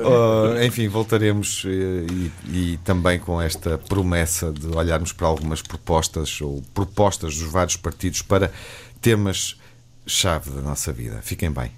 uh, 0.03 0.63
enfim, 0.63 0.87
voltaremos 0.87 1.63
e, 1.65 2.31
e, 2.49 2.79
também 2.83 3.19
com 3.19 3.41
esta 3.41 3.77
promessa 3.77 4.51
de 4.51 4.67
olharmos 4.67 5.13
para 5.13 5.27
algumas 5.27 5.61
propostas 5.61 6.41
ou 6.41 6.61
propostas 6.73 7.37
dos 7.37 7.49
vários 7.49 7.77
partidos 7.77 8.21
para 8.21 8.51
temas-chave 9.01 10.51
da 10.51 10.61
nossa 10.61 10.91
vida. 10.91 11.21
Fiquem 11.21 11.51
bem. 11.51 11.71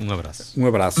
Um 0.00 0.12
abraço. 0.12 0.60
Um 0.60 0.66
abraço. 0.66 1.00